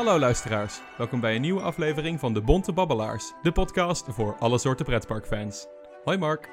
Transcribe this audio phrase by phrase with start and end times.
[0.00, 4.58] Hallo luisteraars, welkom bij een nieuwe aflevering van de Bonte Babbelaars, de podcast voor alle
[4.58, 5.66] soorten pretparkfans.
[6.04, 6.48] Hoi Mark,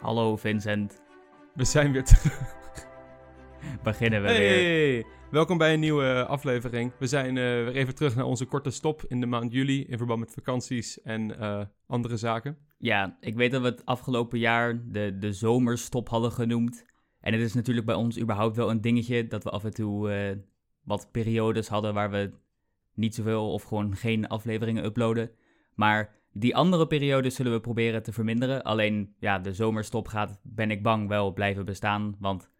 [0.00, 1.02] Hallo Vincent,
[1.54, 2.54] we zijn weer terug.
[3.82, 4.48] beginnen we weer.
[4.48, 6.92] Hey, welkom bij een nieuwe aflevering.
[6.98, 9.98] We zijn eh, weer even terug naar onze korte stop in de maand juli in
[9.98, 12.58] verband met vakanties en eh, andere zaken.
[12.78, 16.84] Ja, ik weet dat we het afgelopen jaar de, de zomerstop hadden genoemd.
[17.20, 20.10] En het is natuurlijk bij ons überhaupt wel een dingetje dat we af en toe
[20.10, 20.36] eh,
[20.84, 22.48] wat periodes hadden waar we
[23.00, 25.30] niet zoveel of gewoon geen afleveringen uploaden.
[25.74, 28.62] Maar die andere periodes zullen we proberen te verminderen.
[28.62, 32.16] Alleen ja, de zomerstop gaat, ben ik bang, wel blijven bestaan.
[32.18, 32.50] Want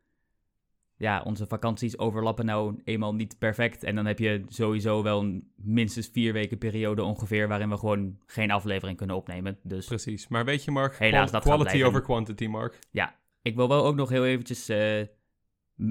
[0.97, 3.85] ja, onze vakanties overlappen nou eenmaal niet perfect.
[3.85, 8.19] En dan heb je sowieso wel een minstens vier weken periode ongeveer waarin we gewoon
[8.27, 9.59] geen aflevering kunnen opnemen.
[9.63, 12.79] Dus Precies, maar weet je Mark, Helaas, dat quality over quantity Mark.
[13.43, 15.03] ik wil wel ook nog heel eventjes eh,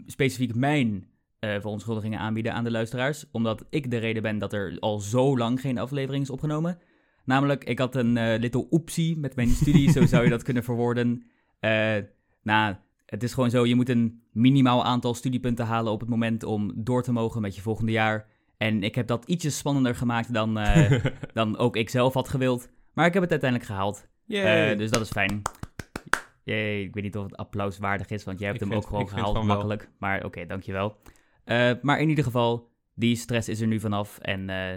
[0.05, 1.08] specifiek mijn
[1.39, 3.25] eh, verontschuldigingen aanbieden aan de luisteraars.
[3.31, 6.79] Omdat ik de reden ben dat er al zo lang geen aflevering is opgenomen.
[7.25, 10.63] Namelijk, ik had een eh, little oepsie met mijn studie, zo zou je dat kunnen
[10.63, 11.23] verwoorden.
[11.59, 11.97] Eh
[12.43, 16.43] nou, het is gewoon zo, je moet een minimaal aantal studiepunten halen op het moment
[16.43, 18.27] om door te mogen met je volgende jaar.
[18.57, 20.59] En ik heb dat ietsjes spannender gemaakt dan,
[21.33, 22.69] dan ook ik zelf had gewild.
[22.93, 24.07] Maar ik heb het uiteindelijk gehaald.
[24.25, 24.71] Yay.
[24.71, 25.41] Eh, dus dat is fijn.
[26.43, 28.87] Jee, ik weet niet of het applaus waardig is, want jij hebt Ik hem ook
[28.87, 29.89] gewoon gehaald, makkelijk.
[29.97, 30.97] Maar oké, dankjewel.
[31.49, 34.17] Eh maar in ieder geval, die stress is er nu vanaf.
[34.17, 34.75] En eh,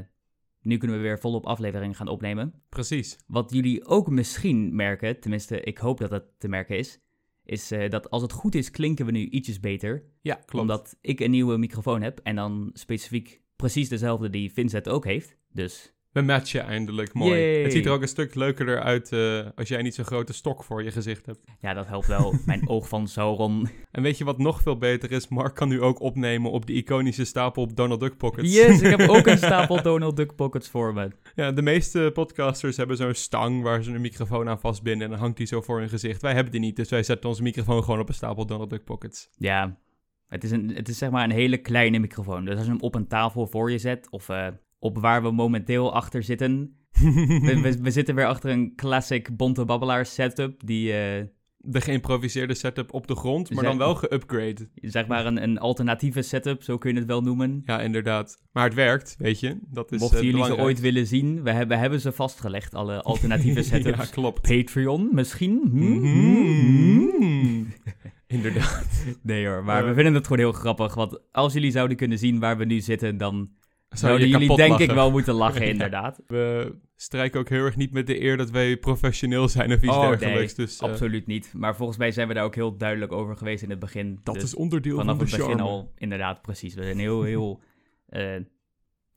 [0.61, 2.63] nu kunnen we weer volop afleveringen gaan opnemen.
[2.69, 3.19] Precies.
[3.27, 7.01] Wat jullie ook misschien merken, tenminste ik hoop dat het te merken is,
[7.45, 10.05] is eh, dat als het goed is klinken we nu ietsjes beter.
[10.21, 10.61] Ja, klopt.
[10.61, 15.37] Omdat ik een nieuwe microfoon heb en dan specifiek precies dezelfde die Vincent ook heeft.
[15.49, 17.41] Dus We matchen eindelijk, mooi.
[17.41, 17.63] Yay.
[17.63, 20.65] Het ziet er ook een stuk leuker uit eh, als jij niet zo'n grote stok
[20.65, 21.41] voor je gezicht hebt.
[21.61, 22.35] ja, dat helpt wel.
[22.47, 23.69] Mijn oog van Sauron.
[23.91, 25.29] En weet je wat nog veel beter is?
[25.29, 28.53] Mark kan nu ook opnemen op die iconische stapel op Donald Duck Pockets.
[28.53, 31.11] Yes, ik heb ook een stapel Donald Duck pockets voor me.
[31.35, 35.21] Ja, de meeste podcasters hebben zo'n stang waar ze een microfoon aan vastbinden en dan
[35.21, 36.23] hangt die zo voor hun gezicht.
[36.23, 38.85] Wij hebben die niet, dus wij zetten onze microfoon gewoon op een stapel Donald Duck
[38.85, 39.29] Pockets.
[39.37, 39.79] Ja,
[40.27, 42.45] het is, een, het is zeg maar een hele kleine microfoon.
[42.45, 44.47] Dus als je hem op een tafel voor je zet, of eh,
[44.83, 46.77] op waar we momenteel achter zitten.
[47.43, 51.25] We, we, we zitten weer achter een classic Bonte Babbelaar setup, die eh,
[51.59, 54.69] De geïmproviseerde setup op de grond, maar Zeg- dan wel geupgrade.
[54.75, 57.63] zeg maar een, een alternatieve setup, zo kun je het wel noemen.
[57.65, 58.43] Ja, inderdaad.
[58.53, 59.59] Maar het werkt, weet je.
[59.71, 63.03] Dat is Mochten eh, jullie ze ooit willen zien, we hebben, hebben ze vastgelegd, alle
[63.03, 63.99] alternatieve setups.
[63.99, 64.41] ja, klopt.
[64.57, 65.61] Patreon misschien?
[65.71, 65.93] Hm?
[65.99, 67.65] Mhm.
[68.27, 69.05] Inderdaad.
[69.23, 69.89] Nee hoor, maar Eh.
[69.89, 70.95] we vinden het gewoon heel grappig.
[70.95, 73.51] Want als jullie zouden kunnen zien waar we nu zitten, dan
[73.99, 75.71] Zou zouden je jullie denk ik wel moeten lachen, Ja.
[75.71, 76.21] inderdaad.
[76.27, 79.97] We strijken ook heel erg niet met de eer dat wij professioneel zijn of iets
[79.97, 80.57] Oh, dergelijks.
[80.57, 81.53] nee, dus eh, Absoluut niet.
[81.57, 84.21] Maar volgens mij zijn we daar ook heel duidelijk over geweest in het begin.
[84.23, 85.71] dat Dus is onderdeel vanaf van de het begin charme.
[85.71, 86.75] al, inderdaad, precies.
[86.75, 87.61] We zijn heel, heel,
[88.09, 88.37] eh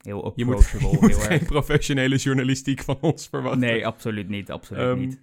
[0.00, 0.90] heel Je moet, approachable.
[0.92, 1.46] je moet heel geen erg.
[1.48, 3.60] professionele journalistiek van ons verwachten.
[3.60, 5.20] Nee, absoluut niet, absoluut Ehm, niet.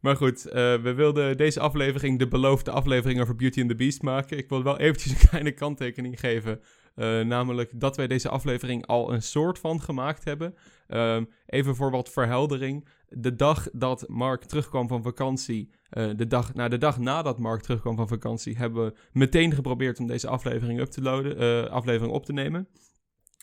[0.00, 0.52] Maar goed, eh,
[0.82, 4.38] we wilden deze aflevering de beloofde aflevering over Beauty and the Beast maken.
[4.38, 6.60] Ik wil wel eventjes een kleine kanttekening geven.
[6.94, 10.54] Eh, namelijk dat wij deze aflevering al een soort van gemaakt hebben.
[10.86, 12.88] Ehm, even voor wat verheldering.
[13.08, 17.62] De dag dat Mark terugkwam van vakantie, eh, de, dag, nou, de dag nadat Mark
[17.62, 22.24] terugkwam van vakantie, hebben we meteen geprobeerd om deze aflevering, up te eh, aflevering op
[22.24, 22.68] te nemen.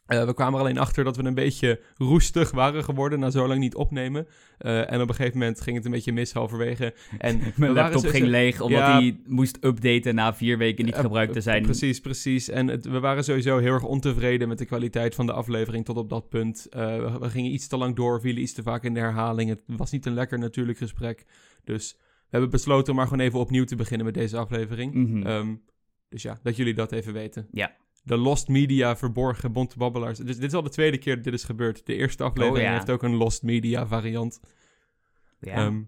[0.09, 3.47] Eh, we kwamen er alleen achter dat we een beetje roestig waren geworden na zo
[3.47, 4.27] lang niet opnemen.
[4.57, 6.93] Eh, en op een gegeven moment ging het een beetje mis halverwege.
[7.17, 8.91] En Mijn laptop zo- ging zo- leeg omdat Ja.
[8.99, 11.61] hij moest updaten na vier weken niet Eh, gebruikt te zijn.
[11.63, 12.49] Precies, precies.
[12.49, 15.97] En het- we waren sowieso heel erg ontevreden met de kwaliteit van de aflevering tot
[15.97, 16.67] op dat punt.
[16.69, 19.49] We, we gingen iets te lang door, vielen iets te vaak in de herhaling.
[19.49, 21.25] Het was niet een lekker natuurlijk gesprek.
[21.63, 24.93] Dus we hebben besloten om maar gewoon even opnieuw te beginnen met deze aflevering.
[24.93, 25.27] Mhm.
[25.27, 25.55] Ehm,
[26.09, 27.47] dus ja, dat jullie dat even weten.
[27.51, 27.75] Ja.
[28.03, 30.17] De Lost Media verborgen bonte babbelaars.
[30.19, 31.85] Dus dit is al de tweede keer dat dit is gebeurd.
[31.85, 32.73] De eerste aflevering Oh, ja.
[32.73, 34.39] heeft ook een Lost Media variant.
[35.39, 35.53] ja.
[35.53, 35.81] Ehm,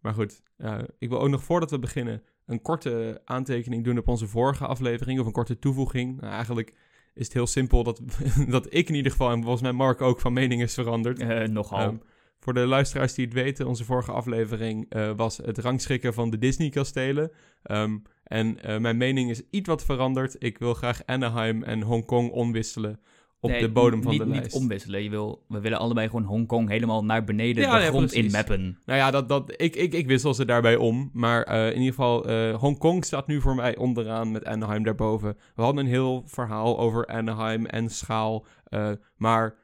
[0.00, 4.08] maar goed, eh, ik wil ook nog voordat we beginnen een korte aantekening doen op
[4.08, 5.20] onze vorige aflevering.
[5.20, 6.20] Of een korte toevoeging.
[6.20, 6.74] Nou, eigenlijk
[7.14, 8.00] is het heel simpel dat,
[8.48, 11.18] dat ik in ieder geval en volgens mij Mark ook van mening is veranderd.
[11.18, 11.78] Eh, nogal.
[11.78, 11.96] Ehm,
[12.38, 16.38] voor de luisteraars die het weten, onze vorige aflevering eh, was het rangschikken van de
[16.38, 17.30] Disney-kastelen.
[17.62, 20.36] Ehm, en eh, mijn mening is iets wat veranderd.
[20.38, 23.00] Ik wil graag Anaheim en Hongkong onwisselen
[23.40, 24.56] op Nee, de bodem van niet, de niet lijst.
[24.56, 25.02] omwisselen.
[25.02, 28.24] Je wil, we willen allebei gewoon Hongkong helemaal naar beneden Ja, de grond precies.
[28.32, 28.78] inmappen.
[28.84, 31.10] Nou ja, dat, dat, ik, ik, ik wissel ze daarbij om.
[31.12, 35.36] Maar eh, in ieder geval, eh Hongkong staat nu voor mij onderaan met Anaheim daarboven.
[35.54, 38.46] We hadden een heel verhaal over Anaheim en schaal.
[39.16, 39.56] maar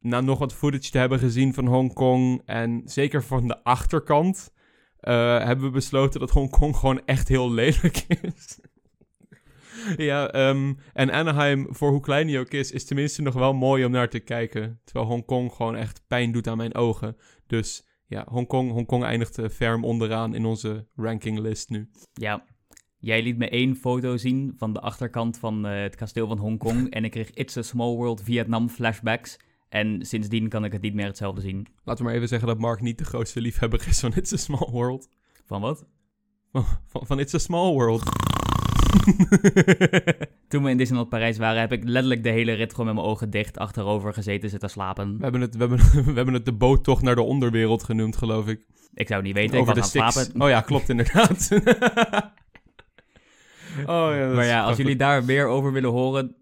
[0.00, 2.42] na nog wat footage te hebben gezien van Hongkong...
[2.44, 4.52] en zeker van de achterkant...
[5.00, 8.58] eh, hebben we besloten dat Hongkong gewoon echt heel lelijk is.
[9.96, 13.84] Ja, ehm, en Anaheim, voor hoe klein die ook is, is tenminste nog wel mooi
[13.84, 14.80] om naar te kijken.
[14.84, 17.16] Terwijl Hongkong gewoon echt pijn doet aan mijn ogen.
[17.46, 21.90] Dus ja, Hongkong, Hongkong eindigt eh, ferm onderaan in onze rankinglist nu.
[22.12, 22.44] Ja,
[22.98, 26.90] jij liet me één foto zien van de achterkant van eh, het kasteel van Hongkong.
[26.90, 29.36] en ik kreeg It's a Small World Vietnam flashbacks.
[29.68, 31.66] En sindsdien kan ik het niet meer hetzelfde zien.
[31.84, 34.36] Laten we maar even zeggen dat Mark niet de grootste liefhebber is van It's a
[34.36, 35.08] Small World.
[35.46, 35.86] Van wat?
[36.52, 38.02] Van, van, van It's a Small World.
[40.48, 43.06] Toen we in Disneyland Parijs waren, heb ik letterlijk de hele rit gewoon met mijn
[43.06, 45.16] ogen dicht achterover gezeten zitten slapen.
[45.16, 45.78] We hebben het, we hebben,
[46.12, 48.66] we hebben het de boottocht naar de onderwereld genoemd, geloof ik.
[48.94, 50.42] Ik zou het niet weten, Over ik de aan slapen.
[50.42, 51.48] Oh ja, klopt inderdaad.
[53.86, 56.36] oh ja, maar ja, als jullie daar meer over willen horen,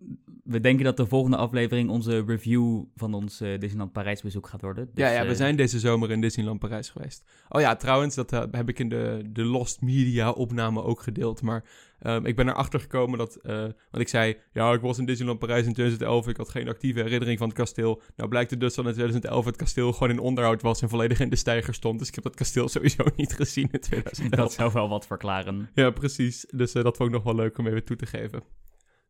[0.47, 4.61] we denken dat de volgende aflevering onze review van ons eh, Disneyland Parijs bezoek gaat
[4.61, 4.91] worden.
[4.95, 7.25] Dus, Ja, ja, we eh, zijn deze zomer in Disneyland Parijs geweest.
[7.49, 11.43] Oh ja, trouwens, dat eh, heb ik in de, de Lost Media opname ook gedeeld.
[11.43, 11.65] Maar
[11.99, 13.39] ehm, ik ben erachter gekomen dat...
[13.43, 16.29] want ik zei, ja, ik was in Disneyland Parijs in 2011.
[16.29, 18.03] Ik had geen actieve herinnering van het kasteel.
[18.17, 20.83] Nou blijkt het dus dat in 2011 het kasteel gewoon in onderhoud was...
[20.83, 21.99] en volledig in de stijger stond.
[21.99, 24.31] Dus ik heb dat kasteel sowieso niet gezien in 2011.
[24.31, 25.71] Dat zou wel wat verklaren.
[25.75, 26.47] Ja, precies.
[26.51, 28.43] Dus dat vond ik nog wel leuk om even toe te geven.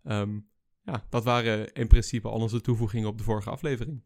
[0.05, 0.39] Ehm,
[0.87, 4.03] ja, dat waren in principe al onze toevoegingen op de vorige aflevering.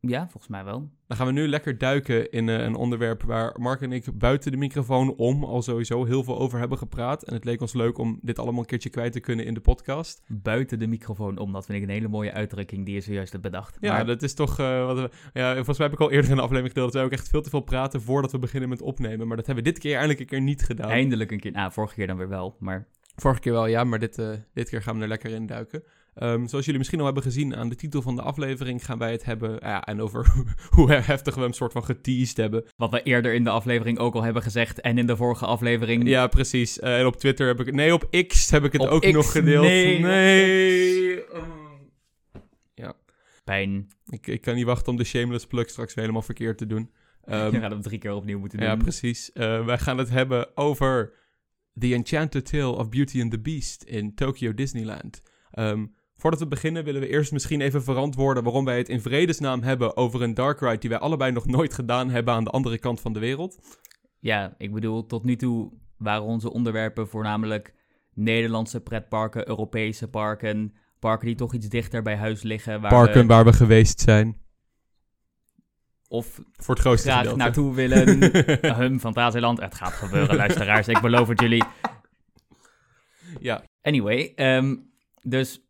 [0.00, 0.90] Ja, volgens mij wel.
[1.06, 4.50] Dan gaan we nu lekker duiken in eh, een onderwerp waar Mark en ik buiten
[4.50, 7.22] de microfoon om al sowieso heel veel over hebben gepraat.
[7.22, 9.60] En het leek ons leuk om dit allemaal een keertje kwijt te kunnen in de
[9.60, 10.22] podcast.
[10.28, 13.44] Buiten de microfoon om, dat vind ik een hele mooie uitdrukking die je zojuist hebt
[13.44, 13.76] bedacht.
[13.80, 14.58] Ja, Maar dat is toch.
[14.58, 17.00] eh, wat we, ja, volgens mij heb ik al eerder in de aflevering gedeeld dat
[17.00, 19.26] wij ook echt veel te veel praten voordat we beginnen met opnemen.
[19.26, 20.90] Maar dat hebben we dit keer eindelijk een keer niet gedaan.
[20.90, 23.98] eindelijk een keer, nou, vorige keer dan weer wel, maar Vorige keer wel, ja, maar
[23.98, 25.82] dit, eh, dit keer gaan we er lekker in duiken.
[26.14, 29.12] Ehm, zoals jullie misschien al hebben gezien aan de titel van de aflevering, gaan wij
[29.12, 29.56] het hebben.
[29.60, 30.32] ja, en over
[30.76, 32.64] hoe heftig we hem soort van geteased hebben.
[32.76, 36.08] wat we eerder in de aflevering ook al hebben gezegd en in de vorige aflevering.
[36.08, 36.78] Ja, precies.
[36.78, 37.74] Eh, en op Twitter heb ik.
[37.74, 39.64] Nee, op X heb ik het Op ook X, nog gedeeld.
[39.64, 39.98] nee.
[40.00, 41.32] Nee.
[41.32, 41.60] Oh.
[43.44, 43.88] Pijn.
[44.06, 46.90] Ik, ik kan niet wachten om de shameless plug straks weer helemaal verkeerd te doen.
[47.24, 48.66] Ehm, je gaat hem drie keer opnieuw moeten doen.
[48.68, 49.32] ja, precies.
[49.32, 51.12] Eh, wij gaan het hebben over
[51.78, 55.22] The Enchanted Tale of Beauty and the Beast in Tokyo Disneyland.
[55.50, 55.86] Ehm,
[56.22, 59.96] voordat we beginnen willen we eerst misschien even verantwoorden waarom wij het in vredesnaam hebben
[59.96, 63.00] over een dark ride die wij allebei nog nooit gedaan hebben aan de andere kant
[63.00, 63.58] van de wereld.
[64.18, 67.74] Ja, ik bedoel, tot nu toe waren onze onderwerpen voornamelijk
[68.14, 72.80] Nederlandse pretparken, Europese parken, parken die toch iets dichter bij huis liggen.
[72.80, 74.36] Waar Parken we, waar we geweest zijn.
[76.08, 77.38] of Voor het grootste graag gedeelte.
[77.42, 78.18] naartoe willen.
[78.80, 79.60] Hum, Fantasieland.
[79.60, 80.88] Het gaat gebeuren, luisteraars.
[80.88, 81.64] Ik beloof het jullie.
[83.40, 84.76] Ja, Anyway, ehm,
[85.22, 85.60] dus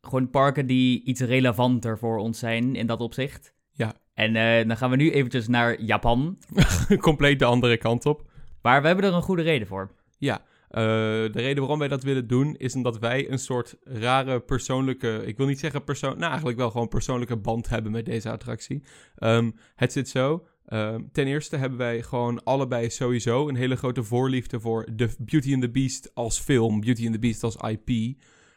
[0.00, 3.54] gewoon parken die iets relevanter voor ons zijn in dat opzicht.
[3.72, 3.94] Ja.
[4.14, 6.38] En eh, dan gaan we nu eventjes naar Japan.
[7.00, 8.30] compleet de andere kant op.
[8.62, 9.90] Maar we hebben er een goede reden voor.
[10.18, 14.40] Ja, eh, de reden waarom wij dat willen doen is omdat wij een soort rare
[14.40, 18.30] persoonlijke, ik wil niet zeggen persoon, nou eigenlijk wel gewoon persoonlijke band hebben met deze
[18.30, 18.82] attractie.
[19.16, 20.46] Ehm, het zit zo.
[20.66, 25.52] ehm, ten eerste hebben wij gewoon allebei sowieso een hele grote voorliefde voor de Beauty
[25.52, 28.16] and the Beast als film, Beauty and the Beast als IP.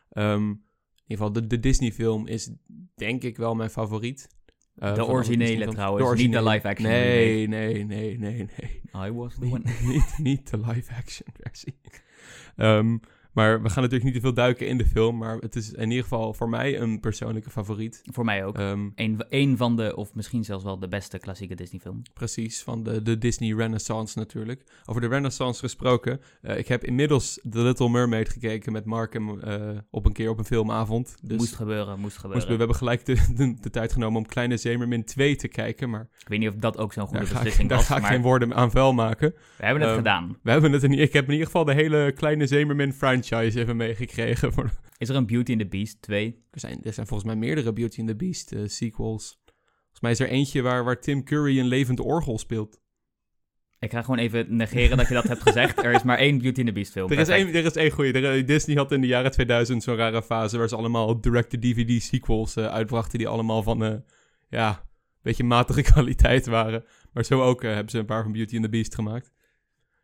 [0.09, 0.59] Ehm, in
[1.11, 2.51] ieder geval, de, de Disney-film is
[2.95, 4.30] denk ik wel mijn favoriet.
[4.75, 9.06] Eh, De originele trouwens, De niet de live-action Nee, nee, nee, nee, nee.
[9.07, 9.61] I was the one.
[9.94, 11.75] niet, niet de live-action versie.
[13.33, 15.18] Maar we gaan natuurlijk niet te veel duiken in de film.
[15.18, 18.02] Maar het is in ieder geval voor mij een persoonlijke favoriet.
[18.11, 18.57] Voor mij ook.
[18.57, 22.02] Ehm, Een, een van de, of misschien zelfs wel de beste klassieke Disney-film.
[22.14, 24.64] precies, van de, de Disney Renaissance natuurlijk.
[24.85, 26.21] Over de Renaissance gesproken.
[26.42, 30.30] eh, ik heb inmiddels The Little Mermaid gekeken met Mark en, eh, op een keer
[30.30, 31.16] op een filmavond.
[31.23, 32.47] Dus moest gebeuren, moest moest- gebeuren.
[32.50, 35.90] we hebben gelijk de, de, de tijd genomen om Kleine Zeemermin 2 te kijken.
[35.90, 38.02] Maar Ik weet niet of dat ook zo'n goede daar beslissing daar was, ga ik
[38.02, 39.33] maar geen woorden aan vuil maken.
[39.57, 40.38] we hebben het Ehm, gedaan.
[40.44, 43.78] We hebben het in, ik heb in ieder geval de hele Kleine Zeemermin franchise even
[43.78, 44.54] meegekregen.
[44.54, 46.44] Voor, Is er een Beauty and the Beast 2?
[46.51, 49.42] Er zijn, er zijn volgens mij meerdere Beauty and the Beast eh, sequels.
[49.81, 52.81] Volgens mij is er eentje waar, waar Tim Curry een levend orgel speelt.
[53.81, 55.83] Ik ga gewoon even negeren dat je dat hebt gezegd.
[55.83, 57.11] Er is maar één Beauty and the Beast film.
[57.11, 58.13] Er is, één, er is één goeie.
[58.13, 62.56] Eh, Disney had in de jaren 2000 zo'n rare fase waar ze allemaal direct-to-DVD sequels
[62.56, 63.94] eh, uitbrachten die allemaal van, eh,
[64.49, 66.83] ja, een beetje matige kwaliteit waren.
[67.13, 69.31] Maar zo ook hebben ze een paar van Beauty and the Beast gemaakt.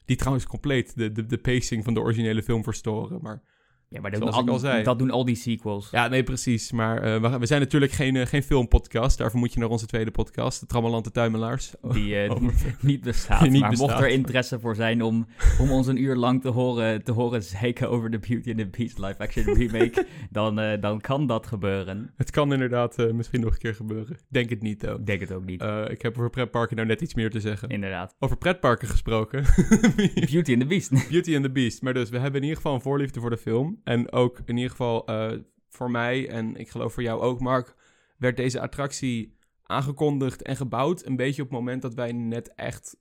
[0.08, 3.20] Die trouwens compleet de, de, de pacing van de originele film verstoren.
[3.22, 3.42] Maar
[3.90, 4.84] Ja, maar dat doen, Zoals al, zei.
[4.84, 5.90] dat doen al die sequels.
[5.92, 6.72] Ja, nee, precies.
[6.72, 9.18] Maar eh, we, we zijn natuurlijk geen, eh, geen filmpodcast.
[9.18, 11.74] Daarvoor moet je naar onze tweede podcast, de Trammeland de Tuimelaars.
[11.82, 12.36] Die eh,
[12.80, 13.42] niet bestaat.
[13.48, 14.02] Die niet maar mocht bestaat.
[14.02, 15.28] er interesse voor zijn om,
[15.60, 18.68] om ons een uur lang te horen, te horen zeiken over de Beauty and the
[18.68, 22.14] Beast live-action remake, dan, dan kan dat gebeuren.
[22.16, 24.18] Het kan inderdaad misschien nog een keer gebeuren.
[24.30, 25.00] Denk het niet, ook.
[25.00, 25.64] Ik denk het ook niet.
[25.90, 27.70] Ik heb over pretparken nou net iets meer te zeggen.
[27.70, 28.16] Inderdaad.
[28.20, 29.44] Over pretparken gesproken.
[30.32, 31.10] Beauty and the Beast.
[31.10, 31.82] Beauty and the Beast.
[31.82, 33.77] Maar dus, we hebben in ieder geval een voorliefde voor de film.
[33.84, 35.32] En ook in ieder geval eh,
[35.70, 37.76] voor mij en ik geloof voor jou ook, Mark,
[38.18, 42.98] werd deze attractie aangekondigd en gebouwd een beetje op het moment dat wij net echt,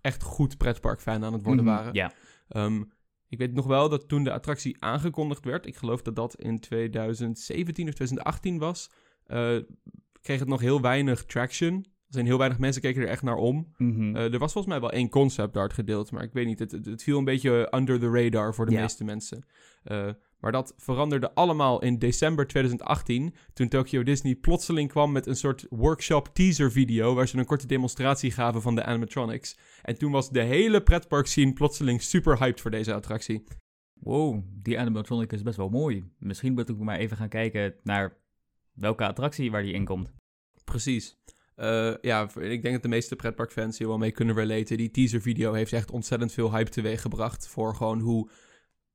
[0.00, 1.94] echt goed pretpark-fan aan het worden Mhm, waren.
[1.94, 2.12] Ja.
[2.48, 2.82] Ehm,
[3.28, 6.60] ik weet nog wel dat toen de attractie aangekondigd werd, ik geloof dat dat in
[6.60, 8.90] 2017 of 2018 was,
[9.24, 9.56] eh,
[10.20, 11.86] kreeg het nog heel weinig traction.
[12.10, 13.74] Er zijn heel weinig mensen keken er echt naar om.
[13.76, 14.16] Mhm.
[14.16, 16.58] Eh, er was volgens mij wel één concept art gedeeld, maar ik weet niet.
[16.58, 19.44] Het, het, viel een beetje under the radar voor de meeste mensen.
[19.82, 20.08] Eh,
[20.40, 25.66] maar dat veranderde allemaal in december 2018, toen Tokyo Disney plotseling kwam met een soort
[25.68, 29.58] workshop teaser video, waar ze een korte demonstratie gaven van de animatronics.
[29.82, 33.44] En toen was de hele pretpark scene plotseling super hyped voor deze attractie.
[33.92, 36.04] Wow, die animatronic is best wel mooi.
[36.18, 38.16] Misschien moet ik maar even gaan kijken naar
[38.72, 40.12] welke attractie waar die in komt.
[40.64, 41.18] Precies.
[41.60, 44.76] Eh, ja, ik denk dat de meeste pretparkfans hier wel mee kunnen relaten.
[44.76, 48.28] Die teaser video heeft echt ontzettend veel hype teweeg gebracht voor gewoon hoe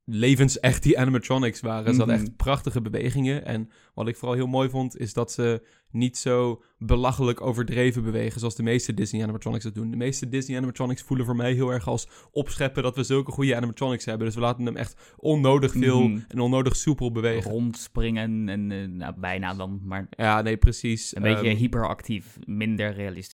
[0.05, 1.91] levensecht die animatronics waren.
[1.93, 2.25] Ze hadden Mhm.
[2.25, 3.45] echt prachtige bewegingen.
[3.45, 8.39] En wat ik vooral heel mooi vond, is dat ze niet zo belachelijk overdreven bewegen
[8.39, 9.91] zoals de meeste Disney animatronics dat doen.
[9.91, 13.55] De meeste Disney animatronics voelen voor mij heel erg als opscheppen dat we zulke goede
[13.55, 14.25] animatronics hebben.
[14.25, 16.19] Dus we laten hem echt onnodig veel Mhm.
[16.27, 17.51] en onnodig soepel bewegen.
[17.51, 21.15] Rondspringen en eh, nou, bijna dan, maar Ja, nee, precies.
[21.15, 23.33] een beetje Ehm, hyperactief, minder realistisch.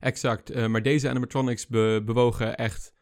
[0.00, 2.92] Exact, eh, maar deze animatronics be- bewogen echt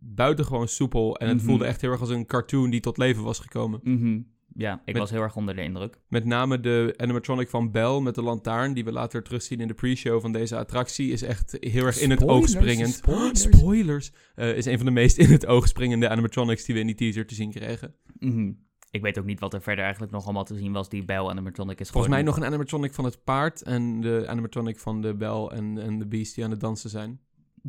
[0.00, 1.16] buitengewoon soepel.
[1.16, 1.46] En het Mhm.
[1.46, 3.80] voelde echt heel erg als een cartoon die tot leven was gekomen.
[3.82, 4.20] Mhm.
[4.54, 6.00] Ja, ik Met- was heel erg onder de indruk.
[6.08, 9.74] Met name de animatronic van Bell met de lantaarn, die we later terugzien in de
[9.74, 12.88] pre-show van deze attractie, is echt heel erg in het oog springend.
[12.94, 13.40] spoilers.
[13.42, 14.12] Spoilers!
[14.34, 16.94] Eh, is een van de meest in het oog springende animatronics die we in die
[16.96, 17.94] teaser te zien kregen.
[18.18, 18.52] Mhm.
[18.90, 20.88] Ik weet ook niet wat er verder eigenlijk nog allemaal te zien was.
[20.88, 24.78] Die Bell animatronic is Volgens mij nog een animatronic van het paard en de animatronic
[24.78, 27.20] van de Bell en, en de Beast die aan het dansen zijn.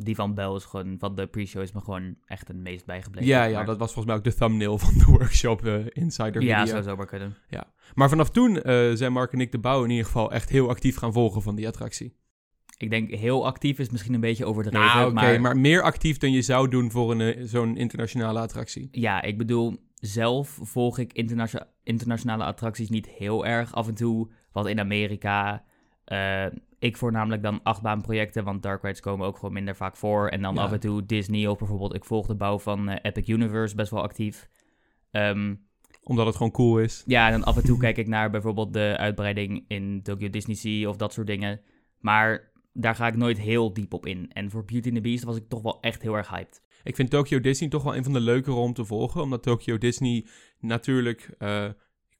[0.04, 0.96] Die van Bell is gewoon...
[0.98, 3.28] Van de pre-show is me gewoon echt het meest bijgebleven.
[3.28, 6.42] Ja, ja, Maar- dat was volgens mij ook de thumbnail van de workshop eh, Insider
[6.42, 6.72] Ja, video.
[6.72, 7.36] zou zomaar kunnen.
[7.94, 10.68] Maar vanaf toen eh, zijn Mark en ik de bouw in ieder geval echt heel
[10.68, 12.18] actief gaan volgen van die attractie.
[12.76, 14.86] Ik denk heel actief is misschien een beetje overdreven.
[14.88, 15.56] Nou, oké, maar, maar...
[15.56, 18.88] meer actief dan je zou doen voor een, eh, zo'n internationale attractie.
[18.90, 23.74] Ja, ik bedoel, zelf volg ik internatio- internationale attracties niet heel erg.
[23.74, 25.64] Af en toe wat in Amerika.
[26.80, 30.28] Ik voornamelijk dan achtbaanprojecten, want dark rides komen ook gewoon minder vaak voor.
[30.28, 30.60] En dan Ja.
[30.62, 33.90] af en toe Disney of bijvoorbeeld, ik volg de bouw van eh, Epic Universe best
[33.90, 34.48] wel actief.
[35.10, 35.54] Ehm,
[36.04, 37.02] Omdat het gewoon cool is.
[37.06, 40.56] ja, en dan af en toe kijk ik naar bijvoorbeeld de uitbreiding in Tokyo Disney
[40.56, 41.60] Sea of dat soort dingen.
[41.98, 44.30] Maar daar ga ik nooit heel diep op in.
[44.32, 46.62] En voor Beauty and the Beast was ik toch wel echt heel erg hyped.
[46.82, 49.22] Ik vind Tokyo Disney toch wel een van de leukere om te volgen.
[49.22, 50.26] Omdat Tokyo Disney
[50.58, 51.34] natuurlijk...
[51.38, 51.64] eh,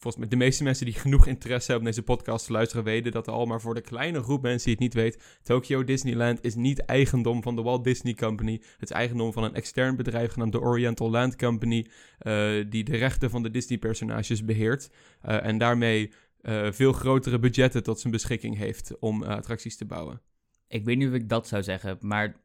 [0.01, 2.85] volgens mij de meeste mensen die genoeg interesse hebben om deze podcast te luisteren...
[2.85, 5.39] weten dat al, maar voor de kleine groep mensen die het niet weet...
[5.43, 8.53] Tokyo Disneyland is niet eigendom van de Walt Disney Company.
[8.53, 11.87] Het is eigendom van een extern bedrijf genaamd de Oriental Land Company...
[12.19, 14.91] eh, die de rechten van de Disney-personages beheert.
[15.21, 20.21] eh, en daarmee eh, veel grotere budgetten tot zijn beschikking heeft om attracties te bouwen.
[20.69, 22.41] Ik weet niet of ik dat zou zeggen, maar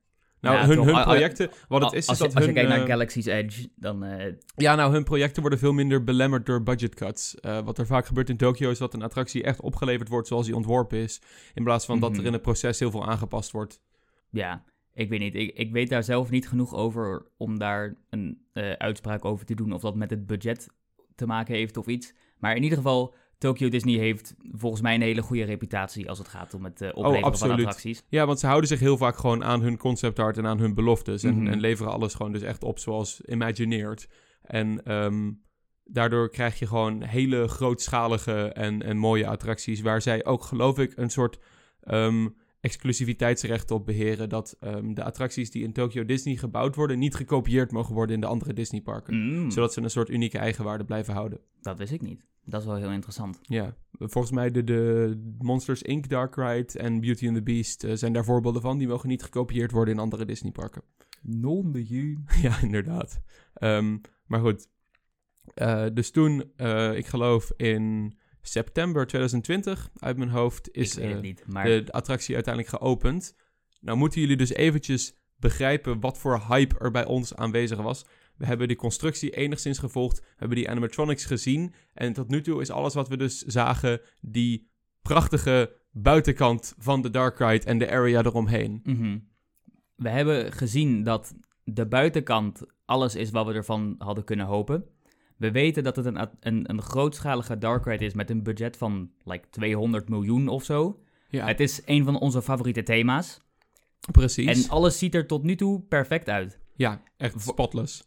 [0.45, 1.49] Nou, Ja, hun, toch, hun projecten...
[1.67, 2.53] Wat het is, als, is je, dat als hun...
[2.53, 4.03] je kijkt naar eh, Galaxy's Edge, dan...
[4.03, 7.35] eh, Ja, nou, hun projecten worden veel minder belemmerd door budget cuts.
[7.39, 10.45] Eh, wat er vaak gebeurt in Tokyo is dat een attractie echt opgeleverd wordt zoals
[10.45, 11.21] die ontworpen is.
[11.53, 12.19] In plaats van dat Mhm.
[12.19, 13.81] er in het proces heel veel aangepast wordt.
[14.29, 15.35] ja, ik weet niet.
[15.35, 18.41] Ik, ik weet daar zelf niet genoeg over om daar een
[18.77, 19.71] uitspraak over te doen.
[19.73, 20.67] Of dat met het budget
[21.15, 22.13] te maken heeft of iets.
[22.39, 26.27] Maar in ieder geval, Tokyo Disney heeft volgens mij een hele goede reputatie als het
[26.27, 28.03] gaat om het eh, opleveren van attracties.
[28.09, 30.73] Ja, want ze houden zich heel vaak gewoon aan hun concept art en aan hun
[30.73, 31.23] beloftes.
[31.23, 31.47] En, Mhm.
[31.47, 34.07] en leveren alles gewoon dus echt op zoals imagineerd.
[34.41, 35.31] En ehm,
[35.83, 39.81] daardoor krijg je gewoon hele grootschalige en, en mooie attracties.
[39.81, 41.39] Waar zij ook, geloof ik, een soort
[41.81, 42.27] ehm,
[42.65, 44.29] exclusiviteitsrecht op beheren.
[44.29, 48.22] Dat ehm, de attracties die in Tokyo Disney gebouwd worden, niet gekopieerd mogen worden in
[48.22, 49.15] de andere Disneyparken.
[49.15, 51.39] Mm, Zodat ze een soort unieke eigenwaarde blijven houden.
[51.62, 52.25] Dat wist ik niet.
[52.45, 53.39] Dat is wel heel interessant.
[53.41, 56.10] Ja, volgens mij de, de Monsters Inc.
[56.10, 58.77] Dark Ride en Beauty and the Beast eh, zijn daar voorbeelden van.
[58.77, 60.81] Die mogen niet gekopieerd worden in andere Disneyparken.
[61.22, 62.24] Non de je.
[62.41, 63.22] ja, inderdaad.
[63.53, 64.67] Ehm, maar goed.
[65.53, 71.43] Eh, dus toen, eh, ik geloof in september 2020, uit mijn hoofd, is eh, niet,
[71.47, 71.65] maar...
[71.65, 73.35] de, de attractie uiteindelijk geopend.
[73.79, 78.05] Nou moeten jullie dus eventjes begrijpen wat voor hype er bij ons aanwezig was.
[78.37, 81.73] We hebben die constructie enigszins gevolgd, we hebben die animatronics gezien.
[81.93, 84.69] En tot nu toe is alles wat we dus zagen die
[85.01, 88.79] prachtige buitenkant van de Dark Ride en de area eromheen.
[88.83, 89.17] Mhm.
[89.95, 91.33] We hebben gezien dat
[91.63, 94.85] de buitenkant alles is wat we ervan hadden kunnen hopen.
[95.37, 99.09] We weten dat het een, een, een grootschalige dark ride is met een budget van
[99.23, 100.99] like 200 miljoen of zo.
[101.29, 103.39] Ja, Het is een van onze favoriete thema's.
[104.11, 104.63] precies.
[104.65, 106.59] En alles ziet er tot nu toe perfect uit.
[106.75, 108.03] ja, echt spotless.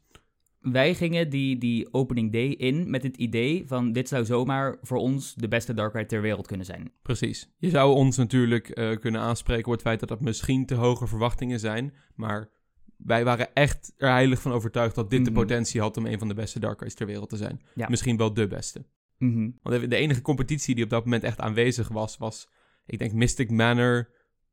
[0.61, 4.99] wij gingen die, die opening day in met het idee van dit zou zomaar voor
[4.99, 6.93] ons de beste dark ride ter wereld kunnen zijn.
[7.03, 7.49] Precies.
[7.59, 11.07] Je zou ons natuurlijk eh, kunnen aanspreken op het feit dat dat misschien te hoge
[11.07, 12.49] verwachtingen zijn, maar
[12.99, 15.41] wij waren echt er heilig van overtuigd dat dit de Mhm.
[15.41, 17.61] potentie had om een van de beste dark rides ter wereld te zijn.
[17.75, 17.89] Ja.
[17.89, 18.85] Misschien wel de beste.
[19.19, 19.51] Mhm.
[19.63, 22.49] Want de enige competitie die op dat moment echt aanwezig was, was,
[22.87, 24.11] ik denk, Mystic Manor,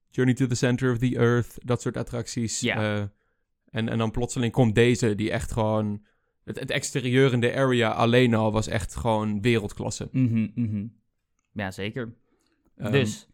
[0.09, 2.59] Journey to the Center of the Earth, dat soort attracties.
[2.59, 2.97] Ja.
[2.97, 3.03] Eh,
[3.69, 6.05] en, en dan plotseling komt deze, die echt gewoon...
[6.43, 10.09] Het, het exterieur in de area alleen al was echt gewoon wereldklasse.
[10.11, 10.87] Mhm.
[11.51, 12.13] Ja, zeker.
[12.75, 13.27] Ehm, dus,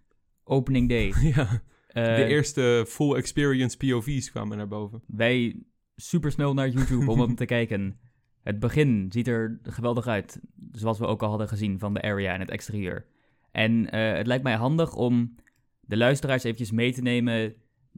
[0.43, 1.13] opening day.
[1.35, 1.61] ja,
[1.93, 5.01] de eerste full experience POV's kwamen naar boven.
[5.07, 5.63] Wij
[5.95, 7.99] super snel naar YouTube om hem te kijken.
[8.43, 10.39] Het begin ziet er geweldig uit,
[10.71, 13.05] zoals we ook al hadden gezien van de area en het exterieur.
[13.51, 15.35] En eh, het lijkt mij handig om
[15.79, 17.53] de luisteraars eventjes mee te nemen,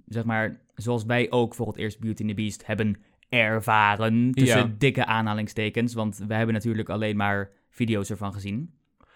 [0.05, 2.95] zeg maar, zoals wij ook voor het eerst Beauty and the Beast hebben
[3.29, 4.75] ervaren, tussen Ja.
[4.77, 8.73] dikke aanhalingstekens, want we hebben natuurlijk alleen maar video's ervan gezien.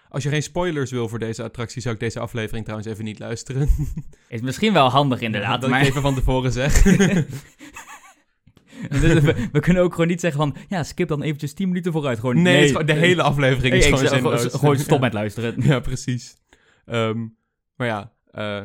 [0.08, 3.18] Als je geen spoilers wil voor deze attractie, zou ik deze aflevering trouwens even niet
[3.18, 3.68] luisteren.
[4.28, 5.80] Is misschien wel handig inderdaad, dat maar...
[5.80, 6.82] ik even van tevoren zeg.
[8.88, 11.92] Dus we, we kunnen ook gewoon niet zeggen van, ja, skip dan eventjes 10 minuten
[11.92, 12.18] vooruit.
[12.18, 14.44] Gewoon, nee, gewoon- de hele aflevering is gewoon zinloos.
[14.54, 14.98] gewoon, stop Ja.
[15.04, 15.54] met luisteren.
[15.66, 16.36] Ja, precies.
[16.84, 17.26] Ehm,
[17.76, 18.62] maar ja, eh,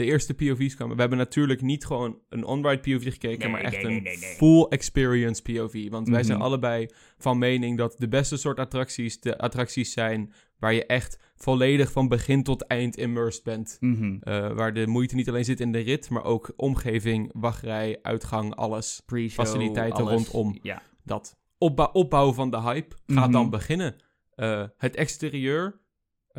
[0.00, 0.94] de eerste POV's kwamen.
[0.94, 4.02] We hebben natuurlijk niet gewoon een on-ride POV gekeken, Nee, maar echt nee, nee, een
[4.02, 4.34] nee, nee.
[4.34, 5.88] full experience POV.
[5.90, 6.46] Want wij zijn Mhm.
[6.46, 6.88] allebei
[7.18, 12.08] van mening dat de beste soort attracties de attracties zijn waar je echt volledig van
[12.08, 13.76] begin tot eind immersed bent.
[13.80, 14.16] Mhm.
[14.20, 18.54] Eh, waar de moeite niet alleen zit in de rit, maar ook omgeving, wachtrij, uitgang,
[18.54, 19.02] alles.
[19.06, 20.28] Pre-show, Faciliteiten alles.
[20.28, 20.58] rondom.
[20.62, 20.82] Ja.
[21.04, 23.32] Dat opbouw, opbouw van de hype gaat Mhm.
[23.32, 23.96] dan beginnen.
[24.34, 25.79] Eh, het exterieur,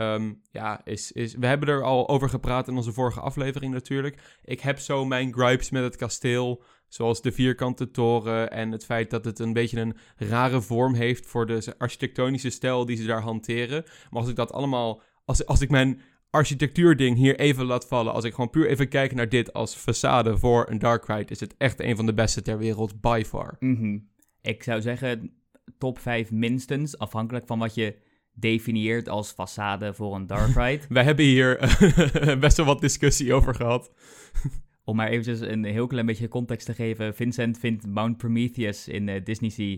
[0.01, 1.35] ehm, ja, is, is...
[1.35, 4.39] We hebben er al over gepraat in onze vorige aflevering natuurlijk.
[4.43, 9.09] Ik heb zo mijn gripes met het kasteel, zoals de vierkante toren en het feit
[9.09, 13.21] dat het een beetje een rare vorm heeft voor de architectonische stijl die ze daar
[13.21, 13.83] hanteren.
[14.09, 15.01] Maar als ik dat allemaal...
[15.25, 19.13] Als, als ik mijn architectuurding hier even laat vallen, als ik gewoon puur even kijk
[19.13, 22.41] naar dit als façade voor een dark ride, is het echt een van de beste
[22.41, 23.55] ter wereld, by far.
[23.59, 23.97] Mhm.
[24.41, 25.31] Ik zou zeggen
[25.77, 27.95] top 5 minstens, afhankelijk van wat je
[28.33, 30.85] definieert als façade voor een dark ride.
[30.89, 33.91] Wij hebben hier eh, best wel wat discussie over gehad.
[34.83, 37.15] Om maar eventjes een heel klein beetje context te geven.
[37.15, 39.77] Vincent vindt Mount Prometheus in eh, Disney Sea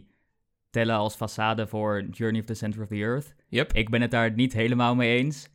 [0.69, 3.35] tellen als façade voor Journey of the Center of the Earth.
[3.49, 3.73] Yep.
[3.73, 5.49] Ik ben het daar niet helemaal mee eens.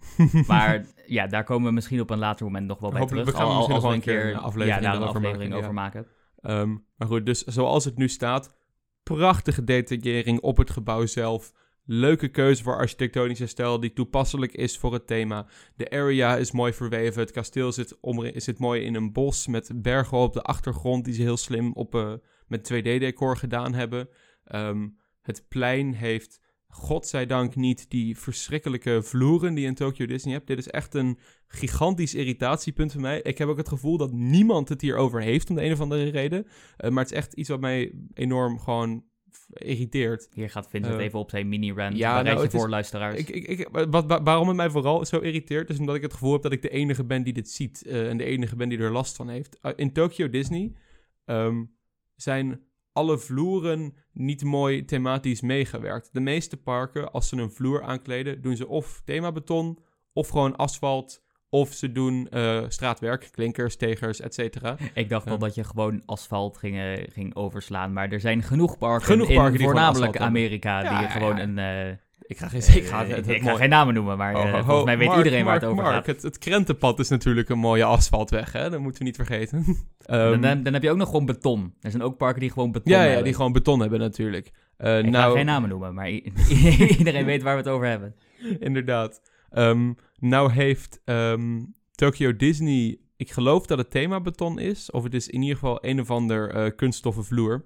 [0.46, 3.40] Maar ja, daar komen we misschien op een later moment nog wel bij Hopelijk- terug.
[3.40, 5.68] we gaan Al- misschien wel een keer een aflevering ja, daar een erover aflevering maken,
[5.68, 5.80] over ja.
[5.82, 6.06] maken.
[6.40, 8.54] Ehm, maar goed, dus zoals het nu staat,
[9.02, 11.52] prachtige detaillering op het gebouw zelf.
[11.90, 15.46] Leuke keuze voor architectonische stijl die toepasselijk is voor het thema.
[15.76, 17.20] De area is mooi verweven.
[17.20, 17.96] Het kasteel zit,
[18.34, 21.94] zit mooi in een bos met bergen op de achtergrond die ze heel slim op,
[21.94, 22.12] eh,
[22.46, 24.08] met 2D-decor gedaan hebben.
[24.44, 24.88] Ehm,
[25.22, 30.46] het plein heeft, godzijdank, niet die verschrikkelijke vloeren die in Tokyo Disney hebt.
[30.46, 33.20] Dit is echt een gigantisch irritatiepunt voor mij.
[33.22, 36.10] Ik heb ook het gevoel dat niemand het hierover heeft om de een of andere
[36.10, 36.46] reden.
[36.76, 39.04] Eh, maar het is echt iets wat mij enorm gewoon
[39.52, 40.28] irriteert.
[40.32, 41.96] Hier gaat Vincent Eh, even op zijn mini-rant.
[41.96, 43.18] ja, nou, is- voor luisteraars.
[43.18, 46.12] Ik, ik, ik, wat, wa- waarom het mij vooral zo irriteert, is omdat ik het
[46.12, 47.82] gevoel heb dat ik de enige ben die dit ziet.
[47.86, 49.58] eh, en de enige ben die er last van heeft.
[49.62, 50.72] Uh, in Tokyo Disney
[51.24, 51.64] ehm,
[52.16, 52.60] zijn
[52.92, 56.08] alle vloeren niet mooi thematisch meegewerkt.
[56.12, 59.78] De meeste parken, als ze een vloer aankleden, doen ze of themabeton,
[60.12, 64.76] of gewoon asfalt, of ze doen eh, straatwerk, klinkers, tegers, et cetera.
[64.94, 65.40] Ik dacht wel Ja.
[65.40, 67.92] dat je gewoon asfalt ging, ging overslaan.
[67.92, 70.18] Maar er zijn genoeg parken, Genoeg in parken die gewoon voornamelijk.
[70.18, 71.42] Amerika Ja, die ja, gewoon ja.
[71.42, 71.58] een...
[71.58, 74.16] eh, Ik ga, geen, ik ga eh, het, het ik ga mooi- geen namen noemen,
[74.16, 76.06] maar Oh, volgens mij weet Mark, iedereen waar het over Mark, gaat.
[76.06, 78.70] Het, het krentenpad is natuurlijk een mooie asfaltweg, hè?
[78.70, 79.64] Dat moeten we niet vergeten.
[80.04, 81.74] Ehm, dan, dan, heb je ook nog gewoon beton.
[81.80, 83.24] Er zijn ook parken die gewoon beton ja, ja, hebben.
[83.24, 84.46] die gewoon beton hebben natuurlijk.
[84.46, 84.52] Ik
[84.84, 86.08] ga nou, geen namen noemen, maar
[86.98, 88.14] iedereen weet waar we het over hebben.
[88.58, 89.20] inderdaad.
[89.50, 95.14] Ehm, nou heeft ehm, Tokyo Disney, ik geloof dat het thema beton is, of het
[95.14, 97.64] is in ieder geval een of ander eh, kunststoffen vloer.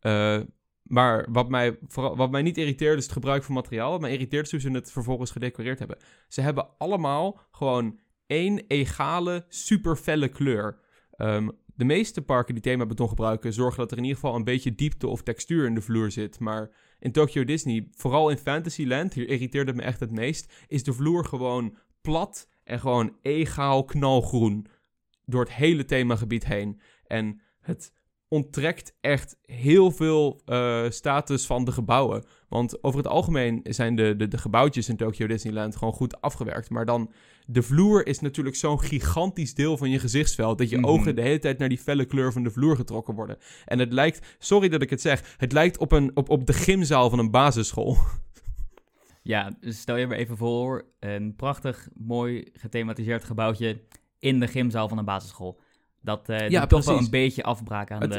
[0.00, 0.40] Eh,
[0.82, 3.90] maar wat mij, vooral, wat mij niet irriteert is het gebruik van materiaal.
[3.90, 5.98] Wat mij irriteert is hoe ze het vervolgens gedecoreerd hebben.
[6.28, 10.80] Ze hebben allemaal gewoon één egale, super felle kleur.
[11.10, 14.44] Ehm, de meeste parken die thema beton gebruiken, zorgen dat er in ieder geval een
[14.44, 16.38] beetje diepte of textuur in de vloer zit.
[16.38, 20.84] Maar in Tokyo Disney, vooral in Fantasyland, hier irriteerde het me echt het meest, is
[20.84, 21.76] de vloer gewoon
[22.08, 24.66] plat en gewoon egaal knalgroen
[25.24, 26.80] door het hele themagebied heen.
[27.06, 27.92] En het
[28.28, 32.24] onttrekt echt heel veel eh, status van de gebouwen.
[32.48, 36.70] Want over het algemeen zijn de, de, de gebouwtjes in Tokyo Disneyland gewoon goed afgewerkt.
[36.70, 37.12] Maar dan,
[37.46, 40.58] de vloer is natuurlijk zo'n gigantisch deel van je gezichtsveld...
[40.58, 40.86] dat je Mhm.
[40.86, 43.38] ogen de hele tijd naar die felle kleur van de vloer getrokken worden.
[43.64, 46.52] En het lijkt, sorry dat ik het zeg, het lijkt op, een, op, op de
[46.52, 47.96] gymzaal van een basisschool.
[49.28, 53.80] Ja, dus stel je maar even voor, een prachtig, mooi gethematiseerd gebouwtje
[54.18, 55.60] in de gymzaal van een basisschool.
[56.02, 58.18] Dat eh Ja, toch wel een beetje afbraak aan, Het- de,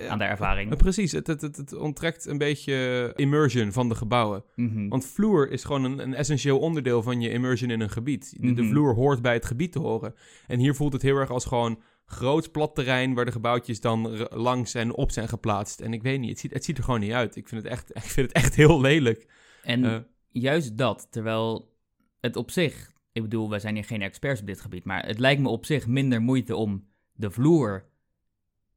[0.00, 0.76] eh, aan de ervaring.
[0.76, 4.44] precies, het, het, het, het onttrekt een beetje immersion van de gebouwen.
[4.54, 4.88] Mhm.
[4.88, 8.34] Want vloer is gewoon een, een essentieel onderdeel van je immersion in een gebied.
[8.40, 8.70] De, de Mhm.
[8.70, 10.14] vloer hoort bij het gebied te horen.
[10.46, 14.16] En hier voelt het heel erg als gewoon groot plat terrein waar de gebouwtjes dan
[14.30, 15.80] langs en op zijn geplaatst.
[15.80, 17.36] En ik weet niet, het ziet, het ziet er gewoon niet uit.
[17.36, 19.26] Ik vind het echt, ik vind het echt heel lelijk.
[19.62, 19.96] En Eh,
[20.30, 21.74] juist dat, terwijl
[22.20, 25.18] het op zich, ik bedoel, wij zijn hier geen experts op dit gebied, maar het
[25.18, 27.86] lijkt me op zich minder moeite om de vloer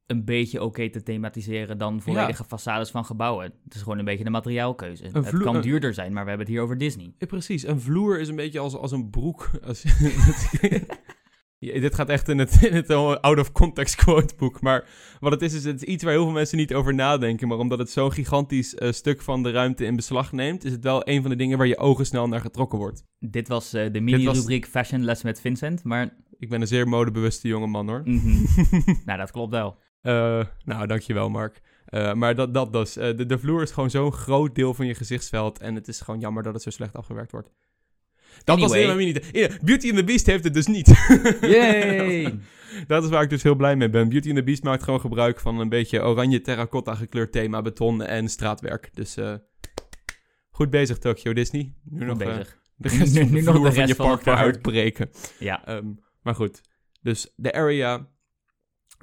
[0.05, 3.53] een beetje oké te thematiseren dan volledige façades van gebouwen.
[3.63, 5.05] Het is gewoon een beetje de materiaalkeuze.
[5.05, 7.13] Een het vloer- kan duurder zijn, maar we hebben het hier over Disney.
[7.17, 9.49] ja, precies, een vloer is een beetje als, als een broek.
[9.63, 9.83] Als,
[11.63, 12.89] Ja, dit gaat echt in het, in het
[13.21, 14.61] out-of-context quoteboek.
[14.61, 14.85] Maar
[15.19, 17.47] wat het is, is het is iets waar heel veel mensen niet over nadenken.
[17.47, 20.63] Maar omdat het zo'n gigantisch eh, stuk van de ruimte in beslag neemt...
[20.63, 23.03] is het wel een van de dingen waar je ogen snel naar getrokken wordt.
[23.19, 26.87] Dit was eh, de mini-rubriek was- Fashion Les met Vincent, maar Ik ben een zeer
[26.87, 28.01] modebewuste jongeman, hoor.
[28.05, 28.43] mhm.
[29.05, 29.77] nou, dat klopt wel.
[30.01, 31.61] Eh, nou, dankjewel, Mark.
[32.13, 32.93] Maar dat, dat dus.
[32.93, 35.59] De, de vloer is gewoon zo'n groot deel van je gezichtsveld.
[35.59, 37.49] En het is gewoon jammer dat het zo slecht afgewerkt wordt.
[38.43, 38.79] Dat was Anyway.
[38.79, 39.29] helemaal niet.
[39.31, 40.87] Ja, Beauty and the Beast heeft het dus niet.
[41.41, 42.39] Yay!
[42.87, 44.09] dat is waar ik dus heel blij mee ben.
[44.09, 48.03] Beauty and the Beast maakt gewoon gebruik van een beetje oranje terracotta gekleurd thema, beton
[48.03, 48.89] en straatwerk.
[48.93, 49.33] Dus eh,
[50.49, 51.73] goed bezig, Tokyo Disney.
[51.83, 52.59] Nu Goed nog eh, bezig.
[52.75, 54.37] de rest van de Nu nog vloer de je rest van park het park.
[54.39, 55.09] eruit breken.
[55.39, 55.85] Ja, Ehm,
[56.21, 56.61] maar goed,
[57.01, 58.07] dus de area,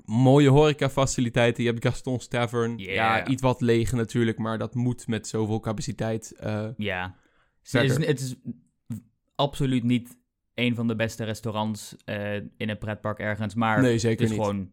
[0.04, 1.62] mooie horecafaciliteiten.
[1.64, 2.78] Je hebt Gaston's Tavern.
[2.78, 2.94] Yeah.
[2.94, 6.32] Ja, iets wat leeg natuurlijk, maar dat moet met zoveel capaciteit.
[6.38, 7.16] eh, ja.
[7.70, 8.34] Het is, het is
[9.38, 10.18] absoluut niet
[10.54, 14.38] een van de beste restaurants eh, in een pretpark ergens, maar nee, het is niet.
[14.38, 14.70] gewoon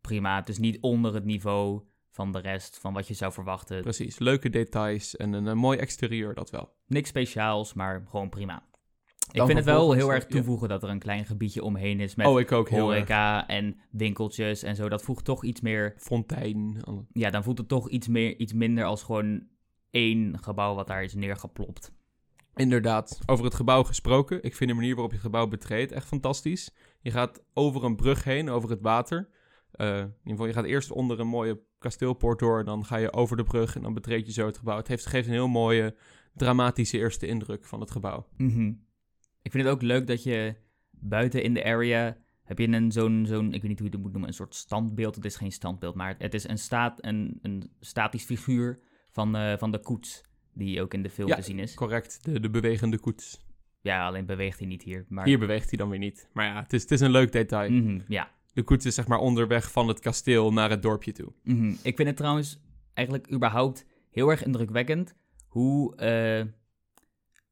[0.00, 0.36] prima.
[0.36, 3.80] Het is niet onder het niveau van de rest, van wat je zou verwachten.
[3.80, 6.72] Precies, leuke details en een, een mooi exterieur, dat wel.
[6.86, 8.62] Niks speciaals, maar gewoon prima.
[9.32, 10.28] Ik vind het wel heel erg ja.
[10.28, 13.08] toevoegen dat er een klein gebiedje omheen is met oh, ik ook heel erg.
[13.08, 14.88] horeca en winkeltjes en zo.
[14.88, 16.82] Dat voegt toch iets meer Fontein.
[17.12, 19.46] ja, dan voelt het toch iets, meer, iets minder als gewoon
[19.90, 21.92] één gebouw wat daar is neergeplopt.
[22.54, 24.42] Inderdaad, over het gebouw gesproken.
[24.42, 26.70] Ik vind de manier waarop je het gebouw betreedt echt fantastisch.
[27.00, 29.28] Je gaat over een brug heen, over het water.
[29.70, 32.64] Eh, in ieder geval, je gaat eerst onder een mooie kasteelpoort door.
[32.64, 34.76] Dan ga je over de brug en dan betreed je zo het gebouw.
[34.76, 35.96] Het heeft, geeft een heel mooie,
[36.34, 38.26] dramatische eerste indruk van het gebouw.
[38.36, 38.72] Mhm.
[39.42, 40.54] Ik vind het ook leuk dat je
[40.90, 44.02] buiten in de area heb je een zo'n, zo'n, ik weet niet hoe je het
[44.02, 45.14] moet noemen, een soort standbeeld.
[45.14, 49.58] Het is geen standbeeld, maar het is een, staat, een, een statisch figuur van, eh,
[49.58, 50.22] van de koets,
[50.54, 51.74] die ook in de film Ja, te zien is.
[51.74, 53.40] Correct, de, de bewegende koets.
[53.80, 55.04] Ja, alleen beweegt hij niet hier.
[55.08, 56.28] Maar, Hier beweegt hij dan weer niet.
[56.32, 57.70] Maar ja, het is, het is een leuk detail.
[57.70, 58.30] Mhm, ja.
[58.52, 61.32] De koets is zeg maar onderweg van het kasteel naar het dorpje toe.
[61.42, 61.68] Mhm.
[61.82, 62.60] Ik vind het trouwens
[62.92, 65.14] eigenlijk überhaupt heel erg indrukwekkend
[65.48, 66.44] hoe, eh,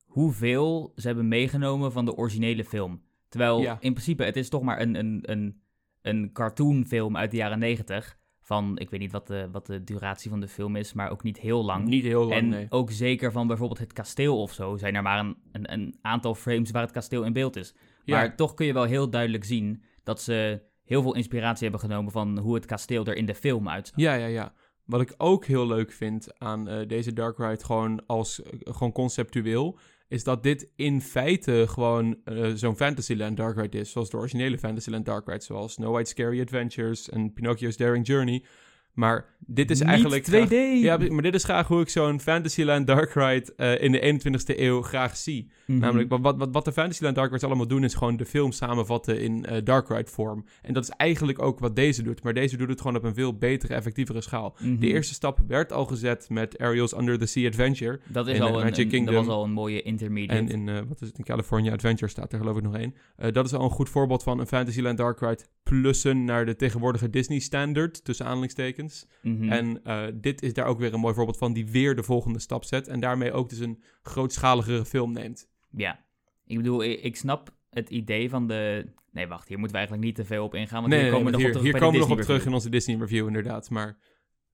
[0.05, 3.03] hoeveel ze hebben meegenomen van de originele film.
[3.29, 3.77] Terwijl Ja.
[3.81, 5.61] in principe het is toch maar een, een, een,
[6.03, 8.19] een cartoonfilm uit de jaren negentig.
[8.45, 11.23] Van, ik weet niet wat de, wat de duratie van de film is, maar ook
[11.23, 11.85] niet heel lang.
[11.85, 12.67] Niet heel lang, en nee.
[12.69, 16.35] ook zeker van bijvoorbeeld het kasteel of zo, zijn er maar een, een, een aantal
[16.35, 17.75] frames waar het kasteel in beeld is.
[18.05, 18.17] Ja.
[18.17, 22.13] Maar toch kun je wel heel duidelijk zien dat ze heel veel inspiratie hebben genomen
[22.13, 23.99] van hoe het kasteel er in de film uitzag.
[23.99, 24.53] Ja, ja, ja.
[24.85, 28.93] Wat ik ook heel leuk vind aan eh, deze Dark Ride, gewoon als eh, gewoon
[28.93, 29.79] conceptueel,
[30.13, 34.59] is dat dit in feite gewoon eh, zo'n Fantasyland Dark Ride is, zoals de originele
[34.59, 38.45] Fantasyland Dark Ride, zoals Snow White Scary Adventures en Pinocchio's Daring Journey.
[38.93, 40.27] Maar dit is Niet eigenlijk...
[40.27, 40.31] 2D!
[40.31, 44.21] graag- ja, maar dit is graag hoe ik zo'n Fantasyland Dark Ride eh, in de
[44.21, 45.51] 21ste eeuw graag zie.
[45.67, 45.79] Mhm.
[45.79, 49.21] Namelijk, wat, wat, wat- de Fantasyland Dark Rides allemaal doen, is gewoon de film samenvatten
[49.21, 50.45] in eh, Dark Ride vorm.
[50.63, 52.23] En dat is eigenlijk ook wat deze doet.
[52.23, 54.57] Maar deze doet het gewoon op een veel betere, effectievere schaal.
[54.59, 54.79] Mhm.
[54.79, 58.01] De eerste stap werd al gezet met Ariel's Under the Sea Adventure.
[58.09, 59.15] dat, is in, al eh, een, Magic een- dat Kingdom.
[59.15, 60.39] was al een mooie intermediate.
[60.55, 62.95] En in, wat is het, in California Adventure staat er geloof ik nog één.
[63.33, 67.11] Dat is al een goed voorbeeld van een Fantasyland Dark Ride plussen naar de tegenwoordige
[67.11, 68.81] Disney standard, tussen aanhalingstekens.
[69.23, 69.49] Mhm.
[69.49, 72.39] En eh, dit is daar ook weer een mooi voorbeeld van die weer de volgende
[72.39, 72.89] stap zet.
[72.89, 75.49] En daarmee ook dus een grootschaligere film neemt.
[75.71, 76.05] Ja,
[76.47, 78.87] ik bedoel, ik, ik snap het idee van de...
[79.11, 81.19] Nee, wacht, hier moeten we eigenlijk niet te veel op ingaan, want nee, hier nee,
[81.19, 82.59] komen we nog op terug hier bij komen we de nog op terug Disney in
[82.59, 83.71] onze Disney review, inderdaad.
[83.71, 83.99] Maar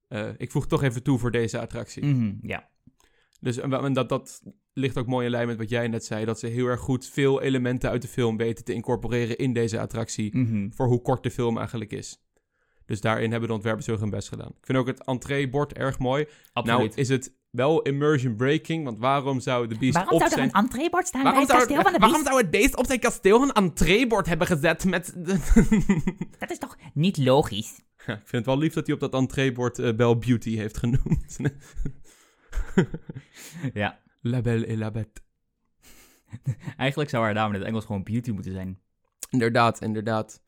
[0.09, 2.05] eh, ik voeg toch even toe voor deze attractie.
[2.05, 2.69] Mhm, ja.
[3.41, 6.25] Dus en, en dat, dat ligt ook mooi in lijn met wat jij net zei.
[6.25, 9.81] Dat ze heel erg goed veel elementen uit de film weten te incorporeren in deze
[9.81, 10.37] attractie.
[10.37, 10.71] Mhm.
[10.71, 12.23] Voor hoe kort de film eigenlijk is.
[12.89, 14.49] Dus daarin hebben de ontwerpers heel hun best gedaan.
[14.49, 16.27] Ik vind ook het entreebord erg mooi.
[16.53, 16.79] Absoluut.
[16.89, 20.39] Nou is het wel immersion breaking, want waarom zou de beest Waarom op zou er
[20.39, 20.49] zijn...
[20.49, 22.29] een entreebord staan Waarom bij het zou, kasteel van de waarom beest?
[22.33, 25.13] zou het beest op zijn kasteel een entreebord hebben gezet met...
[25.17, 25.39] de-
[26.39, 27.81] Dat is toch niet logisch?
[28.07, 30.77] Ja, ik vind het wel lief dat hij op dat entreebord eh Belle Beauty heeft
[30.77, 31.37] genoemd.
[33.75, 33.99] Ja.
[34.21, 35.21] la Belle et la Bête.
[36.77, 38.79] Eigenlijk zou haar naam in het Engels gewoon Beauty moeten zijn.
[39.31, 40.43] Inderdaad, inderdaad.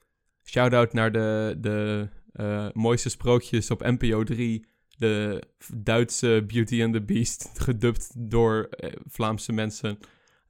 [0.44, 4.66] Shout-out naar de, de eh, mooiste sprookjes op NPO 3.
[4.98, 5.42] De
[5.74, 9.98] Duitse Beauty and the Beast, gedubt door eh, Vlaamse mensen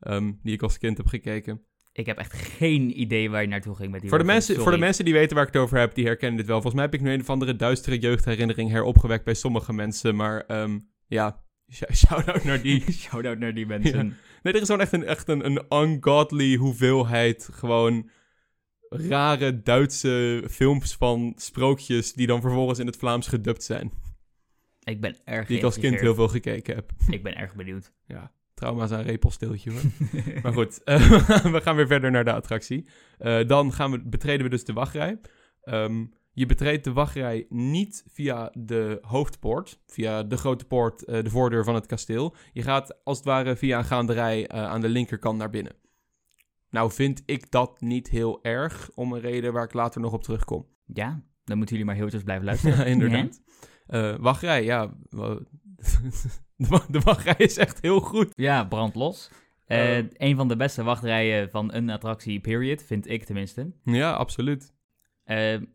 [0.00, 1.64] ehm, die ik als kind heb gekeken.
[1.92, 4.70] Ik heb echt geen idee waar je naartoe ging met die Voor de, mensen, voor
[4.70, 6.60] de mensen die weten waar ik het over heb, die herkennen dit wel.
[6.60, 10.16] Volgens mij heb ik nu een of andere duistere jeugdherinnering heropgewekt bij sommige mensen.
[10.16, 11.42] Maar ehm, ja,
[11.74, 12.92] sh- shout-out naar die.
[13.02, 14.16] Shout-out naar die mensen.
[14.42, 18.10] Nee, er is gewoon echt een, echt een, een ungodly hoeveelheid gewoon
[18.90, 23.92] rare Duitse films van sprookjes die dan vervolgens in het Vlaams gedubt zijn.
[24.82, 26.92] Ik ben erg Die ik als kind heel veel gekeken heb.
[27.08, 27.92] Ik ben erg benieuwd.
[28.06, 29.80] Ja, trauma's aan repelsteeltje hoor.
[30.42, 31.10] maar goed, eh,
[31.54, 32.86] we gaan weer verder naar de attractie.
[33.18, 35.20] Eh, dan gaan we, betreden we dus de wachtrij.
[35.62, 41.30] Ehm, je betreedt de wachtrij niet via de hoofdpoort, via de grote poort, eh, de
[41.30, 42.34] voordeur van het kasteel.
[42.52, 45.72] Je gaat als het ware via een gaanderij aan de linkerkant naar binnen.
[46.70, 50.22] Nou vind ik dat niet heel erg, om een reden waar ik later nog op
[50.22, 50.66] terugkom.
[50.86, 52.76] Ja, dan moeten jullie maar heel eventjes blijven luisteren.
[52.84, 53.40] Ja, inderdaad.
[53.86, 54.86] Eh, wachtrij, ja.
[55.10, 58.32] de, wa- de wachtrij is echt heel goed.
[58.36, 59.30] Ja, brand los.
[59.66, 60.04] Eh, Eh.
[60.12, 63.72] een van de beste wachtrijen van een attractie, period, vind ik tenminste.
[63.84, 64.74] Ja, absoluut.
[65.24, 65.68] En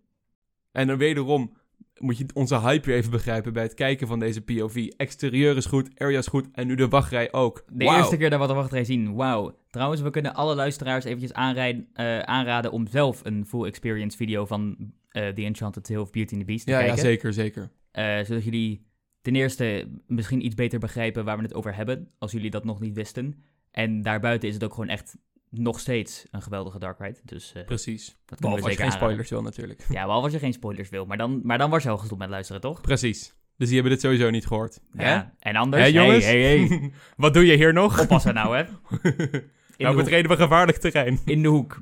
[0.72, 1.58] dan wederom
[2.00, 4.88] moet je onze hype weer even begrijpen bij het kijken van deze POV.
[4.98, 7.64] Exterieur is goed, area is goed en nu de wachtrij ook.
[7.72, 9.58] de eerste keer dat we de wachtrij zien, wauw.
[9.70, 14.46] Trouwens, we kunnen alle luisteraars eventjes aanrijden, eh, aanraden om zelf een full experience video
[14.46, 14.76] van
[15.10, 17.04] eh The Enchanted Tale of Beauty and the Beast te Ja, ja, kijken.
[17.04, 17.70] zeker, zeker.
[17.92, 18.86] Eh, zodat jullie
[19.22, 22.80] ten eerste misschien iets beter begrijpen waar we het over hebben, als jullie dat nog
[22.80, 23.44] niet wisten.
[23.72, 25.18] En daarbuiten is het ook gewoon echt
[25.58, 27.20] nog steeds een geweldige dark ride.
[27.24, 28.18] Dus eh, Precies.
[28.26, 29.08] dat Behalve we als je geen aanraden.
[29.08, 29.86] spoilers wil natuurlijk.
[29.90, 31.06] Ja, behalve als je geen spoilers wil.
[31.06, 32.82] Maar dan, maar dan was je al gestopt met luisteren, toch?
[32.82, 33.34] Precies.
[33.58, 34.80] Dus die hebben dit sowieso niet gehoord.
[34.94, 35.34] Ja.
[35.40, 36.26] En anders, jongens?
[36.26, 36.92] hey, hey, hey.
[37.18, 38.00] Wat doe je hier nog?
[38.02, 38.64] oppassen nou, hè.
[39.78, 41.20] Nou betreden we gevaarlijk terrein.
[41.26, 41.82] in de hoek.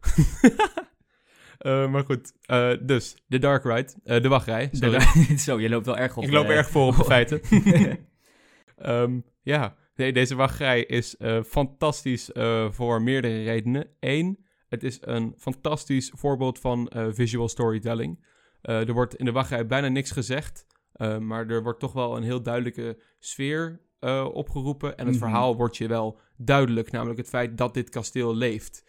[1.58, 4.68] Eh, maar goed, eh, dus de dark ride, de wachtrij.
[4.72, 4.98] sorry.
[4.98, 6.24] De- Zo, je loopt wel erg op.
[6.24, 7.40] Ik loop erg voor op de feiten.
[8.76, 13.86] Ehm, ja, nee, deze wachtrij is eh, fantastisch eh, voor meerdere redenen.
[14.00, 18.24] Eén, het is een fantastisch voorbeeld van eh, visual storytelling.
[18.62, 20.66] Er wordt in de wachtrij bijna niks gezegd,
[21.18, 23.80] maar er wordt toch wel een heel duidelijke sfeer
[24.32, 24.96] opgeroepen.
[24.96, 25.24] En het Mhm.
[25.24, 28.84] verhaal wordt je wel duidelijk, namelijk het feit dat dit kasteel leeft.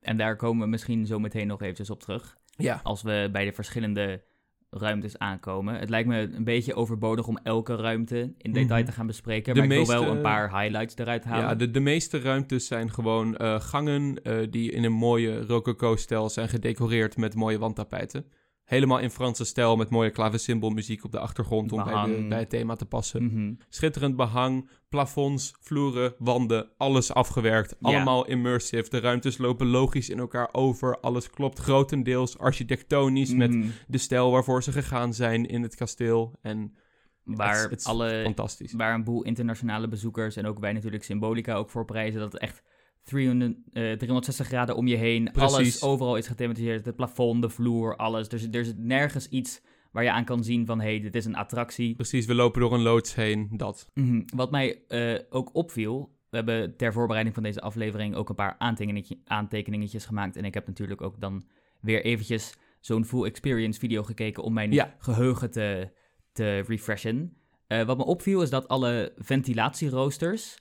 [0.00, 2.36] En daar komen we misschien zo meteen nog eventjes op terug.
[2.56, 4.22] ja, Als we bij de verschillende
[4.70, 5.78] ruimtes aankomen.
[5.78, 8.88] Het lijkt me een beetje overbodig om elke ruimte in detail Mhm.
[8.90, 9.54] te gaan bespreken.
[9.54, 11.44] De maar ik wil wel een paar highlights eruit halen.
[11.48, 16.28] Ja, de, de meeste ruimtes zijn gewoon eh, gangen eh, die in een mooie rococo-stijl
[16.28, 18.24] zijn gedecoreerd met mooie wandtapijten.
[18.70, 22.50] Helemaal in Franse stijl met mooie klavensymbolmuziek op de achtergrond om bij, de, bij het
[22.50, 23.24] thema te passen.
[23.24, 23.52] Mhm.
[23.68, 27.76] Schitterend behang, plafonds, vloeren, wanden, alles afgewerkt.
[27.80, 28.90] Allemaal immersive.
[28.90, 31.00] De ruimtes lopen logisch in elkaar over.
[31.00, 33.68] Alles klopt grotendeels architectonisch met Mhm.
[33.88, 36.38] de stijl waarvoor ze gegaan zijn in het kasteel.
[36.42, 36.74] En
[37.24, 38.72] Waar, alle, fantastisch.
[38.72, 42.20] waar een boel internationale bezoekers en ook wij natuurlijk Symbolica ook voor prijzen.
[42.20, 42.62] Dat het echt
[43.02, 45.28] 300, eh, 360 graden om je heen.
[45.32, 45.54] Precies.
[45.54, 46.86] Alles overal is gethematiseerd.
[46.86, 48.28] Het plafond, de vloer, alles.
[48.28, 50.80] Dus er is nergens iets waar je aan kan zien van...
[50.80, 51.94] hé, hey, dit is een attractie.
[51.94, 53.90] Precies, we lopen door een loods heen, dat.
[53.94, 54.22] Mhm.
[54.36, 56.18] Wat mij eh, ook opviel...
[56.30, 60.36] We hebben ter voorbereiding van deze aflevering ook een paar aantekeningetje, aantekeningetjes gemaakt.
[60.36, 61.44] En ik heb natuurlijk ook dan
[61.80, 64.42] weer eventjes zo'n full experience video gekeken...
[64.42, 64.94] om mijn Ja.
[64.98, 65.90] geheugen te,
[66.32, 67.36] te refreshen.
[67.66, 70.58] Eh, wat me opviel is dat alle ventilatieroosters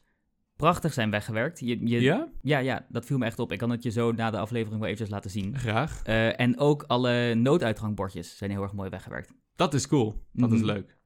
[0.60, 1.60] prachtig zijn weggewerkt.
[1.60, 2.28] Je, je, Ja?
[2.42, 3.52] ja, ja, dat viel me echt op.
[3.52, 5.58] Ik kan het je zo na de aflevering wel eventjes laten zien.
[5.58, 6.02] Graag.
[6.04, 9.34] Eh, en ook alle nooduitgangbordjes zijn heel erg mooi weggewerkt.
[9.56, 10.24] Dat is cool.
[10.34, 10.66] Dat is Mhm.
[10.66, 10.98] leuk.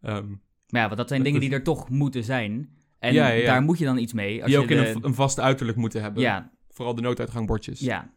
[0.00, 0.28] Ehm,
[0.68, 2.74] Maar ja, want dat zijn Dat dingen is- die er toch moeten zijn.
[2.98, 3.46] En Ja, ja, ja.
[3.46, 4.36] daar moet je dan iets mee.
[4.42, 6.22] Als die je ook in een, een vast uiterlijk moeten hebben.
[6.22, 7.80] Ja, Vooral de nooduitgangbordjes.
[7.80, 8.10] ja.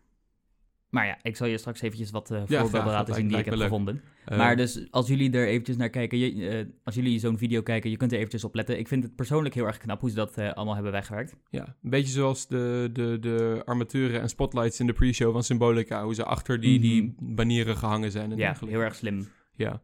[0.93, 3.56] Maar ja, ik zal je straks eventjes wat eh, voorbeelden laten zien die ik heb
[3.56, 4.01] gevonden.
[4.25, 7.62] Eh, maar dus als jullie er eventjes naar kijken, je, eh, als jullie zo'n video
[7.62, 8.79] kijken, je kunt er eventjes op letten.
[8.79, 11.36] Ik vind het persoonlijk heel erg knap hoe ze dat allemaal hebben weggewerkt.
[11.49, 16.03] ja, een beetje zoals de, de, de armaturen en spotlights in de pre-show van Symbolica.
[16.03, 18.32] Hoe ze achter die, die banieren gehangen zijn.
[18.32, 19.27] En ja, heel erg slim.
[19.56, 19.82] Ja.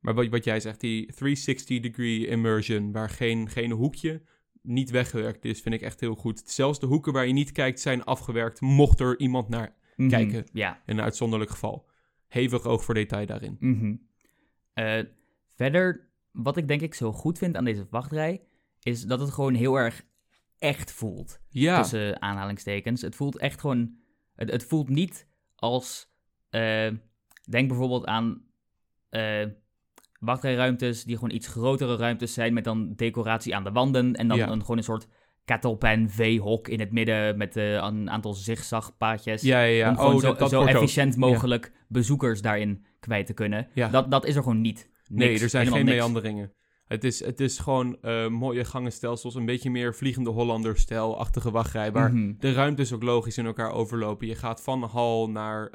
[0.00, 4.22] Maar wat, wat jij zegt, die 360-degree immersion, waar geen, geen hoekje
[4.62, 6.42] niet weggewerkt is, vind ik echt heel goed.
[6.44, 10.08] Zelfs de hoeken waar je niet kijkt zijn afgewerkt, mocht er iemand naar Mhm.
[10.08, 10.46] Kijken.
[10.52, 11.86] Ja, in een uitzonderlijk geval.
[12.28, 13.56] hevig oog voor detail daarin.
[13.60, 13.94] Mhm.
[14.72, 15.04] Eh,
[15.48, 18.42] verder, wat ik denk ik zo goed vind aan deze wachtrij,
[18.82, 20.04] is dat het gewoon heel erg
[20.58, 21.40] echt voelt.
[21.48, 23.02] Ja, Tussen aanhalingstekens.
[23.02, 23.96] Het voelt echt gewoon.
[24.34, 26.10] Het, het voelt niet als.
[26.50, 26.90] eh,
[27.50, 28.44] denk bijvoorbeeld aan.
[29.08, 29.46] eh
[30.20, 32.54] wachtrijruimtes die gewoon iets grotere ruimtes zijn.
[32.54, 34.14] met dan decoratie aan de wanden.
[34.14, 34.48] En dan Ja.
[34.50, 35.08] een, gewoon een soort
[35.48, 37.36] kettlepan V-hok in het midden.
[37.36, 39.42] met eh, een aantal zigzagpaadjes.
[39.42, 39.66] ja, ja.
[39.76, 39.88] ja.
[39.90, 43.68] Om gewoon oh, zo, dat, dat zo ook- efficiënt mogelijk bezoekers daarin kwijt te kunnen.
[43.74, 43.88] Ja.
[43.88, 44.90] Dat, dat is er gewoon niet.
[45.10, 45.96] Nee, er zijn geen niks.
[45.96, 46.52] meanderingen.
[46.86, 52.12] Het is, het is gewoon eh, mooie gangenstelsels, een beetje meer vliegende Hollander-stijl-achtige wachtrij, waar
[52.12, 54.26] Mhm, de ruimtes ook logisch in elkaar overlopen.
[54.26, 55.70] Je gaat van hal naar,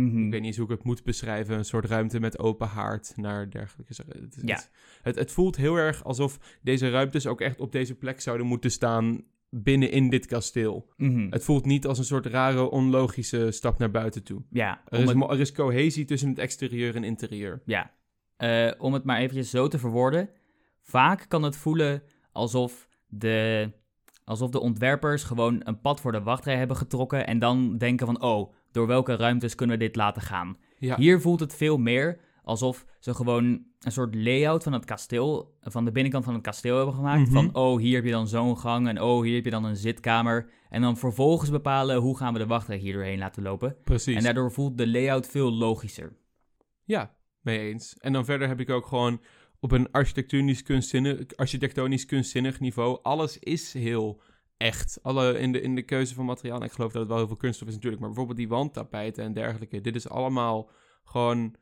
[0.00, 0.24] mhm.
[0.24, 3.12] ik weet niet eens hoe ik het moet beschrijven, een soort ruimte met open haard
[3.16, 3.94] naar dergelijke.
[4.08, 4.60] Het, Ja.
[5.02, 8.70] het, het, voelt heel erg alsof deze ruimtes ook echt op deze plek zouden moeten
[8.70, 10.92] staan binnen in dit kasteel.
[10.96, 11.26] Mhm.
[11.30, 14.42] Het voelt niet als een soort rare, onlogische stap naar buiten toe.
[14.50, 17.62] Ja, Er is, het- er is cohesie tussen het exterieur en interieur.
[17.64, 17.94] Ja,
[18.36, 20.28] Eh, om het maar eventjes zo te verwoorden.
[20.82, 23.70] Vaak kan het voelen alsof de,
[24.24, 28.22] alsof de ontwerpers gewoon een pad voor de wachtrij hebben getrokken en dan denken van,
[28.22, 30.56] oh, door welke ruimtes kunnen we dit laten gaan?
[30.78, 30.96] Ja.
[30.96, 33.44] Hier voelt het veel meer alsof ze gewoon
[33.80, 37.30] een soort layout van het kasteel, van de binnenkant van het kasteel hebben gemaakt.
[37.30, 37.32] Mhm.
[37.32, 39.76] Van, oh, hier heb je dan zo'n gang en oh, hier heb je dan een
[39.76, 40.50] zitkamer.
[40.70, 43.76] En dan vervolgens bepalen hoe gaan we de wachtrij hier doorheen laten lopen.
[43.84, 44.16] Precies.
[44.16, 46.16] En daardoor voelt de layout veel logischer.
[46.84, 47.96] Ja, mee eens.
[47.98, 49.20] En dan verder heb ik ook gewoon
[49.60, 54.20] op een architectonisch kunstzinnig, architectonisch kunstzinnig niveau, alles is heel
[54.56, 54.98] echt.
[55.02, 57.36] Alle in de, in de keuze van materiaal, ik geloof dat het wel heel veel
[57.36, 59.80] kunststof is natuurlijk, maar bijvoorbeeld die wandtapijten en dergelijke.
[59.80, 60.70] Dit is allemaal
[61.04, 61.54] gewoon,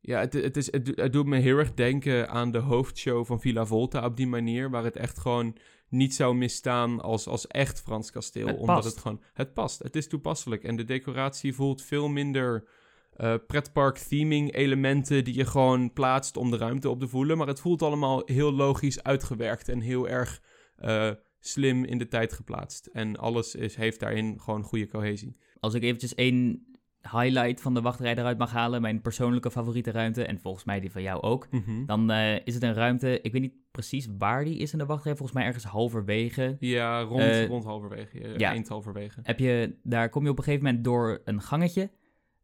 [0.00, 3.40] ja, het, het, is, het, het doet me heel erg denken aan de hoofdshow van
[3.40, 5.56] Villa Volta op die manier, waar het echt gewoon
[5.88, 8.46] niet zou misstaan als, als echt Frans kasteel.
[8.46, 8.88] Het omdat past.
[8.88, 10.64] het gewoon, het past, het is toepasselijk.
[10.64, 12.68] En de decoratie voelt veel minder
[13.16, 17.38] eh, pretpark theming elementen die je gewoon plaatst om de ruimte op te voelen.
[17.38, 20.42] Maar het voelt allemaal heel logisch uitgewerkt en heel erg
[20.76, 21.10] eh,
[21.46, 22.86] slim in de tijd geplaatst.
[22.86, 25.36] En alles is, heeft daarin gewoon goede cohesie.
[25.60, 26.66] Als ik eventjes één
[27.10, 30.90] highlight van de wachtrij eruit mag halen, mijn persoonlijke favoriete ruimte, en volgens mij die
[30.90, 31.84] van jou ook, Mhm.
[31.86, 34.86] dan eh, is het een ruimte, ik weet niet precies waar die is in de
[34.86, 36.56] wachtrij, volgens mij ergens halverwege.
[36.60, 38.34] Ja, rond, Eh, rond halverwege.
[38.38, 38.50] ja.
[38.50, 39.20] Eind halverwege.
[39.22, 41.90] Heb je, daar kom je op een gegeven moment door een gangetje,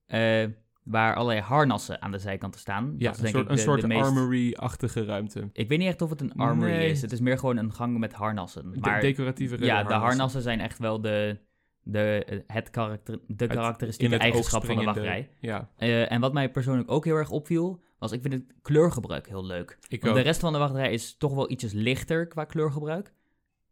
[0.07, 0.45] eh,
[0.91, 2.95] waar allerlei harnassen aan de zijkanten staan.
[2.99, 5.49] Ja, Dat is een soort, ik een de- soort de meest- armory-achtige ruimte.
[5.53, 6.91] Ik weet niet echt of het een armory Nee.
[6.91, 8.71] is, het is meer gewoon een gang met harnassen.
[8.73, 11.39] De- Maar decoratieve ja, de harnassen zijn echt wel de,
[11.83, 15.29] de, het karakter, de karakteristieke het eigenschap van de wachtrij.
[15.41, 19.29] Ja, Eh, en wat mij persoonlijk ook heel erg opviel, was ik vind het kleurgebruik
[19.29, 19.79] heel leuk.
[19.89, 20.19] ik Want ook.
[20.19, 23.13] de rest van de wachtrij is toch wel ietsjes lichter qua kleurgebruik.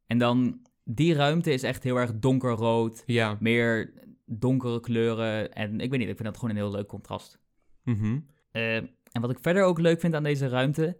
[0.06, 3.92] En dan, die ruimte is echt heel erg donkerrood, Ja, meer
[4.28, 5.52] donkere kleuren.
[5.52, 7.40] En ik weet niet, ik vind dat gewoon een heel leuk contrast.
[7.84, 8.18] mhm.
[8.50, 10.98] Eh, en wat ik verder ook leuk vind aan deze ruimte,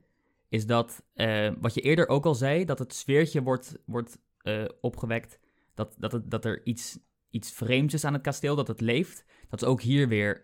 [0.49, 4.65] is dat, eh, wat je eerder ook al zei, dat het sfeertje wordt, wordt eh,
[4.81, 5.41] opgewekt.
[5.75, 6.99] Dat, dat, het, dat er iets,
[7.31, 9.25] iets vreemds is aan het kasteel, dat het leeft.
[9.49, 10.41] Dat is ook hier weer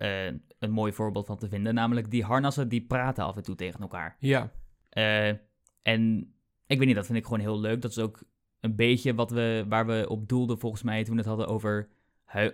[0.59, 1.75] een mooi voorbeeld van te vinden.
[1.75, 4.16] Namelijk die harnassen die praten af en toe tegen elkaar.
[4.20, 4.53] ja,
[5.83, 6.35] en
[6.66, 7.83] ik weet niet, dat vind ik gewoon heel leuk.
[7.83, 8.23] Dat is ook
[8.61, 11.88] een beetje wat we, waar we op doelden volgens mij toen we het hadden over,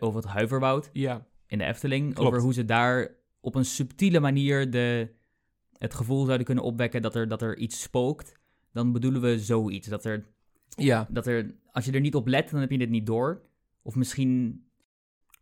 [0.00, 2.14] over het huiverwoud ja, in de Efteling.
[2.14, 2.28] Klopt.
[2.28, 5.14] Over hoe ze daar op een subtiele manier de,
[5.78, 8.38] het gevoel zouden kunnen opwekken dat er, dat er iets spookt.
[8.72, 9.88] Dan bedoelen we zoiets.
[9.88, 10.26] Dat er,
[10.68, 11.06] ja.
[11.10, 13.42] dat er, als je er niet op let, dan heb je dit niet door.
[13.82, 14.62] Of misschien,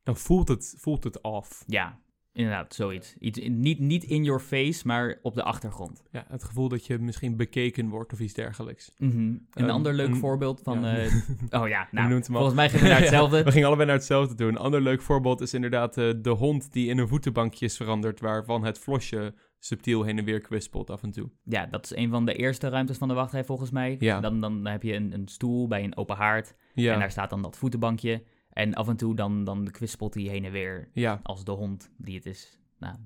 [0.02, 1.64] Dan voelt het, voelt het af.
[1.66, 2.00] ja,
[2.38, 3.16] inderdaad, zoiets.
[3.18, 6.02] Iets, niet, niet in your face, maar op de achtergrond.
[6.10, 8.92] Ja, het gevoel dat je misschien bekeken wordt of iets dergelijks.
[8.98, 10.80] Een Ehm, ander leuk voorbeeld van...
[10.80, 10.96] Ja.
[10.96, 11.12] eh,
[11.62, 13.42] oh ja, nou, volgens mij gaan we naar Ja, hetzelfde.
[13.44, 14.48] we gingen allebei naar hetzelfde doen.
[14.48, 18.20] Een ander leuk voorbeeld is inderdaad eh, de hond die in een voetenbankje is veranderd,
[18.20, 21.30] waarvan het flosje subtiel heen en weer kwispelt af en toe.
[21.44, 23.96] Ja, dat is een van de eerste ruimtes van de wachtrij volgens mij.
[23.98, 24.20] Ja.
[24.20, 26.54] Dan, dan heb je een, een stoel bij een open haard.
[26.74, 28.22] Ja, En daar staat dan dat voetenbankje.
[28.58, 31.90] En af en toe dan, dan kwispelt hij heen en weer ja, als de hond
[31.96, 32.58] die het is.
[32.78, 33.00] Nou, het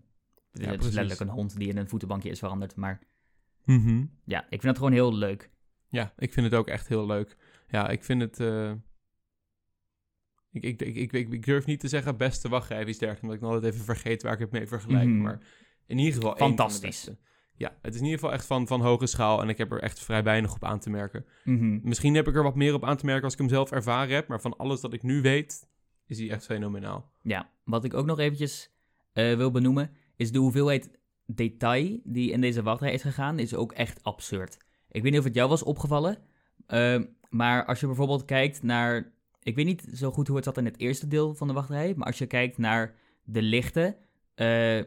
[0.52, 0.94] is Ja, het is precies.
[0.94, 2.76] letterlijk een hond die in een voetenbankje is veranderd.
[2.76, 3.00] Maar
[3.64, 4.04] Mhm.
[4.24, 5.50] ja, ik vind het gewoon heel leuk.
[5.88, 7.36] ja, ik vind het ook echt heel leuk.
[7.68, 8.40] Ja, ik vind het...
[8.40, 8.72] eh,
[10.50, 13.42] Ik, ik, ik, ik, durf niet te zeggen beste wachtrij of iets dergelijks, omdat ik
[13.42, 15.08] nog altijd even vergeet waar ik het mee vergelijk.
[15.08, 15.20] Mhm.
[15.22, 15.38] Maar
[15.86, 17.10] in ieder geval één van de Fantastisch.
[17.56, 19.82] Ja, het is in ieder geval echt van, van hoge schaal en ik heb er
[19.82, 21.24] echt vrij weinig op aan te merken.
[21.44, 21.78] Mhm.
[21.82, 24.14] Misschien heb ik er wat meer op aan te merken als ik hem zelf ervaren
[24.14, 25.68] heb, maar van alles dat ik nu weet,
[26.06, 27.10] is hij echt fenomenaal.
[27.22, 28.70] Ja, wat ik ook nog eventjes
[29.12, 30.90] eh, wil benoemen, is de hoeveelheid
[31.26, 34.58] detail die in deze wachtrij is gegaan, is ook echt absurd.
[34.88, 36.18] Ik weet niet of het jou was opgevallen,
[36.66, 39.12] eh, maar als je bijvoorbeeld kijkt naar...
[39.42, 41.94] Ik weet niet zo goed hoe het zat in het eerste deel van de wachtrij,
[41.96, 42.94] maar als je kijkt naar
[43.24, 43.96] de lichten,
[44.34, 44.80] eh,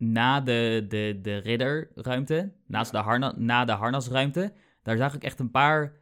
[0.00, 5.38] na de, de, de ridderruimte, naast de harna, na de harnasruimte, daar zag ik echt
[5.38, 5.92] een paar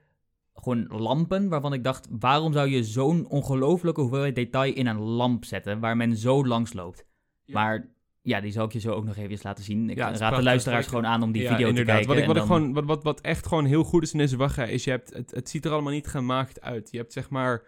[0.54, 5.44] gewoon lampen waarvan ik dacht, waarom zou je zo'n ongelofelijke hoeveelheid detail in een lamp
[5.44, 7.06] zetten waar men zo langs loopt?
[7.44, 7.54] Ja.
[7.54, 7.88] Maar
[8.22, 9.90] ja, die zal ik je zo ook nog even laten zien.
[9.90, 12.08] Ik Ja, raad de luisteraars gewoon aan om die Ja, video te kijken.
[12.08, 14.36] Wat, ik, wat, ik gewoon, wat, wat, wat echt gewoon heel goed is in deze
[14.36, 16.90] wachtrij, is je hebt, het, het ziet er allemaal niet gemaakt uit.
[16.90, 17.62] Je hebt zeg maar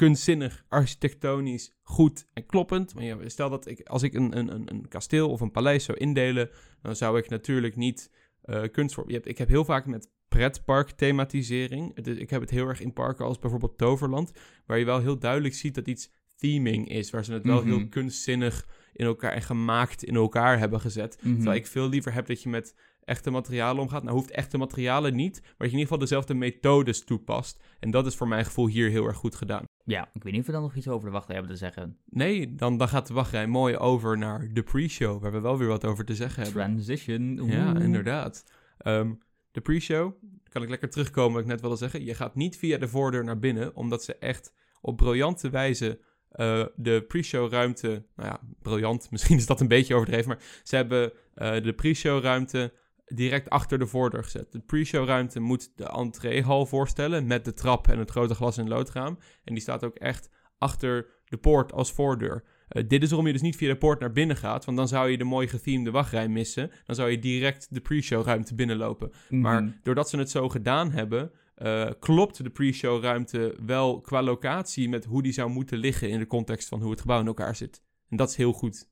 [0.00, 2.94] kunstzinnig, architectonisch, goed en kloppend.
[2.94, 5.98] Maar ja, stel dat ik, als ik een, een, een, kasteel of een paleis zou
[5.98, 6.50] indelen,
[6.82, 8.10] dan zou ik natuurlijk niet
[8.42, 9.04] eh kunst voor.
[9.06, 11.96] Je hebt, ik heb heel vaak met pretpark thematisering.
[11.96, 14.32] Is, ik heb het heel erg in parken als bijvoorbeeld Toverland,
[14.66, 17.68] waar je wel heel duidelijk ziet dat iets theming is, waar ze het wel Mhm.
[17.68, 21.18] heel kunstzinnig in elkaar en gemaakt in elkaar hebben gezet.
[21.22, 21.34] Mhm.
[21.34, 22.74] Terwijl ik veel liever heb dat je met
[23.04, 24.02] echte materialen omgaat.
[24.02, 27.62] Nou hoeft echte materialen niet, maar dat je in ieder geval dezelfde methodes toepast.
[27.80, 29.64] En dat is voor mijn gevoel hier heel erg goed gedaan.
[29.90, 31.96] Ja, ik weet niet of we dan nog iets over de wachtrij hebben te zeggen.
[32.04, 35.68] Nee, dan, dan gaat de wachtrij mooi over naar de pre-show, waar we wel weer
[35.68, 36.62] wat over te zeggen hebben.
[36.62, 37.46] Transition.
[37.46, 38.44] Ja, inderdaad.
[38.78, 39.12] Ehm,
[39.50, 40.12] de pre-show,
[40.48, 42.04] kan ik lekker terugkomen wat ik net wilde zeggen.
[42.04, 45.98] Je gaat niet via de voordeur naar binnen, omdat ze echt op briljante wijze
[46.30, 48.04] eh, de pre-show ruimte...
[48.16, 52.22] Nou ja, briljant, misschien is dat een beetje overdreven, maar ze hebben eh, de pre-show
[52.22, 52.72] ruimte
[53.14, 54.52] direct achter de voordeur gezet.
[54.52, 58.68] De pre-show ruimte moet de entreehal voorstellen met de trap en het grote glas- en
[58.68, 59.18] loodraam.
[59.44, 62.44] En die staat ook echt achter de poort als voordeur.
[62.68, 64.88] Eh, dit is waarom je dus niet via de poort naar binnen gaat, want dan
[64.88, 66.70] zou je de mooi gethemede wachtrij missen.
[66.84, 69.12] Dan zou je direct de pre-show ruimte binnenlopen.
[69.28, 69.40] Mhm.
[69.40, 74.88] Maar doordat ze het zo gedaan hebben, eh, klopt de pre-show ruimte wel qua locatie
[74.88, 77.56] met hoe die zou moeten liggen in de context van hoe het gebouw in elkaar
[77.56, 77.82] zit.
[78.08, 78.88] En dat is heel goed.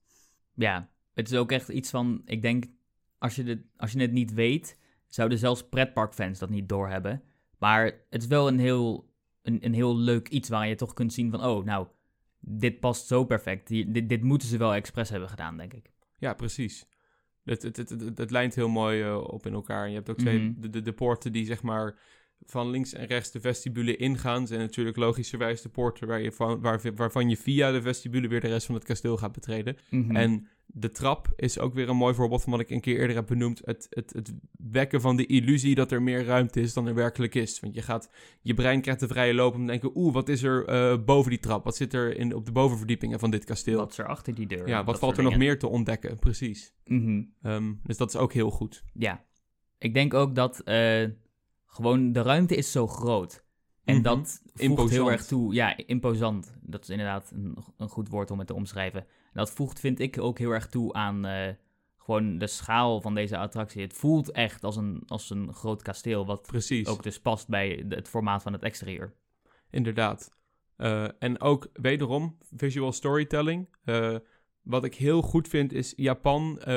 [0.54, 2.64] Ja, het is ook echt iets van, ik denk,
[3.18, 7.22] als je, dit, als je het niet weet, zouden zelfs pretparkfans dat niet doorhebben.
[7.58, 9.10] Maar het is wel een heel,
[9.42, 11.86] een, een heel leuk iets waar je toch kunt zien van, oh, nou,
[12.40, 13.66] dit past zo perfect.
[13.66, 15.90] Die- dit, dit moeten ze wel expres hebben gedaan, denk ik.
[16.18, 16.86] Ja, precies.
[17.44, 19.82] Het, het, het, het, het lijnt heel mooi eh, op in elkaar.
[19.84, 20.60] En je hebt ook twee, Mhm.
[20.60, 21.98] de, de, de poorten die zeg maar
[22.46, 24.46] van links en rechts de vestibule ingaan.
[24.46, 28.40] Zijn natuurlijk logischerwijs de poorten waar je van, waar, waarvan je via de vestibule weer
[28.40, 29.76] de rest van het kasteel gaat betreden.
[29.90, 30.16] Mhm.
[30.16, 33.16] En de trap is ook weer een mooi voorbeeld van wat ik een keer eerder
[33.16, 33.60] heb benoemd.
[33.64, 34.32] Het, het, het
[34.70, 37.60] wekken van de illusie dat er meer ruimte is dan er werkelijk is.
[37.60, 38.10] Want je, gaat,
[38.42, 39.90] je brein krijgt de vrije loop om te denken...
[39.94, 41.64] oeh, wat is er eh, boven die trap?
[41.64, 43.78] Wat zit er in, op de bovenverdiepingen van dit kasteel?
[43.78, 44.68] Wat is er achter die deur?
[44.68, 46.18] ja, wat valt er nog meer te ontdekken?
[46.18, 46.74] Precies.
[46.84, 47.22] Mhm.
[47.42, 48.84] Ehm, dus dat is ook heel goed.
[48.94, 49.24] Ja,
[49.78, 51.04] ik denk ook dat eh,
[51.68, 53.44] gewoon de ruimte is zo groot.
[53.84, 54.02] En Mhm.
[54.02, 54.90] dat voegt Imposant.
[54.90, 55.54] heel erg toe.
[55.54, 56.56] Ja, imposant.
[56.62, 59.00] Dat is inderdaad een, een goed woord om het te omschrijven.
[59.00, 61.54] En dat voegt, vind ik, ook heel erg toe aan eh,
[61.96, 63.82] gewoon de schaal van deze attractie.
[63.82, 67.84] Het voelt echt als een, als een groot kasteel, wat Precies, ook dus past bij
[67.88, 69.14] de- het formaat van het exterieur.
[69.70, 70.36] inderdaad.
[70.76, 73.68] Eh, en ook wederom visual storytelling.
[73.84, 74.16] Eh,
[74.68, 76.58] wat ik heel goed vind is Japan.
[76.60, 76.72] eh,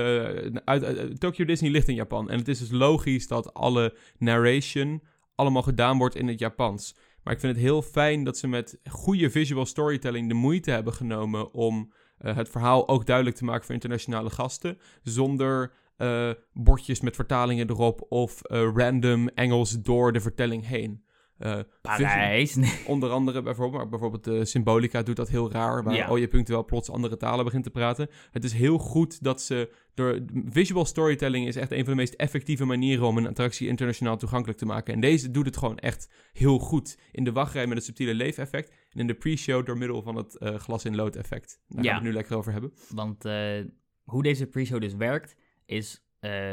[0.65, 2.29] uit, uit- Tokyo Disney ligt in Japan.
[2.29, 5.01] En het is dus logisch dat alle narration
[5.35, 6.95] allemaal gedaan wordt in het Japans.
[7.23, 10.93] Maar ik vind het heel fijn dat ze met goede visual storytelling de moeite hebben
[10.93, 14.77] genomen om eh, het verhaal ook duidelijk te maken voor internationale gasten.
[15.03, 21.03] Zonder eh, bordjes met vertalingen erop of eh, random Engels door de vertelling heen.
[21.41, 22.57] Eh, Parijs.
[22.87, 26.09] Onder andere bijvoorbeeld, maar bijvoorbeeld de Symbolica doet dat heel raar, waar Ja.
[26.09, 28.09] oh je punctueel plots andere talen begint te praten.
[28.31, 30.19] Het is heel goed dat ze door
[30.49, 34.59] visual storytelling is echt een van de meest effectieve manieren om een attractie internationaal toegankelijk
[34.59, 34.93] te maken.
[34.93, 36.97] En deze doet het gewoon echt heel goed.
[37.11, 40.37] In de wachtrij met het subtiele leefeffect en in de pre-show door middel van het
[40.37, 41.59] eh, glas in lood effect.
[41.67, 41.89] Daar Ja.
[41.91, 42.73] gaan we het nu lekker over hebben.
[42.89, 43.59] Want eh,
[44.03, 45.35] hoe deze pre-show dus werkt,
[45.65, 46.51] is eh,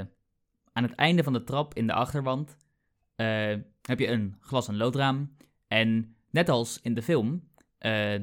[0.72, 2.56] aan het einde van de trap in de achterwand
[3.18, 5.36] eh, heb je een glas- en loodraam.
[5.68, 7.48] En net als in de film,
[7.78, 8.14] eh,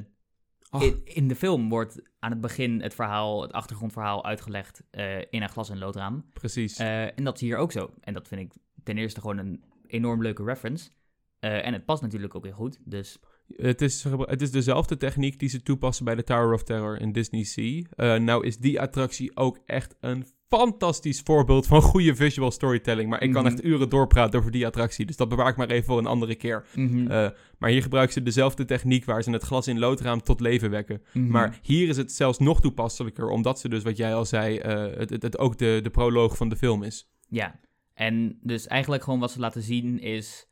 [0.70, 0.82] Oh.
[0.82, 5.42] in, in de film wordt aan het begin het verhaal, het achtergrondverhaal uitgelegd eh, in
[5.42, 6.30] een glas- en loodraam.
[6.32, 6.76] Precies.
[6.78, 7.94] En dat is hier ook zo.
[8.00, 10.90] En dat vind ik ten eerste gewoon een enorm leuke reference.
[11.38, 12.78] En het past natuurlijk ook weer goed.
[12.84, 13.18] Dus
[13.56, 17.12] Het is, het is dezelfde techniek die ze toepassen bij de Tower of Terror in
[17.12, 17.82] Disney Sea.
[17.90, 23.08] Eh, nou is die attractie ook echt een fantastisch voorbeeld van goede visual storytelling.
[23.10, 23.52] Maar ik kan Mhm.
[23.52, 25.06] echt uren doorpraten over die attractie.
[25.06, 26.66] Dus dat bewaar ik maar even voor een andere keer.
[26.74, 27.28] mhm, Eh,
[27.58, 31.02] maar hier gebruiken ze dezelfde techniek waar ze het glas in loodraam tot leven wekken.
[31.12, 31.30] mhm.
[31.30, 34.98] Maar hier is het zelfs nog toepasselijker, omdat ze dus, wat jij al zei, eh,
[34.98, 37.08] het, het, het ook de, de proloog van de film is.
[37.28, 37.60] Ja,
[37.94, 40.45] en dus eigenlijk gewoon wat ze laten zien is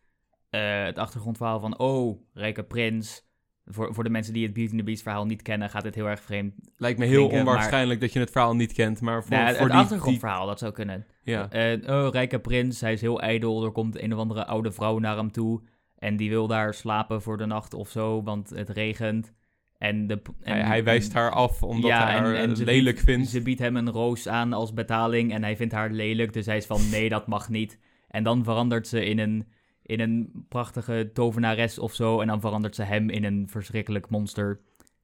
[0.55, 1.79] eh, het achtergrondverhaal van...
[1.79, 3.27] Oh, Rijke Prins.
[3.67, 5.71] Voor, voor de mensen die het Beauty and the Beast verhaal niet kennen...
[5.71, 6.55] gaat dit heel erg vreemd.
[6.77, 9.67] Lijkt me heel onwaarschijnlijk dat je het verhaal niet kent, maar voor, Nou, het voor
[9.67, 9.83] die, die...
[9.85, 11.07] achtergrondverhaal, dat zou kunnen.
[11.23, 13.65] Ja, Eh, oh, Rijke Prins, hij is heel ijdel.
[13.65, 15.63] Er komt een of andere oude vrouw naar hem toe...
[15.99, 19.33] en die wil daar slapen voor de nacht of zo, want het regent.
[19.79, 22.97] En de, en, hij, hij wijst haar af omdat Ja, hij haar en eh, lelijk
[22.97, 23.29] biedt- vindt.
[23.29, 26.33] Ze biedt hem een roos aan als betaling en hij vindt haar lelijk.
[26.33, 27.79] Dus hij is van nee, dat mag niet.
[28.09, 29.47] En dan verandert ze in een,
[29.87, 32.21] in een prachtige tovenares of zo.
[32.21, 34.61] En dan verandert ze hem in een verschrikkelijk monster.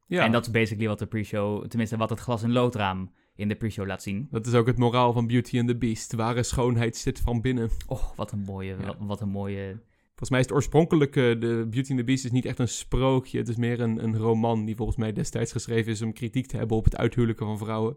[0.07, 3.49] Ja, En dat is basically wat de pre-show, tenminste wat het glas- en loodraam in
[3.49, 4.29] de pre-show laat zien.
[4.31, 6.13] dat is ook het moraal van Beauty and the Beast.
[6.15, 7.71] Ware schoonheid zit van binnen.
[7.87, 8.87] Oh, wat een mooie, Ja.
[8.87, 9.81] wat, wat een mooie...
[10.09, 13.39] Volgens mij is het oorspronkelijke, de Beauty and the Beast is niet echt een sprookje.
[13.39, 16.57] Het is meer een, een roman die volgens mij destijds geschreven is om kritiek te
[16.57, 17.97] hebben op het uithuwelijken van vrouwen.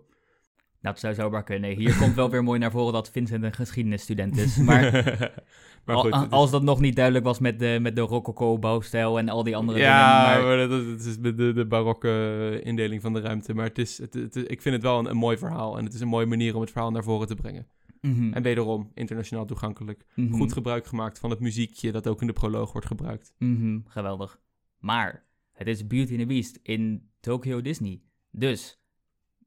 [0.84, 1.76] Nou, het zou zomaar kunnen.
[1.76, 4.58] Hier komt wel weer mooi naar voren dat Vincent een geschiedenisstudent is.
[4.58, 4.92] Maar
[5.86, 9.44] maar goed, als dat nog niet duidelijk was met de, met de rococo-bouwstijl en al
[9.44, 10.48] die andere ja, dingen.
[10.48, 13.54] Maar, maar dat, dat is de, de, barokke indeling van de ruimte.
[13.54, 15.78] Maar het is, het, het- ik vind het wel een, een mooi verhaal.
[15.78, 17.68] En het is een mooie manier om het verhaal naar voren te brengen.
[18.02, 20.06] Mhm, En wederom, internationaal toegankelijk.
[20.16, 23.34] mhm, Goed gebruik gemaakt van het muziekje dat ook in de proloog wordt gebruikt.
[23.38, 24.40] mhm, geweldig.
[24.80, 28.02] Maar het is Beauty and the Beast in Tokyo Disney.
[28.32, 28.82] Dus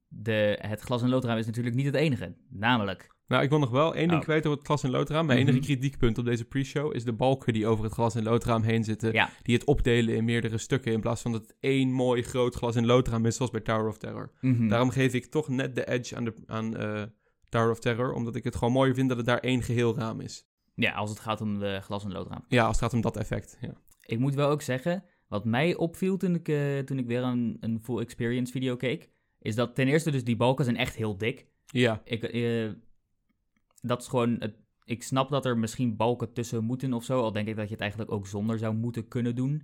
[0.08, 2.34] de, het glas- en loodraam is natuurlijk niet het enige.
[2.50, 4.24] Namelijk, Nou, ik wil nog wel één ding Oh.
[4.24, 5.26] kwijt over het glas- en loodraam.
[5.26, 5.66] Mijn enige Mhm.
[5.66, 9.12] kritiekpunt op deze pre-show is de balken die over het glas- en loodraam heen zitten.
[9.12, 12.54] ja, Die het opdelen in meerdere stukken in plaats van dat het één mooi groot
[12.54, 14.32] glas- en loodraam is zoals bij Tower of Terror.
[14.40, 17.02] mhm, Daarom geef ik toch net de edge aan, de, aan eh,
[17.48, 20.20] Tower of Terror, omdat ik het gewoon mooier vind dat het daar één geheel raam
[20.20, 20.46] is.
[20.74, 22.44] ja, als het gaat om de glas- en loodraam.
[22.48, 23.58] Ja, als het gaat om dat effect.
[23.60, 23.72] Ja.
[24.02, 27.56] Ik moet wel ook zeggen, wat mij opviel toen ik, eh, toen ik weer een,
[27.60, 29.10] een full experience video keek,
[29.46, 31.46] is dat ten eerste dus die balken zijn echt heel dik.
[31.66, 32.70] Ja, Ik, eh,
[33.80, 37.32] dat is gewoon, het, ik snap dat er misschien balken tussen moeten of zo, al
[37.32, 39.62] denk ik dat je het eigenlijk ook zonder zou moeten kunnen doen.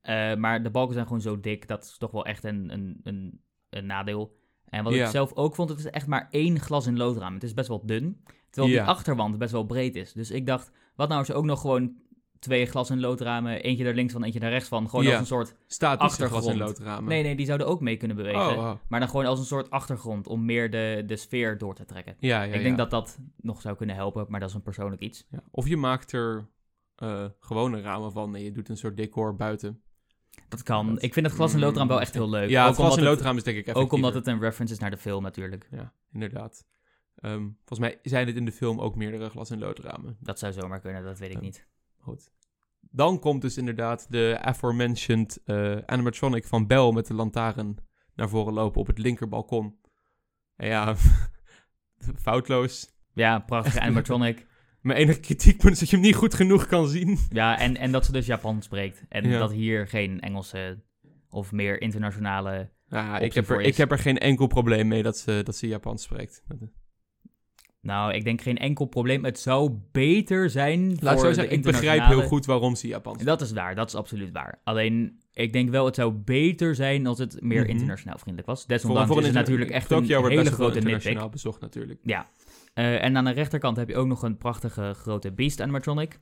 [0.00, 3.00] Eh, maar de balken zijn gewoon zo dik, dat is toch wel echt een, een,
[3.02, 4.36] een, een nadeel.
[4.64, 5.04] En wat Ja.
[5.04, 7.34] ik zelf ook vond, het is echt maar één glas- en loodraam.
[7.34, 8.80] Het is best wel dun, terwijl Ja.
[8.82, 10.12] die achterwand best wel breed is.
[10.12, 11.96] Dus ik dacht, wat nou als je ook nog gewoon
[12.46, 15.10] twee glas- en loodramen, eentje daar links van, eentje daar rechts van, gewoon Ja.
[15.10, 15.54] als een soort...
[15.68, 16.46] glas- Achtergrond.
[16.46, 17.08] en loodramen.
[17.08, 18.40] Nee, nee, die zouden ook mee kunnen bewegen.
[18.40, 18.72] Oh, oh.
[18.88, 22.16] Maar dan gewoon als een soort achtergrond om meer de, de sfeer door te trekken.
[22.18, 25.02] Ja, ja, ik denk dat dat nog zou kunnen helpen, maar dat is een persoonlijk
[25.02, 25.26] iets.
[25.30, 25.42] Ja.
[25.50, 26.48] Of je maakt er
[26.96, 29.80] eh, gewone ramen van en je doet een soort decor buiten.
[30.48, 30.86] Dat kan.
[30.94, 32.48] Dat- ik vind het glas- en loodraam wel echt heel leuk.
[32.50, 34.32] Ja, ook, het glas- en loodraam is denk ik ook omdat effectiever.
[34.32, 35.68] het een reference is naar de film natuurlijk.
[35.70, 36.66] Ja, inderdaad.
[37.16, 40.16] Ehm, volgens mij zijn het in de film ook meerdere glas- en loodramen.
[40.20, 41.66] Dat zou zomaar kunnen, dat weet ik niet.
[42.06, 42.30] Goed.
[42.80, 47.76] Dan komt dus inderdaad de aforementioned eh, animatronic van Bell met de lantaarn
[48.14, 49.76] naar voren lopen op het linkerbalkon.
[50.56, 50.94] En ja,
[52.26, 52.94] foutloos.
[53.12, 54.46] Ja, prachtige animatronic.
[54.80, 57.18] Mijn enige kritiekpunt is dat je hem niet goed genoeg kan zien.
[57.28, 59.04] ja, en, en dat ze dus Japan spreekt.
[59.08, 59.38] En Ja.
[59.38, 60.82] dat hier geen Engelse
[61.28, 62.70] of meer internationale...
[62.88, 63.66] Ja, ik, heb er, is.
[63.66, 66.44] ik heb er geen enkel probleem mee dat ze, dat ze Japans spreekt.
[67.86, 69.24] Nou, ik denk geen enkel probleem.
[69.24, 72.74] Het zou beter zijn Laat voor zo de zeggen, ik begrijp internationale- heel goed waarom
[72.74, 74.60] ze Japans Dat is waar, dat is absoluut waar.
[74.64, 77.70] Alleen, ik denk wel, het zou beter zijn als het meer Mhm.
[77.70, 78.66] internationaal vriendelijk was.
[78.66, 82.00] Desondanks voor is het natuurlijk echt Tokyo een hele grote internationaal bezocht natuurlijk.
[82.02, 82.26] Ja.
[82.74, 86.18] Eh, en aan de rechterkant heb je ook nog een prachtige grote Beast animatronic.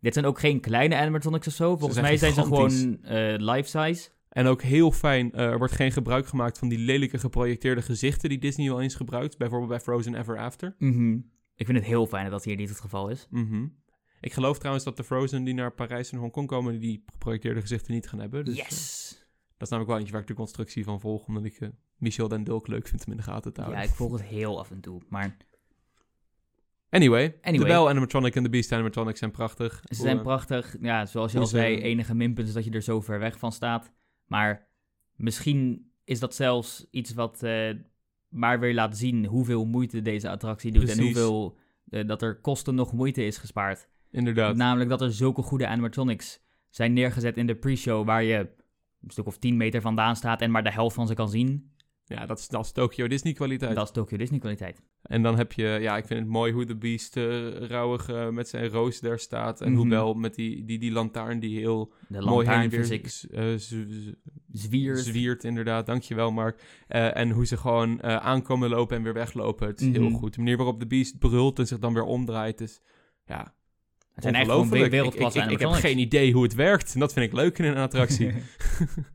[0.00, 1.68] Dit zijn ook geen kleine animatronics of zo.
[1.76, 4.08] Volgens zijn mij zijn ze gewoon eh, life-size.
[4.34, 8.28] En ook heel fijn, eh, er wordt geen gebruik gemaakt van die lelijke geprojecteerde gezichten
[8.28, 9.38] die Disney wel eens gebruikt.
[9.38, 10.74] Bijvoorbeeld bij Frozen Ever After.
[10.78, 11.12] Mhm.
[11.56, 13.26] Ik vind het heel fijn dat dat hier niet het geval is.
[13.30, 13.66] Mhm.
[14.20, 17.94] Ik geloof trouwens dat de Frozen die naar Parijs en Hongkong komen, die geprojecteerde gezichten
[17.94, 18.44] niet gaan hebben.
[18.44, 19.08] Dus, eh, yes!
[19.52, 22.28] dat is namelijk wel eentje waar ik de constructie van volg, omdat ik eh, Michel
[22.28, 23.88] den Dulk leuk vind om in de gaten te Ja, houden.
[23.88, 25.00] ik volg het heel af en toe.
[25.08, 25.36] Maar
[26.90, 27.66] Anyway, Anyway.
[27.68, 29.82] de Bell animatronic en de Beast animatronic zijn prachtig.
[29.84, 30.76] ze zijn eh, prachtig.
[30.80, 33.38] Ja, zoals je al zei, ze- enige minpunt is dat je er zo ver weg
[33.38, 33.92] van staat.
[34.26, 34.68] Maar
[35.16, 37.70] misschien is dat zelfs iets wat eh,
[38.28, 40.88] maar weer laat zien hoeveel moeite deze attractie doet.
[40.88, 41.56] En hoeveel
[41.88, 43.88] eh, dat er kosten nog moeite is gespaard.
[44.10, 44.56] Inderdaad.
[44.56, 48.36] Namelijk dat er zulke goede animatronics zijn neergezet in de pre-show waar je
[49.02, 51.72] een stuk of 10 meter vandaan staat en maar de helft van ze kan zien.
[52.06, 53.74] Ja, dat is, dat is Tokyo Disney kwaliteit.
[53.74, 54.80] Dat is Tokyo Disney kwaliteit.
[55.02, 58.28] En dan heb je, ja, ik vind het mooi hoe de Beast eh, rouwig eh,
[58.28, 59.60] met zijn roos daar staat.
[59.60, 59.88] En hoe Mhm.
[59.88, 63.00] Bell met die, die, die lantaarn die heel De mooi heen en weer
[63.30, 63.74] eh, z-
[64.52, 64.98] zwiert.
[64.98, 65.86] zwiert, inderdaad.
[65.86, 66.62] Dankjewel, Mark.
[66.88, 69.66] Eh, en hoe ze gewoon eh, aankomen lopen en weer weglopen.
[69.66, 70.14] Het is heel Mhm.
[70.14, 70.32] goed.
[70.34, 72.80] De manier waarop de Beast brult en zich dan weer omdraait is,
[73.26, 73.54] ja,
[74.14, 76.94] Het zijn echt gewoon Ik, wereldklasse ik, ik, ik heb geen idee hoe het werkt.
[76.94, 78.30] En dat vind ik leuk in een attractie.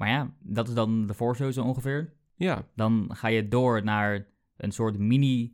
[0.00, 2.12] maar ja, dat is dan de voorshow zo ongeveer.
[2.34, 4.26] ja, Dan ga je door naar
[4.56, 5.52] een soort mini...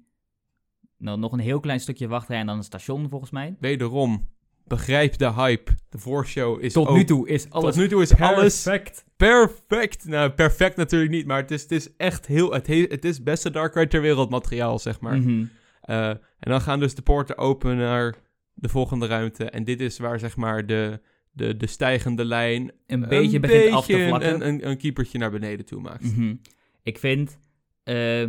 [0.98, 3.56] Nou, nog een heel klein stukje wachtrij en dan een station volgens mij.
[3.60, 4.28] wederom.
[4.64, 5.72] Begrijp de hype.
[5.88, 9.04] De voorshow is Tot ook- nu toe is alles Tot nu toe is alles perfect.
[9.16, 10.04] perfect.
[10.04, 12.52] Nou, perfect natuurlijk niet, maar het is, het is echt heel...
[12.52, 15.16] Het, he- het is beste Dark Ride ter wereld materiaal, zeg maar.
[15.18, 15.44] Mhm.
[15.80, 16.20] Eh, en
[16.50, 18.14] dan gaan dus de poorten open naar
[18.54, 19.50] de volgende ruimte.
[19.50, 21.00] En dit is waar, zeg maar, de,
[21.36, 24.34] de, de stijgende lijn Een beetje begint af te vlakken.
[24.34, 26.16] Een, een, een keepertje naar beneden toe maakt.
[26.16, 26.34] Mhm.
[26.82, 27.38] Ik vind
[27.84, 28.24] eh,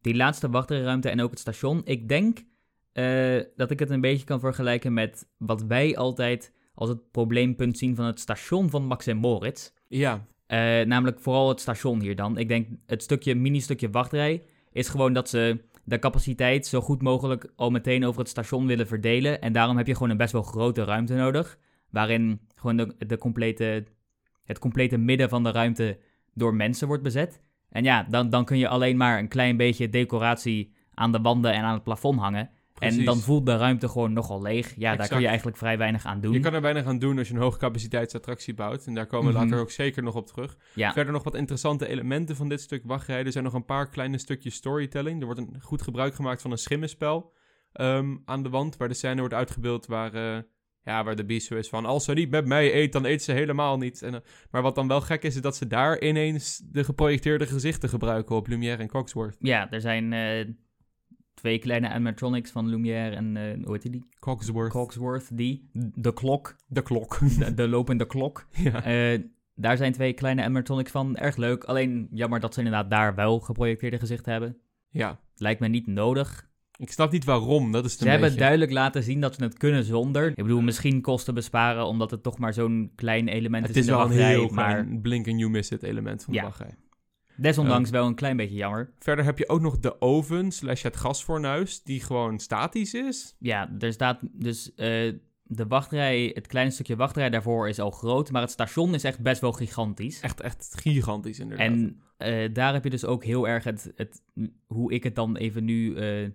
[0.00, 1.80] die laatste wachtrijruimte en ook het station.
[1.84, 2.38] Ik denk
[2.92, 7.78] eh, dat ik het een beetje kan vergelijken met wat wij altijd als het probleempunt
[7.78, 9.70] zien van het station van Max en Moritz.
[9.88, 12.38] Ja, Eh, namelijk vooral het station hier dan.
[12.38, 14.42] Ik denk het stukje, mini-stukje wachtrij
[14.72, 18.86] is gewoon dat ze de capaciteit zo goed mogelijk al meteen over het station willen
[18.86, 19.40] verdelen.
[19.40, 21.58] En daarom heb je gewoon een best wel grote ruimte nodig.
[21.90, 23.84] Waarin gewoon de, de complete,
[24.44, 25.98] het complete midden van de ruimte
[26.34, 27.42] door mensen wordt bezet.
[27.68, 31.52] En ja, dan, dan kun je alleen maar een klein beetje decoratie aan de wanden
[31.52, 32.50] en aan het plafond hangen.
[32.74, 32.98] precies.
[32.98, 34.74] En dan voelt de ruimte gewoon nogal leeg.
[34.76, 36.32] Ja, daar kun je eigenlijk vrij weinig aan doen.
[36.32, 38.86] Je kan er weinig aan doen als je een hoogcapaciteitsattractie bouwt.
[38.86, 39.42] En daar komen we Mhm.
[39.42, 40.56] later ook zeker nog op terug.
[40.74, 40.92] Ja.
[40.92, 43.26] Verder nog wat interessante elementen van dit stuk wachtrijden.
[43.26, 45.18] Er zijn nog een paar kleine stukjes storytelling.
[45.20, 47.32] Er wordt een goed gebruik gemaakt van een schimmenspel
[47.72, 48.76] ehm, aan de wand.
[48.76, 50.42] Waar de scène wordt uitgebeeld waar, eh,
[50.84, 51.84] ja, waar de beast zo is van...
[51.84, 54.02] Als ze niet met mij eet, dan eet ze helemaal niet.
[54.02, 54.20] En, eh,
[54.50, 58.36] maar wat dan wel gek is, is dat ze daar ineens de geprojecteerde gezichten gebruiken
[58.36, 59.36] op Lumière en Cogsworth.
[59.38, 60.48] Ja, er zijn eh,
[61.34, 64.04] twee kleine animatronics van Lumière en, eh hoe heet die?
[64.18, 64.70] Cogsworth.
[64.70, 65.70] Cogsworth, die.
[65.94, 66.56] De klok.
[66.66, 67.18] de klok.
[67.38, 68.46] De, de lopende klok.
[68.82, 69.18] ja.
[69.54, 71.16] Daar zijn twee kleine animatronics van.
[71.16, 71.64] Erg leuk.
[71.64, 74.56] Alleen jammer dat ze inderdaad daar wel geprojecteerde gezichten hebben.
[74.88, 75.20] ja.
[75.34, 76.49] Lijkt me niet nodig.
[76.80, 78.42] Ik snap niet waarom, dat is het Ze hebben beetje.
[78.42, 80.26] duidelijk laten zien dat ze het kunnen zonder.
[80.28, 83.86] Ik bedoel, misschien kosten besparen omdat het toch maar zo'n klein element Het is is
[83.88, 86.40] in de wel een heel maar blink and you miss it element van Ja.
[86.40, 86.74] de wachtrij.
[87.36, 88.92] desondanks wel een klein beetje jammer.
[88.98, 93.36] Verder heb je ook nog de oven slash het gasfornuis, die gewoon statisch is.
[93.38, 95.12] Ja, er staat dus eh,
[95.42, 99.20] de wachtrij, het kleine stukje wachtrij daarvoor is al groot, maar het station is echt
[99.20, 100.20] best wel gigantisch.
[100.20, 101.66] Echt, echt gigantisch inderdaad.
[101.66, 104.22] En eh, daar heb je dus ook heel erg het, het
[104.66, 106.28] hoe ik het dan even nu, eh,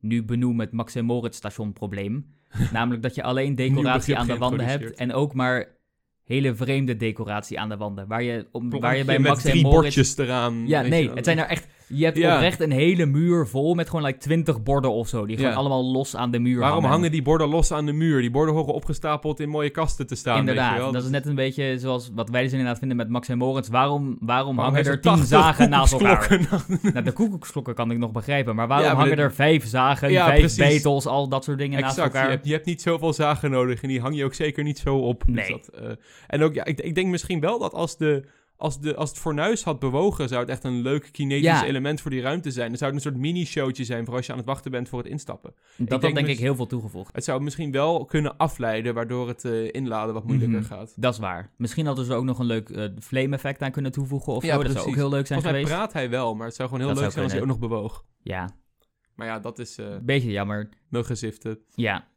[0.00, 2.26] nu benoem, het Max en Moritz station probleem.
[2.72, 5.78] Namelijk dat je alleen decoratie aan de wanden hebt en ook maar
[6.24, 8.06] hele vreemde decoratie aan de wanden.
[8.06, 9.82] Waar je, om, waar je bij Max en drie Moritz...
[9.82, 10.66] bordjes eraan.
[10.66, 11.66] Ja, nee, het zijn er echt...
[11.92, 12.34] Je hebt Ja.
[12.34, 15.26] oprecht een hele muur vol met gewoon like 20 borden of zo.
[15.26, 15.56] Die gewoon Ja.
[15.58, 16.90] allemaal los aan de muur Waarom hangen.
[16.96, 18.20] hangen die borden los aan de muur?
[18.20, 20.34] Die borden horen opgestapeld in mooie kasten te staan.
[20.34, 20.92] weet je Inderdaad, wel?
[20.92, 23.68] dat is net een beetje zoals wat wij dus inderdaad vinden met Max en Moritz.
[23.68, 26.46] Waarom, waarom, Waarom hangen er ze tien 80 zagen naast elkaar?
[26.82, 30.10] Nou, de koekoeksklokken kan ik nog begrijpen, maar waarom Ja, maar hangen er vijf zagen,
[30.12, 30.74] Ja, vijf precies.
[30.74, 32.28] betels, al dat soort dingen naast je elkaar?
[32.30, 34.96] hebt, je hebt niet zoveel zagen nodig en die hang je ook zeker niet zo
[34.96, 35.22] op.
[35.26, 35.48] Dus Nee.
[35.50, 35.90] dat, eh,
[36.26, 38.24] en ook, ja, ik, ik denk misschien wel dat als, de,
[38.60, 41.64] als, de, als het fornuis had bewogen, zou het echt een leuk kinetisch Ja.
[41.64, 42.68] element voor die ruimte zijn.
[42.68, 44.98] Dan zou het een soort mini-showtje zijn voor als je aan het wachten bent voor
[44.98, 45.54] het instappen.
[45.76, 47.14] dat had denk ik heel veel toegevoegd.
[47.14, 50.66] Het zou misschien wel kunnen afleiden, waardoor het eh, inladen wat moeilijker Mhm.
[50.68, 50.92] gaat.
[50.96, 51.50] Dat is waar.
[51.56, 54.54] Misschien hadden ze ook nog een leuk eh, flame effect aan kunnen toevoegen of Ja,
[54.56, 54.62] zo.
[54.62, 55.90] Dat zou ook heel leuk zijn Volgens mij geweest.
[55.92, 57.58] praat hij wel, maar het zou gewoon heel Dat leuk zijn als hij ook nog
[57.58, 58.04] bewoog.
[58.22, 58.50] Ja,
[59.14, 60.68] Maar ja, dat is eh beetje jammer.
[60.88, 61.58] muggenziften.
[61.74, 62.08] Ja.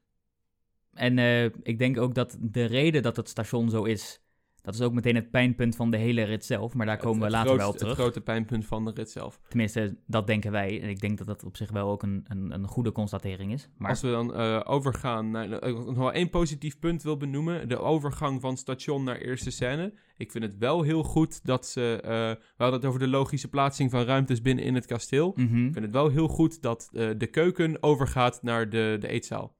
[0.94, 1.18] En
[1.64, 4.22] ik denk ook dat de reden dat het station zo is,
[4.64, 6.74] dat is ook meteen het pijnpunt van de hele rit zelf.
[6.74, 7.92] Maar daar komen we Het- later wel op terug.
[7.92, 9.40] Het grote pijnpunt van de rit zelf.
[9.48, 10.82] Tenminste, dat denken wij.
[10.82, 13.70] En ik denk dat dat op zich wel ook een, een, een goede constatering is.
[13.78, 15.48] Maar Als we dan eh, overgaan naar...
[15.50, 17.70] nog wel één positief punt wil benoemen.
[17.70, 19.94] De overgang van station naar eerste scène.
[20.18, 22.00] Ik vind het wel heel goed dat ze...
[22.04, 25.32] eh, we hadden het over de logische plaatsing van ruimtes binnen in het kasteel.
[25.36, 25.66] Mhm.
[25.66, 29.56] Ik vind het wel heel goed dat eh, de keuken overgaat naar de, de eetzaal.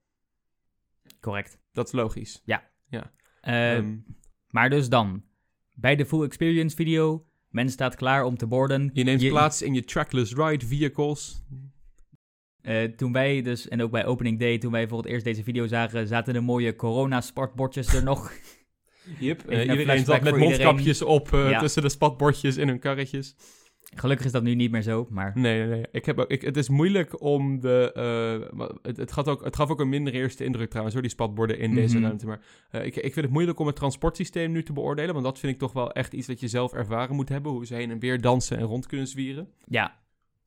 [1.20, 1.58] correct.
[1.72, 2.42] Dat is logisch.
[2.46, 2.58] Eh,
[3.76, 3.96] Ehm,
[4.54, 5.22] Maar dus dan,
[5.74, 8.90] bij de full experience video, men staat klaar om te borden.
[8.92, 11.42] je neemt plaats in je trackless ride vehicles.
[12.60, 15.42] Eh, toen wij dus, en ook bij opening day, toen wij voor het eerst deze
[15.42, 18.32] video zagen, zaten de mooie corona-sportbordjes er nog.
[19.18, 19.42] Yep.
[19.48, 21.58] Eh, een iedereen zat met mondkapjes op eh, Ja.
[21.58, 23.36] tussen de spatbordjes in hun karretjes.
[23.94, 25.84] Gelukkig is dat nu niet meer zo, maar Nee, nee, nee.
[25.92, 27.92] Ik heb ook, ik, het is moeilijk om de...
[28.58, 31.12] eh, het, het, gaat ook, het gaf ook een minder eerste indruk trouwens, hoor, die
[31.12, 32.04] spatborden in deze Mhm.
[32.04, 32.26] ruimte.
[32.26, 32.40] Maar
[32.70, 35.52] eh, ik, ik vind het moeilijk om het transportsysteem nu te beoordelen, want dat vind
[35.52, 37.98] ik toch wel echt iets wat je zelf ervaren moet hebben, hoe ze heen en
[37.98, 39.48] weer dansen en rond kunnen zwieren.
[39.68, 40.02] ja.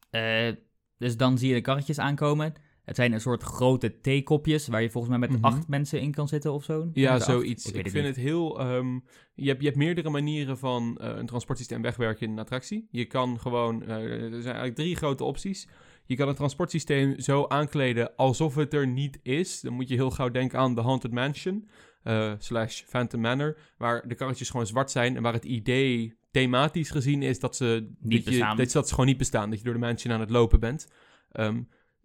[0.10, 0.54] Eh,
[0.98, 2.54] dus dan zie je de karretjes aankomen.
[2.88, 5.45] Het zijn een soort grote theekopjes, waar je volgens mij met Mhm.
[5.45, 6.89] acht mensen in kan zitten of zo.
[6.93, 7.63] Ja, zoiets.
[7.65, 8.15] Ik Ik, weet het vind niet.
[8.15, 8.59] het heel...
[8.59, 8.93] ehm,
[9.35, 12.88] je, hebt, je hebt meerdere manieren van eh, een transportsysteem wegwerken in een attractie.
[12.91, 13.83] Je kan gewoon...
[13.83, 13.89] eh,
[14.23, 15.67] er zijn eigenlijk drie grote opties.
[16.05, 19.61] Je kan het transportsysteem zo aankleden alsof het er niet is.
[19.61, 21.67] Dan moet je heel gauw denken aan The Haunted Mansion
[22.03, 26.89] eh, slash Phantom Manor, waar de karretjes gewoon zwart zijn en waar het idee thematisch
[26.89, 29.65] gezien is dat ze, Niet dat je, dat, dat ze gewoon niet bestaan, dat je
[29.65, 30.88] door de mansion aan het lopen bent.
[31.31, 31.61] Ehm,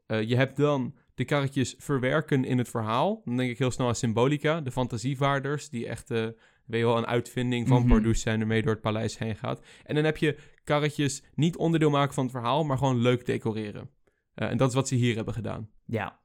[0.07, 3.23] eh, je hebt dan de karretjes verwerken in het verhaal.
[3.25, 6.27] Dan denk ik heel snel aan Symbolica, de fantasievaarders, die echt, eh
[6.67, 7.89] weet je wel, een uitvinding van Mhm.
[7.89, 9.63] Pardoes zijn, ermee door het paleis heen gaat.
[9.85, 13.91] En dan heb je karretjes niet onderdeel maken van het verhaal, maar gewoon leuk decoreren.
[14.35, 15.71] Eh, en dat is wat ze hier hebben gedaan.
[15.85, 16.21] Ja.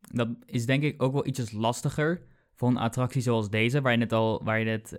[0.00, 2.22] Dat is denk ik ook wel ietsjes lastiger.
[2.54, 4.92] voor een attractie zoals deze, waar je het al, waar je het,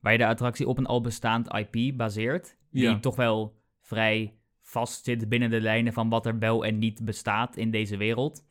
[0.00, 2.98] waar je de attractie op een al bestaand IP baseert, die Ja.
[2.98, 4.36] toch wel vrij
[4.72, 8.44] vast zit binnen de lijnen van wat er wel en niet bestaat in deze wereld.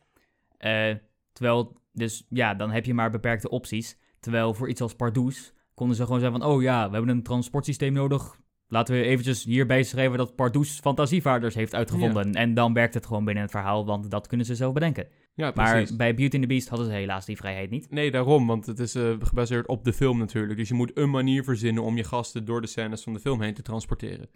[0.56, 0.94] Eh,
[1.32, 3.98] terwijl, dus ja, dan heb je maar beperkte opties.
[4.20, 7.22] Terwijl voor iets als Pardoes konden ze gewoon zeggen van, oh ja, we hebben een
[7.22, 8.40] transportsysteem nodig.
[8.68, 12.32] Laten we eventjes hierbij schrijven dat Pardoes fantasievaarders heeft uitgevonden.
[12.32, 15.08] En dan werkt het gewoon binnen het verhaal, want dat kunnen ze zelf bedenken.
[15.34, 15.88] Ja, precies.
[15.88, 17.90] Maar bij Beauty and the Beast hadden ze helaas die vrijheid niet.
[17.90, 20.58] Nee, daarom, want het is eh, gebaseerd op de film natuurlijk.
[20.58, 23.40] Dus je moet een manier verzinnen om je gasten door de scènes van de film
[23.42, 24.28] heen te transporteren.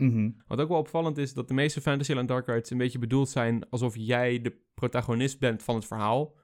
[0.47, 3.69] Wat ook wel opvallend is, dat de meeste Fantasyland Dark Rides een beetje bedoeld zijn
[3.69, 6.35] alsof jij de protagonist bent van het verhaal.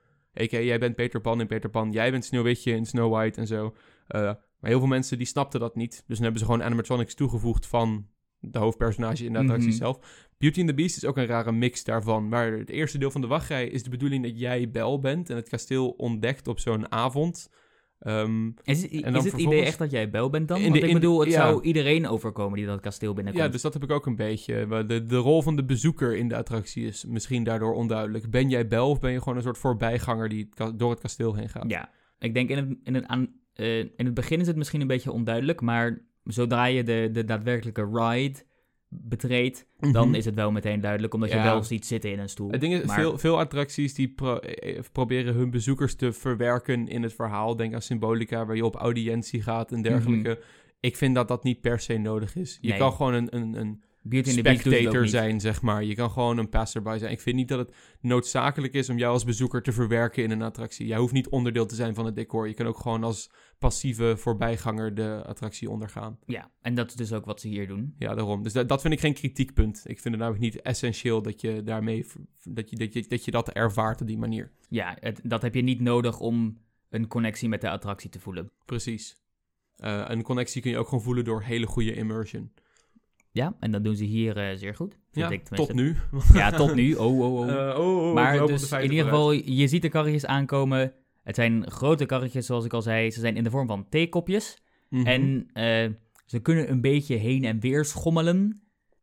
[0.41, 0.59] A.k.a.
[0.59, 3.75] jij bent Peter Pan in Peter Pan, jij bent Sneeuwwitje in Snow White en zo.
[4.07, 5.91] Eh, maar heel veel mensen die snapten dat niet.
[5.91, 8.07] Dus dan hebben ze gewoon animatronics toegevoegd van
[8.45, 9.77] de hoofdpersonage in de attractie Mhm.
[9.77, 9.99] zelf.
[10.39, 12.29] Beauty and the Beast is ook een rare mix daarvan.
[12.29, 15.37] Maar het eerste deel van de wachtrij is de bedoeling dat jij Bel bent en
[15.37, 17.51] het kasteel ontdekt op zo'n avond.
[17.99, 20.61] Ehm, Is, is dan het idee echt dat jij Bel bent dan?
[20.63, 21.47] Want de- ik bedoel, het ja.
[21.47, 23.45] zou iedereen overkomen die dat kasteel binnenkomt.
[23.45, 24.85] Ja, dus dat heb ik ook een beetje.
[24.87, 28.31] De, de rol van de bezoeker in de attractie is misschien daardoor onduidelijk.
[28.31, 31.49] Ben jij Bel of ben je gewoon een soort voorbijganger die door het kasteel heen
[31.49, 31.71] gaat?
[31.71, 34.81] Ja, ik denk in het, in, het aan, eh, in het begin is het misschien
[34.81, 38.39] een beetje onduidelijk, maar zodra je de, de daadwerkelijke ride
[38.89, 40.15] betreedt, dan Mhm.
[40.17, 42.51] is het wel meteen duidelijk, omdat je wel ziet zitten in een stoel.
[42.51, 46.89] Het ding is, Maar- veel, veel attracties die pro- eh, proberen hun bezoekers te verwerken
[46.89, 47.57] in het verhaal.
[47.57, 50.41] Denk aan Symbolica, waar je op audiëntie gaat en dergelijke.
[50.81, 52.59] Ik vind dat dat niet per se nodig is.
[52.61, 52.79] Je Nee.
[52.79, 55.85] kan gewoon een, een, een Beauty the spectator zijn, zeg maar.
[55.85, 57.13] Je kan gewoon een passerby zijn.
[57.13, 60.43] Ik vind niet dat het noodzakelijk is om jou als bezoeker te verwerken in een
[60.43, 60.87] attractie.
[60.87, 62.49] Jij hoeft niet onderdeel te zijn van het decor.
[62.49, 66.19] Je kan ook gewoon als passieve voorbijganger de attractie ondergaan.
[66.27, 67.95] Ja, en dat is dus ook wat ze hier doen.
[67.99, 68.43] Ja, daarom.
[68.43, 69.77] Dus dat, dat vind ik geen kritiekpunt.
[69.77, 72.07] Ik vind het namelijk niet essentieel dat je daarmee
[72.43, 74.53] dat je dat, je, dat, je dat ervaart op die manier.
[74.69, 78.51] Ja, het, dat heb je niet nodig om een connectie met de attractie te voelen.
[78.65, 79.21] Precies.
[79.77, 82.53] Eh, een connectie kun je ook gewoon voelen door hele goede immersion.
[83.33, 84.99] Ja, en dat doen ze hier eh, zeer goed.
[85.11, 85.97] Vind Ja, ik tot nu.
[86.35, 86.95] Ja, tot nu.
[86.95, 87.49] Oh, oh, oh.
[87.71, 90.93] Eh, oh, oh, we maar dus in ieder geval, je ziet de karretjes aankomen.
[91.23, 93.11] Het zijn grote karretjes, zoals ik al zei.
[93.11, 94.63] Ze zijn in de vorm van theekopjes.
[94.89, 95.07] Mhm.
[95.07, 95.91] En eh,
[96.27, 98.63] ze kunnen een beetje heen en weer schommelen.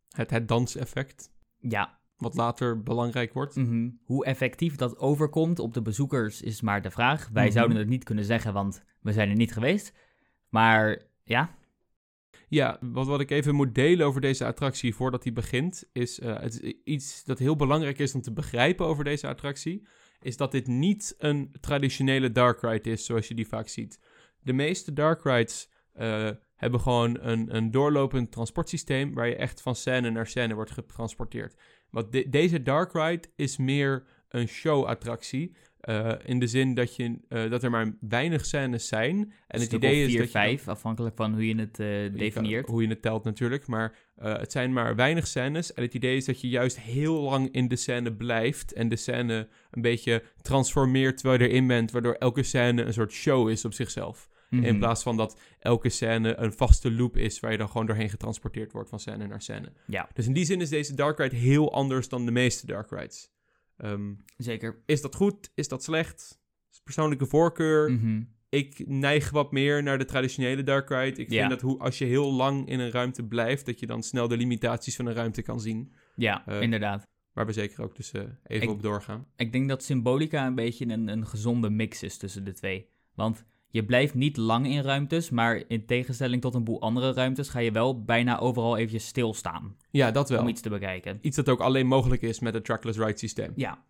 [0.10, 3.56] het, het danseffect, Ja, wat later belangrijk wordt.
[3.56, 3.90] mhm.
[4.04, 7.30] hoe effectief dat overkomt op de bezoekers is maar de vraag.
[7.34, 7.54] Wij Mhm.
[7.54, 9.94] zouden het niet kunnen zeggen, want we zijn er niet geweest.
[10.50, 11.50] Maar ja,
[12.50, 16.40] Ja, wat, wat ik even moet delen over deze attractie voordat die begint, is eh,
[16.40, 19.88] het iets dat heel belangrijk is om te begrijpen over deze attractie,
[20.22, 24.00] is dat dit niet een traditionele dark ride is zoals je die vaak ziet.
[24.40, 29.76] De meeste dark rides eh, hebben gewoon een, een doorlopend transportsysteem waar je echt van
[29.76, 31.56] scène naar scène wordt getransporteerd.
[32.10, 35.56] De- deze dark ride is meer een show-attractie.
[35.80, 39.34] Eh, in de zin dat, je, eh, dat er maar weinig scènes zijn.
[39.48, 41.88] En het idee is vier, dat je dan- vijf, afhankelijk van hoe je het eh,
[42.20, 42.68] definieert.
[42.68, 43.68] hoe je het telt natuurlijk.
[43.68, 45.74] Maar het zijn maar weinig scènes.
[45.74, 48.74] En het idee is dat je juist heel lang in de scène blijft.
[48.74, 51.92] En de scène een beetje transformeert terwijl je erin bent.
[51.92, 54.30] Waardoor elke scène een soort show is op zichzelf.
[54.50, 54.64] Mhm.
[54.64, 57.40] In plaats van dat elke scène een vaste loop is.
[57.40, 59.72] Waar je dan gewoon doorheen getransporteerd wordt van scène naar scène.
[59.88, 62.90] Ja, Dus in die zin is deze Dark Ride heel anders dan de meeste Dark
[62.90, 63.32] Rides.
[63.80, 64.82] Ehm, zeker.
[64.86, 65.52] is dat goed?
[65.56, 66.40] Is dat slecht?
[66.72, 67.92] Is persoonlijke voorkeur?
[67.92, 68.22] Mhm.
[68.52, 71.22] ik neig wat meer naar de traditionele Dark Ride.
[71.22, 71.38] Ik Ja.
[71.38, 74.28] vind dat hoe, als je heel lang in een ruimte blijft, dat je dan snel
[74.28, 75.92] de limitaties van een ruimte kan zien.
[76.16, 77.04] Ja, Eh, inderdaad.
[77.34, 79.26] Waar we zeker ook dus eh, even Ik- op doorgaan.
[79.36, 82.90] Ik denk dat Symbolica een beetje een, een gezonde mix is tussen de twee.
[83.16, 87.50] Want je blijft niet lang in ruimtes, maar in tegenstelling tot een boel andere ruimtes
[87.50, 90.40] ga je wel bijna overal eventjes stilstaan Ja, dat wel.
[90.40, 90.54] om Iets.
[90.54, 91.20] iets te bekijken.
[91.22, 93.52] dat ook alleen mogelijk is met het trackless ride systeem.
[93.56, 93.84] Ja,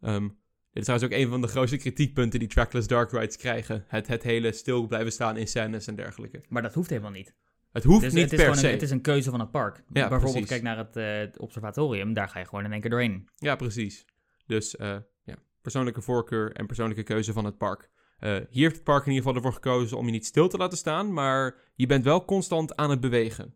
[0.00, 0.32] Ehm, dit
[0.72, 3.84] is trouwens ook een van de grootste kritiekpunten die trackless dark rides krijgen.
[3.88, 6.40] Het, het hele stil blijven staan in scènes en dergelijke.
[6.48, 7.34] maar dat hoeft helemaal niet.
[7.72, 8.66] Het hoeft Dus niet het is per gewoon se.
[8.66, 9.82] een, het is een keuze van het park.
[9.88, 10.48] Bijvoorbeeld precies.
[10.48, 13.28] kijk naar het, eh, het observatorium, daar ga je gewoon in één keer doorheen.
[13.36, 14.04] Ja, precies.
[14.46, 17.90] Dus eh, ja, persoonlijke voorkeur en persoonlijke keuze van het park.
[18.18, 20.56] Eh, hier heeft het park in ieder geval ervoor gekozen om je niet stil te
[20.56, 23.54] laten staan, maar je bent wel constant aan het bewegen.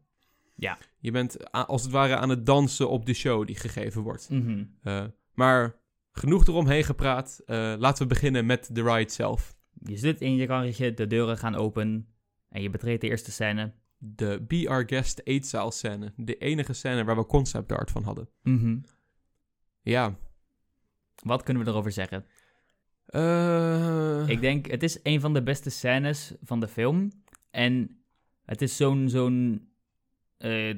[0.55, 0.79] Ja.
[0.99, 4.31] Je bent als het ware aan het dansen op de show die gegeven wordt.
[4.31, 4.65] Mhm.
[4.83, 5.05] Eh,
[5.35, 5.77] maar
[6.13, 7.43] genoeg eromheen gepraat.
[7.47, 9.57] Eh, laten we beginnen met de ride zelf.
[9.83, 12.09] Je zit in je karretje, de deuren gaan open
[12.49, 13.73] en je betreedt de eerste scène.
[13.99, 16.13] De Be Our Guest eetzaal scène.
[16.17, 18.29] De enige scène waar we concept art van hadden.
[18.43, 18.79] Mhm.
[19.83, 20.19] Ja.
[21.23, 22.25] Wat kunnen we erover zeggen?
[23.09, 27.11] Eh, Ik denk, het is een van de beste scènes van de film.
[27.51, 28.03] En
[28.45, 29.69] het is zo'n, zo'n
[30.39, 30.69] eh,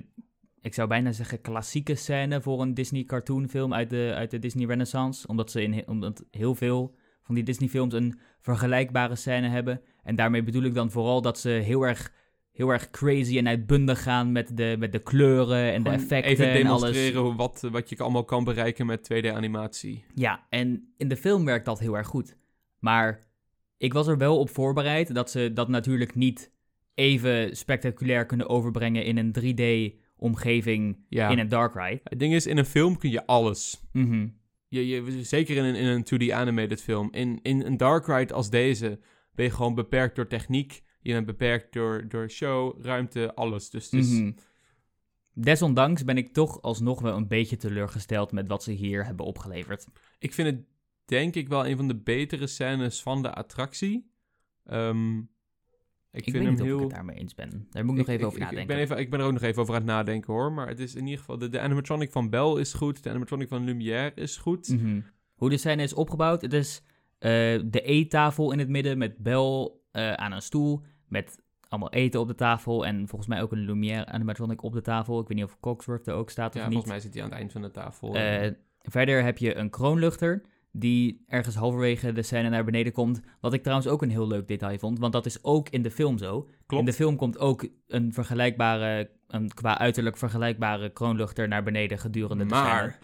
[0.60, 4.66] ik zou bijna zeggen klassieke scène voor een Disney cartoonfilm uit de, uit de Disney
[4.66, 5.26] Renaissance.
[5.26, 9.80] Omdat, ze in, omdat heel veel van die Disney-films een vergelijkbare scène hebben.
[10.02, 12.12] En daarmee bedoel ik dan vooral dat ze heel erg,
[12.60, 16.50] heel erg crazy en uitbundig gaan met de, met de kleuren en de effecten Even
[16.50, 16.80] en alles.
[16.80, 20.04] demonstreren wat, wat je allemaal kan bereiken met 2D-animatie.
[20.14, 22.36] Ja, en in de film werkt dat heel erg goed.
[22.78, 23.20] Maar
[23.76, 26.52] ik was er wel op voorbereid dat ze dat natuurlijk niet
[26.94, 31.28] even spectaculair kunnen overbrengen in een 3D-omgeving Ja.
[31.28, 32.00] in een dark ride.
[32.04, 33.80] Het ding is, in een film kun je alles.
[33.92, 34.28] Mhm.
[34.68, 37.08] Je, je, zeker in een, in een 2D animated film.
[37.12, 38.98] In, in een dark ride als deze
[39.34, 40.82] ben je gewoon beperkt door techniek.
[41.00, 43.70] Je bent beperkt door, door show, ruimte, alles.
[43.70, 44.32] Dus het is, Mhm.
[45.34, 49.86] Desondanks ben ik toch alsnog wel een beetje teleurgesteld met wat ze hier hebben opgeleverd.
[50.18, 50.64] ik vind het
[51.04, 54.10] denk ik wel een van de betere scènes van de attractie.
[54.64, 55.26] Ehm, ik,
[56.12, 56.74] Ik, vind weet hem niet heel...
[56.76, 57.66] of ik het daarmee eens ben.
[57.70, 58.62] Daar moet ik nog even over nadenken.
[58.62, 60.52] Ik ben, even, ik ben er ook nog even over aan het nadenken hoor.
[60.52, 61.38] Maar het is in ieder geval...
[61.38, 63.02] De, de animatronic van Bell is goed.
[63.02, 64.68] De animatronic van Lumière is goed.
[64.68, 65.00] Mhm.
[65.34, 66.82] Hoe de scène is opgebouwd, het is
[67.18, 67.30] eh,
[67.64, 71.38] de eettafel in het midden met Bel eh, aan een stoel, met
[71.68, 75.20] allemaal eten op de tafel en volgens mij ook een Lumière animatronic op de tafel.
[75.20, 76.74] Ik weet niet of Cogsworth er ook staat Ja, of niet.
[76.74, 78.14] volgens mij zit hij aan het eind van de tafel.
[78.14, 78.50] Eh,
[78.82, 80.42] verder heb je een kroonluchter
[80.72, 83.20] die ergens halverwege de scène naar beneden komt.
[83.40, 85.90] Wat ik trouwens ook een heel leuk detail vond, want dat is ook in de
[85.90, 86.48] film zo.
[86.66, 86.82] Klopt.
[86.82, 92.46] In de film komt ook een vergelijkbare, een qua uiterlijk vergelijkbare kroonluchter naar beneden gedurende
[92.46, 92.94] de scène.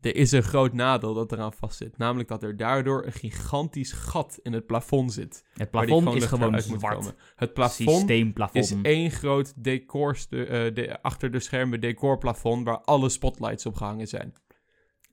[0.00, 1.98] Er is een groot nadeel dat eraan vastzit.
[1.98, 5.44] Namelijk dat er daardoor een gigantisch gat in het plafond zit.
[5.54, 7.14] Het plafond is gewoon zwart.
[7.36, 8.64] Het plafond Systeemplafond.
[8.64, 14.32] is één groot decor, de, achter de schermen decorplafond waar alle spotlights op gehangen zijn.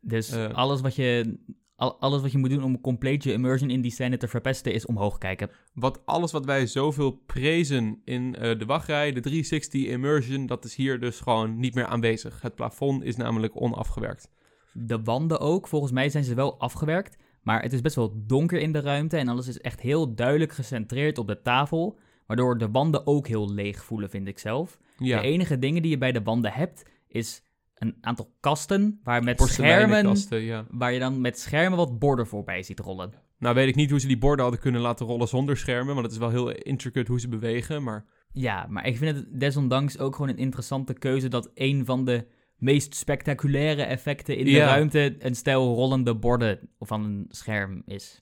[0.01, 0.53] Dus Eh.
[0.53, 1.37] alles, wat je,
[1.75, 4.73] al- alles wat je moet doen om compleet je immersion in die scène te verpesten,
[4.73, 5.49] is omhoog kijken.
[5.73, 10.75] Wat, alles wat wij zoveel prezen in eh, de wachtrij, de 360 immersion, dat is
[10.75, 12.41] hier dus gewoon niet meer aanwezig.
[12.41, 14.29] Het plafond is namelijk onafgewerkt.
[14.79, 17.17] De wanden ook, volgens mij zijn ze wel afgewerkt.
[17.41, 20.51] Maar het is best wel donker in de ruimte en alles is echt heel duidelijk
[20.51, 21.97] gecentreerd op de tafel.
[22.25, 24.77] Waardoor de wanden ook heel leeg voelen, vind ik zelf.
[24.97, 29.23] Ja, De enige dingen die je bij de wanden hebt, is een aantal kasten waar
[29.23, 30.03] met schermen...
[30.03, 30.65] kasten, ja.
[30.69, 33.13] Waar je dan met schermen wat borden voorbij ziet rollen.
[33.39, 36.05] Nou weet ik niet hoe ze die borden hadden kunnen laten rollen zonder schermen, want
[36.05, 38.05] het is wel heel intricate hoe ze bewegen, maar...
[38.31, 42.27] Ja, maar ik vind het desondanks ook gewoon een interessante keuze dat een van de
[42.57, 44.65] meest spectaculaire effecten in de Ja.
[44.65, 48.21] ruimte een stijl rollende borden van een scherm is.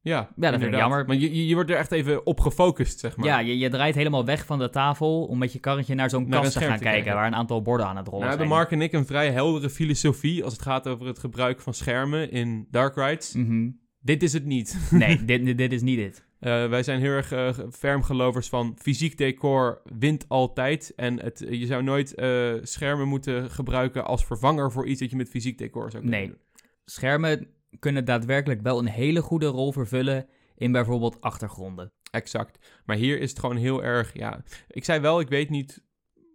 [0.00, 1.06] Ja, vind ik jammer.
[1.06, 3.26] Maar je, je wordt er echt even op gefocust, zeg maar.
[3.26, 6.28] Ja, je, je draait helemaal weg van de tafel om met je karretje naar zo'n
[6.28, 7.14] kast te gaan te kijken, kijken.
[7.14, 8.58] waar een aantal borden aan het rollen Nou hebben zijn.
[8.60, 12.30] Mark en ik een vrij heldere filosofie als het gaat over het gebruik van schermen
[12.30, 13.32] in dark rides.
[13.34, 13.70] Mhm.
[14.00, 14.78] Dit is het niet.
[14.90, 16.25] Nee, dit, dit, dit is niet dit.
[16.38, 20.92] Eh, wij zijn heel erg eh, ferm gelovers van fysiek decor wint altijd.
[20.96, 25.16] En het, je zou nooit eh, schermen moeten gebruiken als vervanger voor iets dat je
[25.16, 26.28] met fysiek decor zou kunnen Nee.
[26.28, 26.38] doen.
[26.84, 30.26] Schermen kunnen daadwerkelijk wel een hele goede rol vervullen
[30.56, 31.92] in bijvoorbeeld achtergronden.
[32.10, 32.66] Exact.
[32.84, 34.42] Maar hier is het gewoon heel erg, ja...
[34.68, 35.84] Ik zei wel, ik weet niet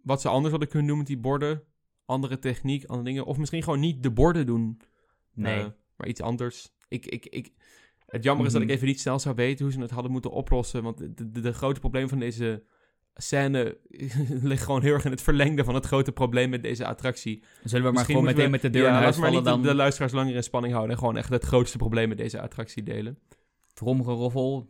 [0.03, 1.63] wat ze anders hadden kunnen doen met die borden.
[2.05, 3.25] Andere techniek, andere dingen.
[3.25, 4.81] Of misschien gewoon niet de borden doen.
[5.33, 5.71] Nee.
[5.95, 6.69] Maar iets anders.
[6.87, 7.53] Ik, ik, ik,
[8.11, 8.75] het jammer is dat ik Mhm.
[8.75, 10.83] even niet snel zou weten hoe ze het hadden moeten oplossen.
[10.83, 12.63] Want de, de, de grote probleem van deze
[13.13, 13.77] scène
[14.51, 17.43] ligt gewoon heel erg in het verlengde van het grote probleem met deze attractie.
[17.63, 19.61] Zullen we maar gewoon meteen we- met de deur ja, naar huis vallen dan?
[19.61, 20.93] de, de luisteraars langer in spanning houden.
[20.95, 23.17] En gewoon echt het grootste probleem met deze attractie delen.
[23.73, 24.67] Tromgeroffel.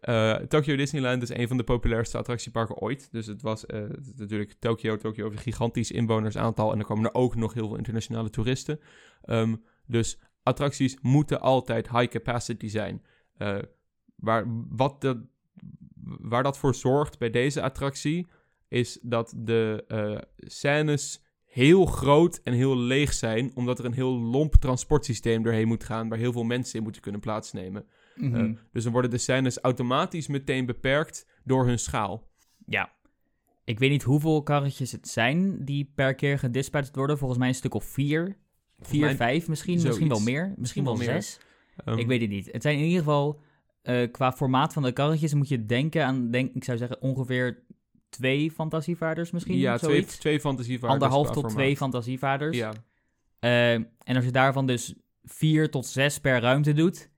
[0.00, 3.08] Eh, Tokyo Disneyland is een van de populairste attractieparken ooit.
[3.12, 3.82] Dus het was eh,
[4.16, 4.96] natuurlijk Tokyo.
[4.96, 6.72] Tokyo heeft een gigantisch inwonersaantal.
[6.72, 8.80] En er komen er ook nog heel veel internationale toeristen.
[9.22, 9.54] Ehm,
[9.86, 13.02] dus attracties moeten altijd high capacity zijn.
[13.36, 13.58] Eh,
[14.14, 15.26] waar, wat de,
[16.04, 18.26] waar dat voor zorgt bij deze attractie...
[18.68, 23.50] is dat de eh, scènes heel groot en heel leeg zijn...
[23.54, 26.08] omdat er een heel lomp transportsysteem doorheen moet gaan...
[26.08, 27.86] waar heel veel mensen in moeten kunnen plaatsnemen.
[28.14, 28.34] Mhm.
[28.34, 32.28] Eh, dus dan worden de scènes automatisch meteen beperkt door hun schaal.
[32.66, 32.96] Ja.
[33.64, 37.18] Ik weet niet hoeveel karretjes het zijn die per keer gedispatcht worden.
[37.18, 38.36] Volgens mij een stuk of vier.
[38.80, 39.78] Vier, mij vijf misschien.
[39.80, 39.98] zoiets.
[39.98, 40.54] Misschien wel meer.
[40.56, 41.38] Misschien wel, wel zes.
[41.84, 42.48] Ehm, Ik weet het niet.
[42.52, 43.40] Het zijn in ieder geval,
[43.82, 47.62] eh, qua formaat van de karretjes, moet je denken aan, denk, ik zou zeggen, ongeveer
[48.08, 49.56] twee fantasievaarders misschien.
[49.56, 51.52] ja, twee, twee fantasievaarders Anderhalf tot formaat.
[51.52, 52.56] twee fantasievaarders.
[52.56, 52.72] Ja,
[53.38, 57.10] Eh, en als je daarvan dus vier tot zes per ruimte doet,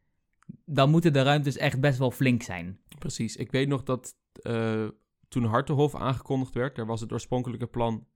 [0.65, 2.79] dan moeten de ruimtes echt best wel flink zijn.
[2.99, 3.37] precies.
[3.37, 4.89] Ik weet nog dat eh,
[5.29, 8.07] toen Hartenhof aangekondigd werd, daar was het oorspronkelijke plan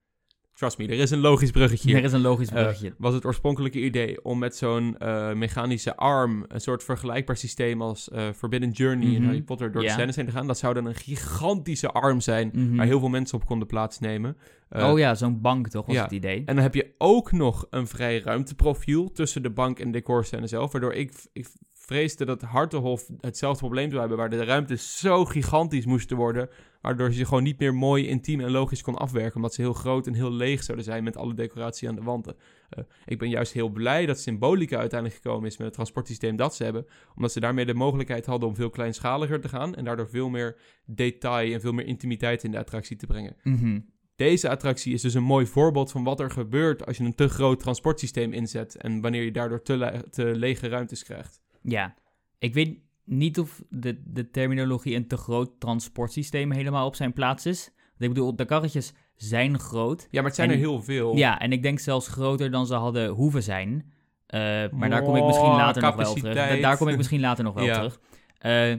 [0.55, 1.97] Trust me, er is een logisch bruggetje.
[1.97, 2.95] Er is een logisch Eh, bruggetje.
[2.99, 8.11] was het oorspronkelijke idee om met zo'n eh, mechanische arm, een soort vergelijkbaar systeem als
[8.11, 9.25] eh, Forbidden Journey in Mhm.
[9.25, 9.89] Harry Potter, door Ja.
[9.89, 10.47] de scènes heen te gaan.
[10.47, 12.77] Dat zou dan een gigantische arm zijn, Mhm.
[12.77, 14.37] waar heel veel mensen op konden plaatsnemen.
[14.71, 16.03] Oh ja, zo'n bank toch, was ja.
[16.03, 16.37] het idee.
[16.47, 20.73] En dan heb je ook nog een vrij ruimteprofiel tussen de bank en decorscène zelf.
[20.73, 21.47] Waardoor ik, ik
[21.87, 24.19] vreesde dat Hartenhof hetzelfde probleem zou hebben.
[24.19, 26.49] Waar de ruimtes zo gigantisch moesten worden.
[26.81, 29.37] Waardoor ze gewoon niet meer mooi, intiem en logisch kon afwerken.
[29.37, 32.37] Omdat ze heel groot en heel leeg zouden zijn met alle decoratie aan de wanden.
[32.69, 36.55] Eh, ik ben juist heel blij dat Symbolica uiteindelijk gekomen is met het transportsysteem dat
[36.55, 36.87] ze hebben.
[37.15, 39.75] Omdat ze daarmee de mogelijkheid hadden om veel kleinschaliger te gaan.
[39.75, 40.57] En daardoor veel meer
[40.87, 43.37] detail en veel meer intimiteit in de attractie te brengen.
[43.43, 43.81] Mhm.
[44.17, 47.29] Deze attractie is dus een mooi voorbeeld van wat er gebeurt als je een te
[47.29, 51.43] groot transportsysteem inzet en wanneer je daardoor te, le- te lege ruimtes krijgt.
[51.67, 51.95] Ja,
[52.39, 57.47] ik weet niet of de, de terminologie een te groot transportsysteem helemaal op zijn plaats
[57.47, 57.71] is.
[57.77, 60.01] Want Ik bedoel, de karretjes zijn groot.
[60.11, 61.17] Ja, maar het zijn En- er heel veel.
[61.17, 63.93] Ja, en ik denk zelfs groter dan ze hadden hoeven zijn.
[64.27, 64.41] Eh,
[64.71, 66.35] maar daar kom ik misschien Oh, later nog wel terug.
[66.35, 67.75] Da- Daar kom ik misschien later nog wel Ja.
[67.75, 68.01] terug.
[68.39, 68.75] Eh,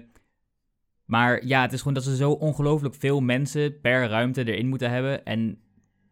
[1.05, 4.89] maar ja, het is gewoon dat ze zo ongelooflijk veel mensen per ruimte erin moeten
[4.91, 5.25] hebben.
[5.25, 5.59] En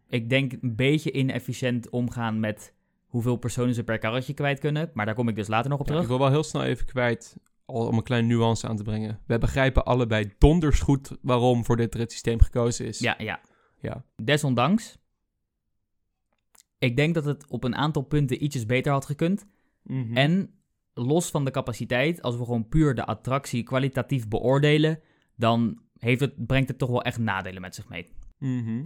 [0.07, 2.74] ik denk een beetje inefficiënt omgaan met
[3.14, 4.91] hoeveel personen ze per karretje kwijt kunnen.
[4.93, 6.03] Maar daar kom ik dus later nog op Ja, terug.
[6.09, 9.20] ik wil wel heel snel even kwijt, om een kleine nuance aan te brengen.
[9.28, 12.99] We begrijpen allebei donders goed waarom voor dit systeem gekozen is.
[12.99, 13.39] Ja, ja.
[13.80, 14.05] Ja.
[14.24, 14.97] Desondanks,
[16.78, 19.45] ik denk dat het op een aantal punten ietsjes beter had gekund.
[19.84, 20.18] Mhm.
[20.18, 20.53] En
[20.93, 24.99] los van de capaciteit, als we gewoon puur de attractie kwalitatief beoordelen,
[25.36, 28.09] dan heeft het, brengt het toch wel echt nadelen met zich mee.
[28.38, 28.84] Mhm.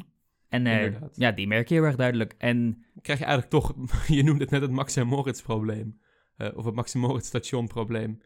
[0.49, 2.35] En eh, ja, die merk je heel erg duidelijk.
[2.37, 3.75] En Krijg je eigenlijk toch,
[4.17, 5.99] je noemde het net het Max en Moritz probleem.
[6.37, 8.21] Eh, of het Max en Moritz station probleem.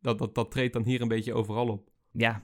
[0.00, 1.88] Dat, dat, dat treedt dan hier een beetje overal op.
[2.12, 2.42] ja,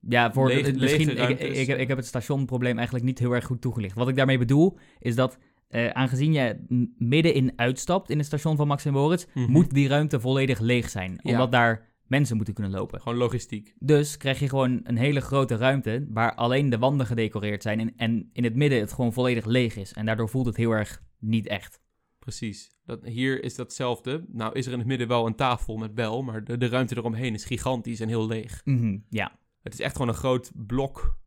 [0.00, 3.32] ja voor de- misschien, ik, ik, ik, heb- ik heb het stationprobleem eigenlijk niet heel
[3.34, 3.94] erg goed toegelicht.
[3.96, 5.38] Wat ik daarmee bedoel, is dat
[5.68, 6.64] eh, aangezien je
[6.98, 9.50] middenin uitstapt in het station van Max en Moritz, Mhm.
[9.50, 11.18] moet die ruimte volledig leeg zijn.
[11.22, 11.30] Ja.
[11.32, 13.00] Omdat daar mensen moeten kunnen lopen.
[13.00, 13.74] Gewoon logistiek.
[13.78, 17.92] Dus krijg je gewoon een hele grote ruimte waar alleen de wanden gedecoreerd zijn en,
[17.96, 19.92] en in het midden het gewoon volledig leeg is.
[19.92, 21.80] En daardoor voelt het heel erg niet echt.
[22.18, 22.76] Precies.
[22.84, 24.24] Dat, hier is datzelfde.
[24.28, 26.96] Nou is er in het midden wel een tafel met bel, maar de, de ruimte
[26.96, 28.60] eromheen is gigantisch en heel leeg.
[28.64, 29.38] Mhm, ja.
[29.62, 31.18] Het is echt gewoon een groot blok.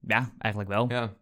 [0.00, 0.90] ja, eigenlijk wel.
[0.90, 1.16] Ja,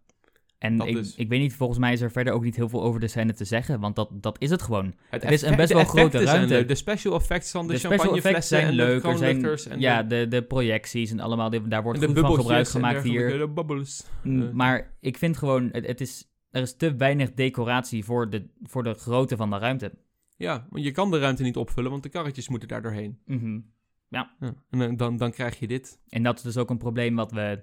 [0.62, 1.14] en dat ik, dus.
[1.14, 3.32] ik weet niet, volgens mij is er verder ook niet heel veel over de scène
[3.32, 4.94] te zeggen, want dat, dat is het gewoon.
[5.08, 6.64] het, Het is een best wel grote ruimte.
[6.64, 9.04] De special effects van de, De champagneflessen zijn en leuk.
[9.04, 13.02] Er zijn, en ja, de, de, projecties en allemaal, daar wordt goed van gebruik gemaakt
[13.02, 13.38] hier.
[13.38, 14.06] De bubbles.
[14.24, 18.48] Eh, Maar ik vind gewoon, het, het is, er is te weinig decoratie voor de,
[18.62, 19.92] voor de grootte van de ruimte.
[20.36, 23.18] Ja, want je kan de ruimte niet opvullen, want de karretjes moeten daar doorheen.
[23.26, 23.60] Mhm.
[24.08, 24.36] Ja.
[24.40, 26.00] En dan, dan, dan krijg je dit.
[26.08, 27.62] En dat is dus ook een probleem wat we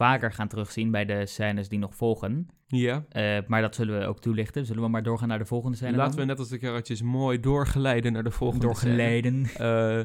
[0.00, 2.48] vaker gaan terugzien bij de scènes die nog volgen.
[2.66, 3.04] Ja.
[3.08, 4.66] Eh, maar dat zullen we ook toelichten.
[4.66, 5.96] Zullen we maar doorgaan naar de volgende scène?
[5.96, 9.46] Laten we net als de karretjes mooi doorgeleiden naar de volgende Doorgeleiden.
[9.56, 10.00] Eh,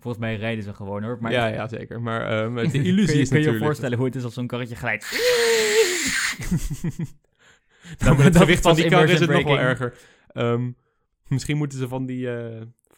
[0.00, 1.18] Volgens mij rijden ze gewoon hoor.
[1.20, 2.00] Maar ja, ja, zeker.
[2.00, 4.34] Maar eh, de kun illusie je, is kun je je voorstellen hoe het is als
[4.34, 5.06] zo'n karretje glijdt?
[7.98, 9.94] Nou, met het gewicht van die kar is het nog wel erger.
[10.32, 10.70] Ehm,
[11.28, 12.28] misschien moeten ze van die,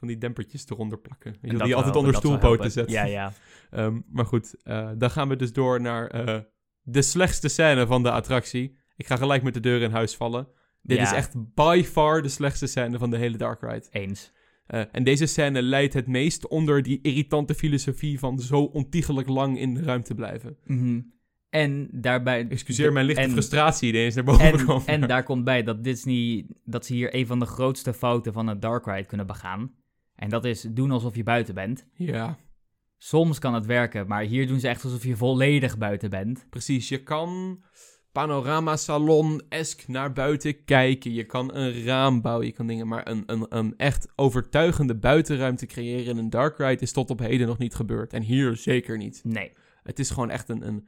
[0.00, 1.36] van die dempertjes eronder plakken.
[1.42, 2.90] En die je altijd onder stoelpoten zet.
[2.90, 3.32] Ja, ja.
[3.70, 6.38] Ehm, maar goed, eh, dan gaan we dus door naar eh,
[6.82, 8.76] de slechtste scène van de attractie.
[8.96, 10.48] Ik ga gelijk met de deur in huis vallen.
[10.82, 11.02] Dit Ja.
[11.02, 13.86] is echt by far de slechtste scène van de hele Dark Ride.
[13.90, 14.32] Eens.
[14.66, 19.58] Eh, en deze scène leidt het meest onder die irritante filosofie van zo ontiegelijk lang
[19.58, 20.56] in de ruimte blijven.
[20.64, 21.00] Mhm.
[21.48, 22.48] En daarbij...
[22.48, 24.44] Excuseer mijn lichte en- frustratie die eens naar boven
[24.86, 28.32] En, en daar komt bij dat Disney, dat ze hier een van de grootste fouten
[28.32, 29.72] van een dark ride kunnen begaan.
[30.20, 31.86] En dat is doen alsof je buiten bent.
[31.92, 32.38] Ja,
[33.02, 36.46] Soms kan het werken, maar hier doen ze echt alsof je volledig buiten bent.
[36.50, 36.88] precies.
[36.88, 37.62] Je kan
[38.12, 41.12] panorama salon-esk naar buiten kijken.
[41.12, 42.88] Je kan een raam bouwen, je kan dingen.
[42.88, 47.18] Maar een, een, een echt overtuigende buitenruimte creëren in een dark ride is tot op
[47.18, 48.12] heden nog niet gebeurd.
[48.12, 49.20] En hier zeker niet.
[49.24, 49.52] Nee.
[49.82, 50.86] Het is gewoon echt een, een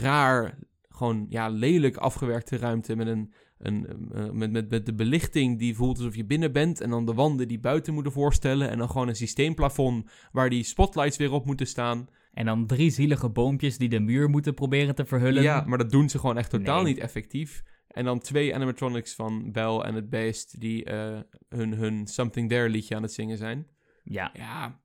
[0.00, 0.58] raar,
[0.88, 3.32] gewoon ja, lelijk afgewerkte ruimte met een...
[3.58, 6.80] Een, eh, met, met, met de belichting die voelt alsof je binnen bent.
[6.80, 8.70] En dan de wanden die buiten moeten voorstellen.
[8.70, 12.06] En dan gewoon een systeemplafond waar die spotlights weer op moeten staan.
[12.32, 15.42] En dan drie zielige boompjes die de muur moeten proberen te verhullen.
[15.42, 16.92] Ja, maar dat doen ze gewoon echt totaal Nee.
[16.92, 17.62] niet effectief.
[17.88, 22.68] En dan twee animatronics van Belle en het Beest die eh, hun, hun Something There
[22.68, 23.66] liedje aan het zingen zijn.
[24.04, 24.30] Ja.
[24.34, 24.80] Ja,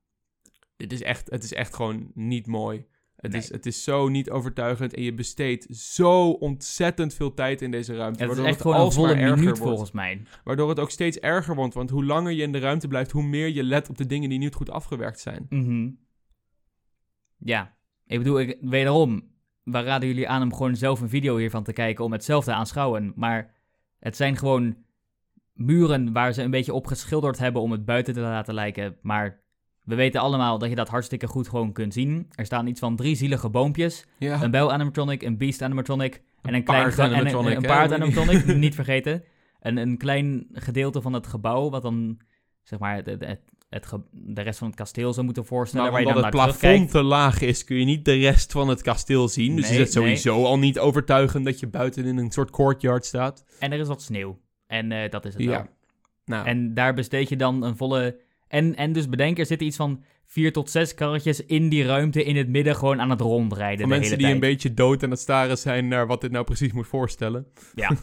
[0.76, 2.86] dit is echt, het is echt gewoon niet mooi.
[3.24, 3.40] Het, Nee.
[3.40, 7.94] is, het is zo niet overtuigend en je besteedt zo ontzettend veel tijd in deze
[7.96, 8.22] ruimte.
[8.22, 9.58] Het is waardoor echt gewoon een volle erger minuut wordt.
[9.58, 10.22] volgens mij.
[10.44, 13.22] Waardoor het ook steeds erger wordt, want hoe langer je in de ruimte blijft, hoe
[13.22, 15.46] meer je let op de dingen die niet goed afgewerkt zijn.
[15.48, 15.90] Mhm.
[17.38, 17.76] Ja.
[18.06, 19.22] Ik bedoel, ik, wederom,
[19.62, 22.44] we raden jullie aan om gewoon zelf een video hiervan te kijken om het zelf
[22.44, 23.12] te aanschouwen.
[23.16, 23.54] Maar
[23.98, 24.76] het zijn gewoon
[25.52, 28.96] muren waar ze een beetje op geschilderd hebben om het buiten te laten lijken.
[29.02, 29.43] Maar
[29.84, 32.26] we weten allemaal dat je dat hartstikke goed gewoon kunt zien.
[32.34, 34.04] Er staan iets van drie zielige boompjes.
[34.18, 34.42] Ja.
[34.42, 39.22] Een bel animatronic, een beast animatronic en een klein en een- paard animatronic, niet vergeten.
[39.60, 42.18] Een, een klein gedeelte van het gebouw, wat dan
[42.62, 43.40] zeg maar het, het,
[44.10, 46.58] de rest van het kasteel zou moeten voorstellen, Maar waar je omdat dan het naar
[46.70, 49.56] plafond te laag is, kun je niet de rest van het kasteel zien.
[49.56, 53.04] Dus Nee, is het sowieso al niet overtuigend dat je buiten in een soort courtyard
[53.04, 53.44] staat.
[53.58, 54.38] En er is wat sneeuw.
[54.66, 55.50] En eh, dat is het Ja.
[55.50, 55.66] wel.
[56.24, 58.20] Nou, En daar besteed je dan een volle...
[58.54, 62.24] En, en dus bedenk, er zitten iets van vier tot zes karretjes in die ruimte
[62.24, 65.02] in het midden gewoon aan het rondrijden voor de mensen hele die een beetje dood
[65.02, 67.46] aan het staren zijn naar wat dit nou precies moet voorstellen.
[67.74, 67.90] Ja.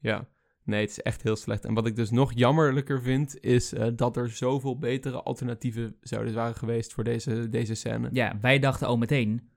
[0.00, 0.28] Ja,
[0.64, 1.64] nee, het is echt heel slecht.
[1.64, 6.34] En wat ik dus nog jammerlijker vind, is eh, dat er zoveel betere alternatieven zouden
[6.34, 8.08] waren geweest voor deze, deze scène.
[8.12, 9.48] Ja, wij dachten al meteen...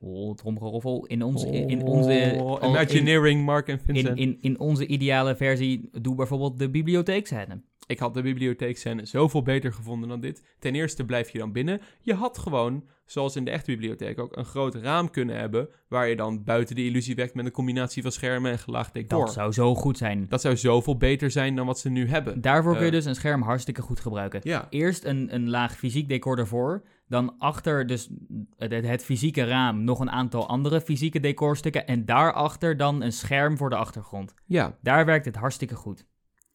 [0.00, 1.06] Oh, tromgeroffel.
[1.06, 1.46] In onze...
[1.46, 4.18] In, in onze Oh, al- in- Mark en Vincent.
[4.18, 7.62] in, in, in onze ideale versie, doe bijvoorbeeld de bibliotheekscène.
[7.92, 10.42] Ik had de bibliotheekscène zoveel beter gevonden dan dit.
[10.58, 11.80] Ten eerste blijf je dan binnen.
[12.00, 15.68] Je had gewoon, zoals in de echte bibliotheek ook, een groot raam kunnen hebben...
[15.88, 19.18] waar je dan buiten de illusie wekt met een combinatie van schermen en gelaagd decor.
[19.24, 20.26] Dat zou zo goed zijn.
[20.28, 22.40] Dat zou zoveel beter zijn dan wat ze nu hebben.
[22.40, 22.92] Daarvoor kun je Eh.
[22.92, 24.40] dus een scherm hartstikke goed gebruiken.
[24.42, 26.82] Ja, Eerst een, een laag fysiek decor ervoor.
[27.08, 28.10] Dan achter dus
[28.56, 31.86] het, het fysieke raam nog een aantal andere fysieke decorstukken.
[31.86, 34.34] En daarachter dan een scherm voor de achtergrond.
[34.46, 34.78] ja.
[34.82, 36.06] Daar werkt het hartstikke goed.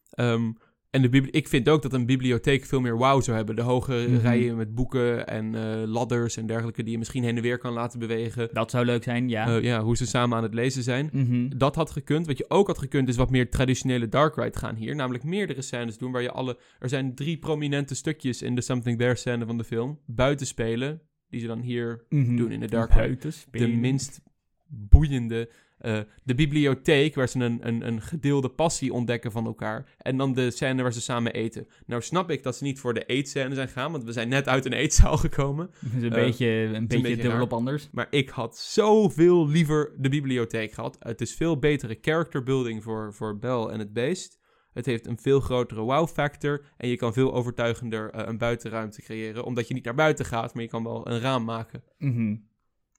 [0.10, 0.52] Ehm,
[0.98, 3.56] en de bibli- ik vind ook dat een bibliotheek veel meer wow zou hebben.
[3.56, 4.18] De hoge Mhm.
[4.22, 6.84] rijen met boeken en eh, ladders en dergelijke...
[6.84, 8.50] die je misschien heen en weer kan laten bewegen.
[8.54, 9.48] Dat zou leuk zijn, ja.
[9.48, 11.10] Eh, ja, hoe ze samen aan het lezen zijn.
[11.12, 11.58] Mhm.
[11.58, 12.28] Dat had gekund.
[12.28, 14.96] Wat je ook had gekund is wat meer traditionele Dark Ride gaan hier.
[14.96, 16.58] Namelijk meerdere scènes doen waar je alle...
[16.80, 20.00] Er zijn drie prominente stukjes in de Something There scène van de film.
[20.06, 22.36] Buiten spelen, die ze dan hier Mhm.
[22.36, 23.30] doen in de Dark Ride.
[23.52, 24.22] De minst
[24.68, 25.50] boeiende...
[25.78, 29.96] eh, de bibliotheek, waar ze een, een, een gedeelde passie ontdekken van elkaar.
[29.98, 31.68] En dan de scène waar ze samen eten.
[31.86, 34.48] Nou snap ik dat ze niet voor de eetscène zijn gegaan, want we zijn net
[34.48, 35.70] uit een eetzaal gekomen.
[35.82, 37.42] Dat is een Eh, beetje, een beetje, beetje dubbel raar.
[37.42, 37.90] op anders.
[37.92, 40.96] Maar ik had zoveel liever de bibliotheek gehad.
[41.00, 44.40] Het is veel betere character building voor, voor Bel en het beest.
[44.74, 46.62] Het heeft een veel grotere wow factor.
[46.78, 49.44] En je kan veel overtuigender eh, een buitenruimte creëren.
[49.44, 51.84] Omdat je niet naar buiten gaat, maar je kan wel een raam maken.
[51.98, 52.36] Mhm.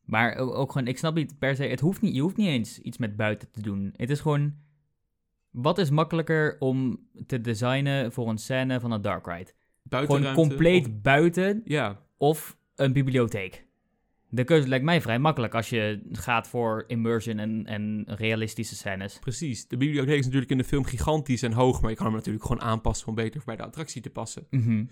[0.08, 2.78] Maar ook, gewoon, ik snap niet per se, het hoeft niet, je hoeft niet eens
[2.78, 3.92] iets met buiten te doen.
[3.96, 4.54] Het is gewoon,
[5.50, 9.50] wat is makkelijker om te designen voor een scène van een dark ride?
[9.90, 13.66] Gewoon compleet of- buiten ja, of een bibliotheek.
[14.30, 19.18] De keuze lijkt mij vrij makkelijk als je gaat voor immersion en, en realistische scènes.
[19.18, 19.68] precies.
[19.68, 21.80] De bibliotheek is natuurlijk in de film gigantisch en hoog.
[21.80, 24.46] Maar je kan hem natuurlijk gewoon aanpassen om beter bij de attractie te passen.
[24.50, 24.84] Mhm.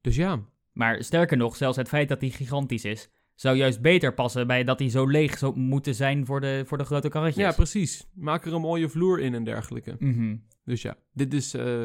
[0.00, 0.40] Dus ja,
[0.72, 4.64] Maar sterker nog, zelfs het feit dat hij gigantisch is, zou juist beter passen bij
[4.64, 7.44] dat hij zo leeg zou moeten zijn voor de, voor de grote karretjes.
[7.44, 8.06] ja precies.
[8.14, 9.96] Maak er een mooie vloer in en dergelijke.
[9.98, 10.36] Mhm.
[10.64, 11.84] Dus ja, dit is eh,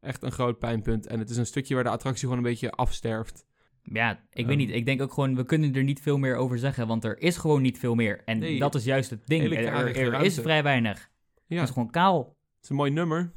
[0.00, 1.06] echt een groot pijnpunt.
[1.06, 3.44] En het is een stukje waar de attractie gewoon een beetje afsterft.
[3.82, 4.46] Ja, ik Ehm.
[4.46, 4.70] weet niet.
[4.70, 7.36] Ik denk ook gewoon, we kunnen er niet veel meer over zeggen, want er is
[7.36, 8.22] gewoon niet veel meer.
[8.24, 9.42] En Nee, dat is juist het ding.
[9.44, 11.10] Er, er is vrij weinig.
[11.46, 12.18] Ja, Het is gewoon kaal.
[12.54, 13.32] het is een mooi nummer.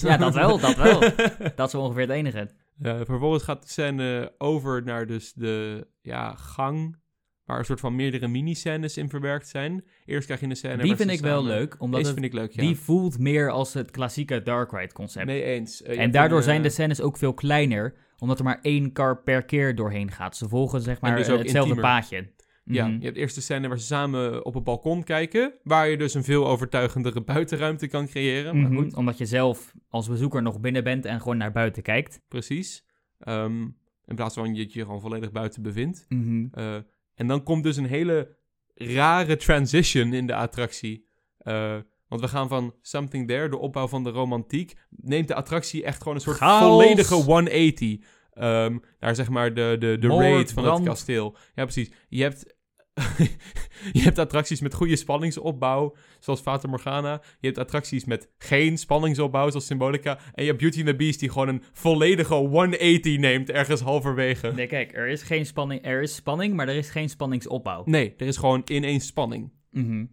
[0.00, 1.00] Ja, dat wel, dat wel.
[1.56, 2.50] Dat is ongeveer het enige.
[2.82, 6.96] Ja, vervolgens gaat de scène over naar dus de ja, gang,
[7.44, 9.84] waar een soort van meerdere mini-scènes in verwerkt zijn.
[10.04, 12.52] Eerst krijg je een scène Die vind ik wel leuk, omdat het, vind ik leuk,
[12.52, 12.62] ja.
[12.62, 15.26] die voelt meer als het klassieke Dark Ride concept.
[15.26, 15.82] Mee eens.
[15.82, 18.92] Eh, en daardoor een, zijn eh, de scènes ook veel kleiner, omdat er maar één
[18.92, 20.36] car per keer doorheen gaat.
[20.36, 21.80] Ze volgen zeg maar dus hetzelfde intiemer.
[21.80, 22.28] paadje.
[22.72, 22.98] Ja, Mhm.
[22.98, 26.14] je hebt eerst de scène waar ze samen op een balkon kijken, waar je dus
[26.14, 28.60] een veel overtuigendere buitenruimte kan creëren.
[28.60, 31.82] Maar Mhm, goed, Omdat je zelf als bezoeker nog binnen bent en gewoon naar buiten
[31.82, 32.20] kijkt.
[32.28, 32.84] precies.
[33.18, 33.60] Ehm,
[34.06, 36.06] in plaats van dat je je gewoon volledig buiten bevindt.
[36.08, 36.46] Mhm.
[36.52, 36.74] Eh,
[37.14, 38.36] en dan komt dus een hele
[38.74, 41.06] rare transition in de attractie.
[41.38, 41.76] Eh,
[42.08, 45.98] want we gaan van Something There, de opbouw van de romantiek, neemt de attractie echt
[45.98, 46.68] gewoon een soort Chaos.
[46.68, 47.98] volledige 180.
[48.30, 50.78] Ehm naar zeg maar de, de, de Moord, raid van brand.
[50.78, 51.36] het kasteel.
[51.54, 51.90] Ja, precies.
[52.08, 52.56] Je hebt,
[53.92, 57.22] je hebt attracties met goede spanningsopbouw, zoals Fata Morgana.
[57.40, 60.18] Je hebt attracties met geen spanningsopbouw, zoals Symbolica.
[60.34, 64.52] En je hebt Beauty and the Beast, die gewoon een volledige 180 neemt, ergens halverwege.
[64.52, 67.82] Nee, kijk, er is geen spanning, er is spanning, maar er is geen spanningsopbouw.
[67.84, 69.52] Nee, er is gewoon ineens spanning.
[69.70, 70.04] Mhm.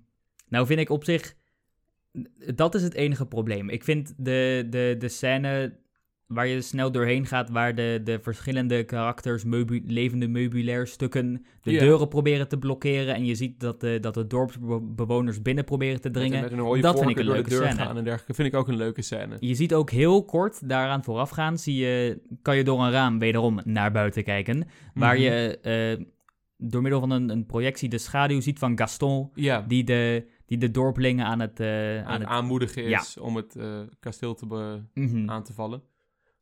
[0.49, 1.35] Nou vind ik op zich,
[2.55, 3.69] dat is het enige probleem.
[3.69, 5.80] Ik vind de, de, de scène
[6.28, 9.44] waar je snel doorheen gaat, waar de, de verschillende karakters,
[9.86, 14.28] levende meubilair stukken, de deuren proberen te blokkeren en je ziet dat de, dat de
[14.28, 16.41] dorpsbewoners binnen proberen te dringen.
[16.41, 17.76] Met een dat vind ik een leuke de deur scène.
[17.86, 18.34] gaan en dergelijke.
[18.34, 19.38] Vind ik ook een leuke scène.
[19.40, 23.60] Je ziet ook heel kort daaraan voorafgaan, zie je, kan je door een raam wederom
[23.64, 24.68] naar buiten kijken.
[24.94, 25.24] Waar Mhm.
[25.24, 25.60] je
[25.99, 26.06] eh,
[26.58, 29.32] door middel van een, een projectie de schaduw ziet van Gaston,
[29.68, 31.60] die de, die de dorpelingen aan het...
[31.60, 32.99] eh, aan aan het aanmoedigen Ja.
[32.99, 34.45] is om het eh, kasteel te
[34.94, 35.30] Mhm.
[35.30, 35.82] aan te vallen.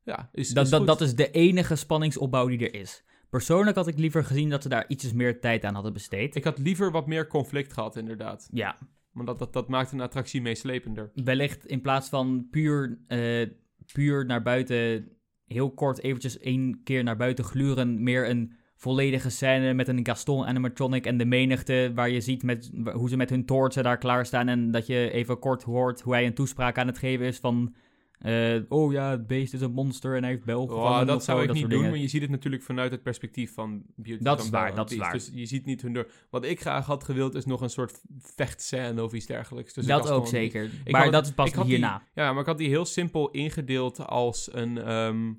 [0.06, 3.03] Ja, is, dat, is dat, dat is de enige spanningsopbouw die er is.
[3.30, 6.36] Persoonlijk had ik liever gezien dat ze daar ietsjes meer tijd aan hadden besteed.
[6.36, 8.48] Ik had liever wat meer conflict gehad, inderdaad.
[8.52, 8.77] Ja,
[9.11, 11.11] Want dat, dat, dat maakt een attractie meeslepender.
[11.14, 13.49] wellicht in plaats van puur, eh,
[13.94, 15.10] puur naar buiten,
[15.45, 20.45] heel kort eventjes één keer naar buiten gluren, meer een volledige scène met een Gaston
[20.45, 24.48] animatronic en de menigte, waar je ziet met, hoe ze met hun toortsen daar klaarstaan
[24.48, 27.76] en dat je even kort hoort hoe hij een toespraak aan het geven is van...
[28.20, 31.38] eh, oh ja, het beest is een monster en hij heeft Bel Oh, dat zou
[31.40, 31.90] zo, ik niet doen, dingen.
[31.90, 34.98] maar je ziet het natuurlijk vanuit het perspectief van Beauty Dat is waar, dat is
[34.98, 35.12] waar.
[35.12, 36.08] Dus je ziet niet hun door.
[36.30, 39.74] Wat ik graag had gewild is nog een soort vechtscène of iets dergelijks.
[39.74, 40.70] tussen dat ook zeker.
[40.90, 41.98] Maar had- dat is pas hierna.
[41.98, 45.34] Die, ja, maar ik had die heel simpel ingedeeld als een, ehm,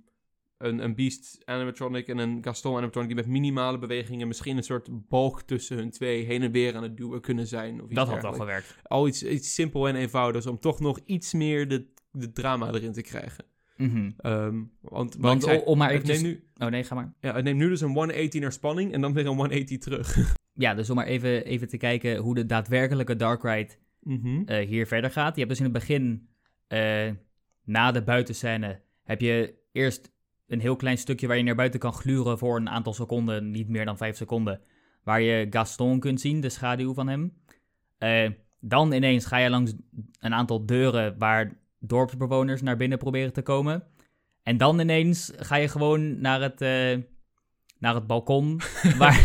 [0.58, 4.88] een, een Beast animatronic en een Gaston animatronic die met minimale bewegingen misschien een soort
[5.08, 7.74] balk tussen hun twee heen en weer aan het duwen kunnen zijn.
[7.82, 8.64] Of iets Dat had wel dergelijks.
[8.66, 8.88] gewerkt.
[8.88, 11.86] Al iets, iets simpel en eenvoudigs om toch nog iets meer de,
[12.20, 13.44] de drama erin te krijgen.
[13.76, 14.10] Mhm.
[14.18, 16.22] Ehm, want Want zei, om maar het eventjes...
[16.22, 17.12] neemt nu, Oh nee, ga maar.
[17.20, 20.16] ja, het neemt nu dus een 180 naar spanning en dan weer een 180 terug.
[20.58, 24.42] Ja, dus om maar even, even te kijken hoe de daadwerkelijke Dark Ride Mhm.
[24.46, 25.32] eh, hier verder gaat.
[25.34, 26.28] Je hebt dus in het begin,
[26.66, 27.10] eh,
[27.64, 30.10] na de buitenscène, heb je eerst
[30.46, 33.68] een heel klein stukje waar je naar buiten kan gluren voor een aantal seconden, niet
[33.68, 34.60] meer dan vijf seconden,
[35.02, 37.32] waar je Gaston kunt zien, de schaduw van hem.
[37.98, 38.30] Eh,
[38.60, 39.72] dan ineens ga je langs
[40.20, 43.84] een aantal deuren waar dorpsbewoners naar binnen proberen te komen.
[44.42, 46.98] En dan ineens ga je gewoon naar het, eh,
[47.78, 48.60] naar het balkon
[48.98, 49.24] waar,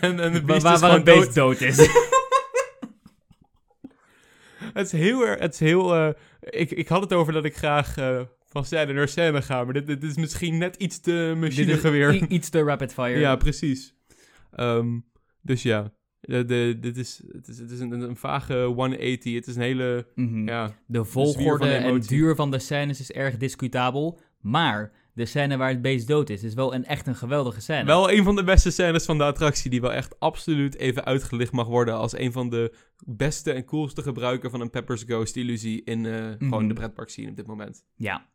[0.00, 1.58] en, waar, beest waar, beest dood.
[1.58, 1.88] dood is.
[4.72, 6.08] Het is heel het is heel, eh,
[6.40, 9.72] ik, ik had het over dat ik graag eh, van scène naar scène ga, maar
[9.72, 12.26] dit, dit is misschien net iets te Dit is machinegeweer.
[12.28, 13.18] iets te rapid fire.
[13.18, 13.94] Ja, precies.
[14.52, 14.98] Ehm,
[15.42, 19.34] dus ja, de, de, dit is, het is, het is een, een vage 180.
[19.34, 20.48] Het is een hele, Mhm.
[20.48, 24.20] ja, De volgorde de en duur van de scènes is erg discutabel.
[24.40, 27.84] Maar de scène waar het beest dood is, is wel een, echt een geweldige scène.
[27.84, 31.52] wel een van de beste scènes van de attractie, die wel echt absoluut even uitgelicht
[31.52, 32.74] mag worden als een van de
[33.06, 36.68] beste en coolste gebruiken van een Pepper's Ghost illusie in eh, gewoon Mhm.
[36.68, 37.84] de pretpark scene op dit moment.
[37.96, 38.26] Ja.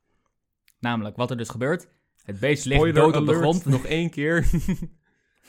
[0.79, 1.87] Namelijk, wat er dus gebeurt.
[2.23, 3.65] Het beest ligt Spoiler dood op de grond.
[3.65, 4.45] nog één keer.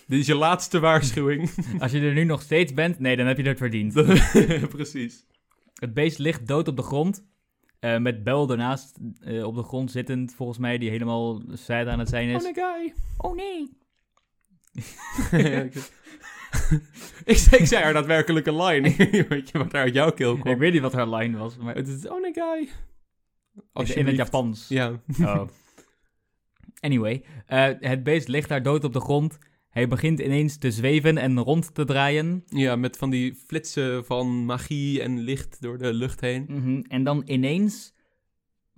[0.07, 1.51] Dit is je laatste waarschuwing.
[1.83, 3.93] Als je er nu nog steeds bent, nee, dan heb je het verdiend.
[4.77, 5.27] Precies.
[5.75, 7.25] Het beest ligt dood op de grond.
[7.81, 11.99] eh, met Bel ernaast eh, op de grond zittend, volgens mij, die helemaal sad aan
[11.99, 12.45] het zijn is.
[12.45, 12.95] Oh, guy.
[13.17, 13.71] Oh nee.
[17.25, 18.95] ik, zei, ik zei haar daadwerkelijke line.
[19.29, 20.59] Weet je wat er uit jouw keel Ik kwam?
[20.59, 22.69] weet niet wat haar line was, maar Het is, oh nee, guy.
[23.75, 24.17] in, in het.
[24.17, 24.69] Japans.
[24.69, 25.01] Ja.
[25.21, 25.49] Oh.
[26.81, 29.39] Anyway, eh, het beest ligt daar dood op de grond.
[29.77, 32.43] Hij begint ineens te zweven en rond te draaien.
[32.47, 36.45] ja, met van die flitsen van magie en licht door de lucht heen.
[36.49, 37.95] Mhm, En dan ineens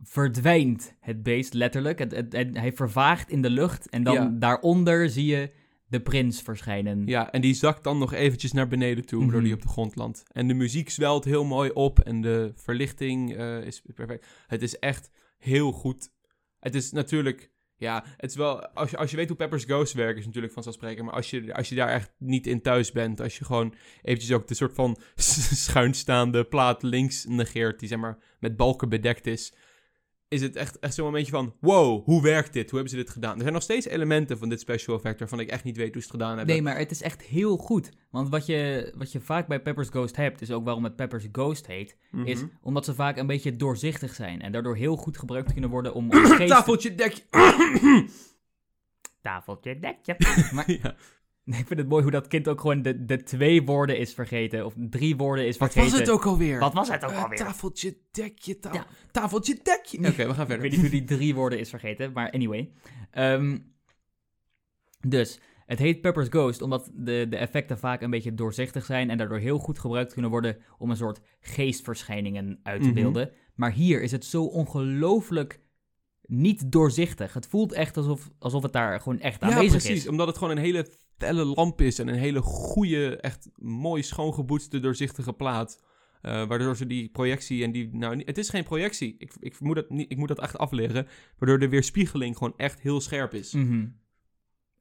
[0.03, 1.99] verdwijnt het beest letterlijk.
[1.99, 3.89] Het, het, het- hij vervaagt in de lucht.
[3.89, 4.33] En dan Ja.
[4.39, 5.51] daaronder zie je
[5.87, 7.07] de prins verschijnen.
[7.07, 9.45] Ja, en die zakt dan nog eventjes naar beneden toe, waardoor Mhm.
[9.47, 10.23] die op de grond landt.
[10.33, 14.27] En de muziek zwelt heel mooi op en de verlichting eh, is perfect.
[14.47, 16.11] Het is echt heel goed.
[16.61, 19.93] Het is natuurlijk, ja, het is wel, als je, als je weet hoe Pepper's Ghost
[19.93, 21.07] werkt, is natuurlijk vanzelfsprekend.
[21.07, 24.33] Maar als je, als je daar echt niet in thuis bent, als je gewoon eventjes
[24.33, 24.99] ook de soort van
[25.65, 29.53] schuinstaande plaat links negeert, die zeg maar met balken bedekt is,
[30.29, 32.71] is het echt, echt zo'n momentje van, wow, hoe werkt dit?
[32.71, 33.35] Hoe hebben ze dit gedaan?
[33.35, 36.03] Er zijn nog steeds elementen van dit special effect waarvan ik echt niet weet hoe
[36.03, 36.55] ze het gedaan hebben.
[36.55, 37.91] Nee, maar het is echt heel goed.
[38.11, 41.29] Want wat je, wat je vaak bij Pepper's Ghost hebt, is ook waarom het Pepper's
[41.33, 42.49] Ghost heet, is Mhm.
[42.63, 44.41] omdat ze vaak een beetje doorzichtig zijn.
[44.43, 46.11] En daardoor heel goed gebruikt kunnen worden om.
[46.47, 47.23] Tafeltje, dekje.
[49.23, 50.17] Tafeltje, dekje.
[50.83, 50.95] ja.
[51.63, 54.65] Ik vind het mooi hoe dat kind ook gewoon de, de twee woorden is vergeten.
[54.67, 55.99] Of drie woorden is Wat vergeten.
[55.99, 56.59] was het ook alweer?
[56.59, 57.39] Wat was het ook Eh, alweer?
[57.39, 58.87] tafeltje, dekje, ta- Ja.
[59.11, 59.99] tafeltje, dekje.
[59.99, 60.61] Oké, we gaan Ik verder.
[60.61, 62.71] weet niet hoe die drie woorden is vergeten, maar anyway.
[63.11, 63.59] Ehm,
[65.09, 69.19] dus, het heet Pepper's Ghost omdat de, de effecten vaak een beetje doorzichtig zijn en
[69.19, 72.95] daardoor heel goed gebruikt kunnen worden om een soort geestverschijningen uit te Mhm.
[72.95, 73.31] beelden.
[73.55, 75.61] Maar hier is het zo ongelooflijk
[76.23, 77.35] niet doorzichtig.
[77.35, 80.03] Het voelt echt alsof, alsof het daar gewoon echt Ja, aanwezig precies.
[80.05, 80.09] is.
[80.09, 80.87] Omdat het gewoon een hele
[81.19, 85.87] felle lamp is en een hele goede, echt mooi schoongeboetste, doorzichtige plaat.
[86.23, 87.89] Eh, waardoor ze die projectie en die...
[87.93, 89.15] Nou, het is geen projectie.
[89.19, 91.07] Ik, ik, moet dat niet, ik moet dat echt afleggen.
[91.39, 93.53] Waardoor de weerspiegeling gewoon echt heel scherp is.
[93.53, 93.87] Mhm.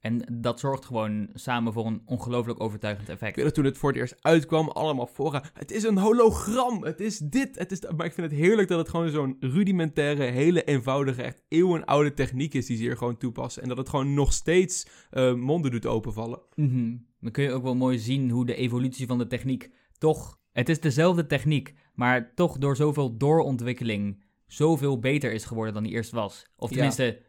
[0.07, 3.37] En dat zorgt gewoon samen voor een ongelooflijk overtuigend Ik effect.
[3.37, 5.43] dat toen het voor het eerst uitkwam, allemaal fora.
[5.53, 7.81] Het is een hologram, het is dit, het is.
[7.95, 12.53] Maar ik vind het heerlijk dat het gewoon zo'n rudimentaire, hele eenvoudige, echt eeuwenoude techniek
[12.53, 13.61] is die ze hier gewoon toepassen.
[13.61, 16.39] En dat het gewoon nog steeds eh, monden doet openvallen.
[16.55, 16.95] Mhm.
[17.19, 20.39] Dan kun je ook wel mooi zien hoe de evolutie van de techniek toch...
[20.51, 25.91] Het is dezelfde techniek, maar toch door zoveel doorontwikkeling zoveel beter is geworden dan die
[25.91, 26.45] eerst was.
[26.55, 27.25] Of Ja.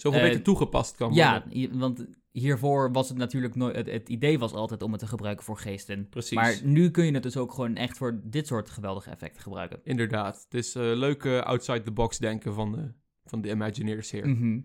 [0.00, 1.42] Zoveel Eh, beter toegepast kan worden.
[1.60, 3.76] ja, want hiervoor was het natuurlijk nooit...
[3.76, 6.08] Het, het idee was altijd om het te gebruiken voor geesten.
[6.08, 6.32] Precies.
[6.34, 9.80] Maar nu kun je het dus ook gewoon echt voor dit soort geweldige effecten gebruiken.
[9.84, 10.42] Inderdaad.
[10.44, 12.92] Het is eh leuk eh, outside the box denken van de,
[13.24, 14.28] van de Imagineers hier.
[14.28, 14.60] Mhm.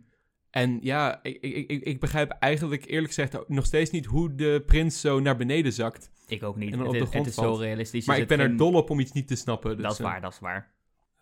[0.50, 4.64] En ja, ik, ik, ik, ik begrijp eigenlijk eerlijk gezegd nog steeds niet hoe de
[4.66, 6.12] prins zo naar beneden zakt.
[6.28, 6.72] Ik ook niet.
[6.72, 7.58] En dan Het op de grond het is valt.
[7.58, 8.06] zo realistisch.
[8.06, 9.72] Maar Er ik ben er dol op om iets niet te snappen.
[9.76, 10.72] Dus, Dat is eh, waar, dat is waar.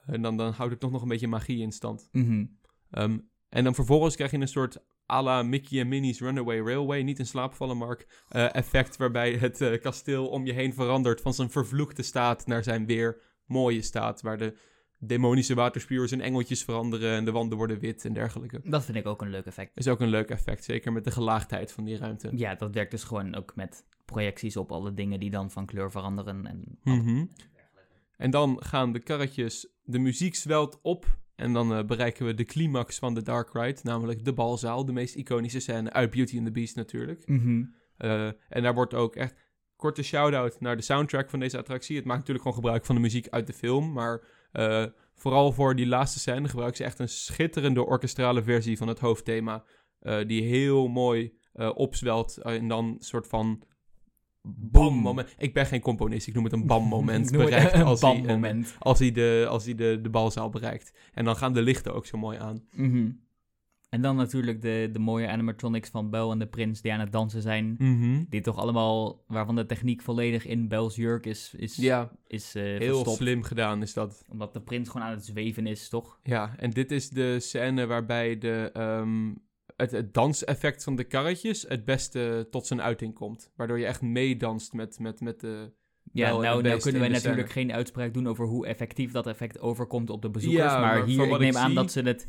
[0.05, 2.09] En dan, dan houdt het toch nog een beetje magie in stand.
[2.11, 2.45] Mhm.
[2.91, 3.17] Ehm,
[3.51, 4.77] en dan vervolgens krijg je een soort
[5.11, 9.33] à la Mickey en Minnie's Runaway Railway, niet in slaap vallen, Mark, eh, effect waarbij
[9.33, 13.81] het eh, kasteel om je heen verandert van zijn vervloekte staat naar zijn weer mooie
[13.81, 14.57] staat, waar de
[14.97, 18.61] demonische waterspuurs in engeltjes veranderen en de wanden worden wit en dergelijke.
[18.63, 19.71] Dat vind ik ook een leuk effect.
[19.73, 22.29] Is ook een leuk effect, zeker met de gelaagdheid van die ruimte.
[22.35, 25.91] Ja, dat werkt dus gewoon ook met projecties op alle dingen die dan van kleur
[25.91, 26.45] veranderen.
[26.45, 27.25] En Mhm.
[28.17, 32.45] En dan gaan de karretjes, de muziek zwelt op en dan eh, bereiken we de
[32.45, 36.45] climax van de Dark Ride, namelijk de balzaal, de meest iconische scène uit Beauty and
[36.45, 37.27] the Beast natuurlijk.
[37.27, 37.63] Mhm.
[37.97, 39.35] Eh, en daar wordt ook echt
[39.75, 41.95] korte shout-out naar de soundtrack van deze attractie.
[41.95, 44.85] Het maakt natuurlijk gewoon gebruik van de muziek uit de film, maar eh,
[45.15, 49.63] vooral voor die laatste scène gebruiken ze echt een schitterende orkestrale versie van het hoofdthema,
[50.27, 51.33] die heel mooi
[51.73, 53.63] opzwelt en dan een soort van
[54.43, 55.35] bam moment.
[55.37, 57.83] Ik ben geen componist, ik noem het een bam moment Ik noem het bereikt een
[57.83, 58.75] als hij, een- bam-moment.
[58.79, 60.93] als hij, de, als hij de, de balzaal bereikt.
[61.13, 62.63] En dan gaan de lichten ook zo mooi aan.
[62.75, 63.09] Mhm.
[63.89, 67.11] En dan natuurlijk de, de mooie animatronics van Bel en de prins die aan het
[67.11, 67.75] dansen zijn.
[68.29, 72.63] Die toch allemaal, waarvan de techniek volledig in Bel's jurk is, is, Ja, is eh,
[72.63, 73.17] heel verstopt.
[73.17, 74.23] slim gedaan is dat.
[74.29, 76.19] Omdat de prins gewoon aan het zweven is, toch?
[76.23, 79.31] Ja, en dit is de scène waarbij de, ehm,
[79.81, 83.51] het, het danseffect van de karretjes het beste tot zijn uiting komt.
[83.55, 85.73] Waardoor je echt meedanst met, met, met de...
[86.13, 87.65] Ja, nou, nou kunnen wij de natuurlijk scène.
[87.67, 90.63] geen uitspraak doen over hoe effectief dat effect overkomt op de bezoekers.
[90.63, 92.27] Ja, maar, maar hier, ik neem ik aan zie- dat ze het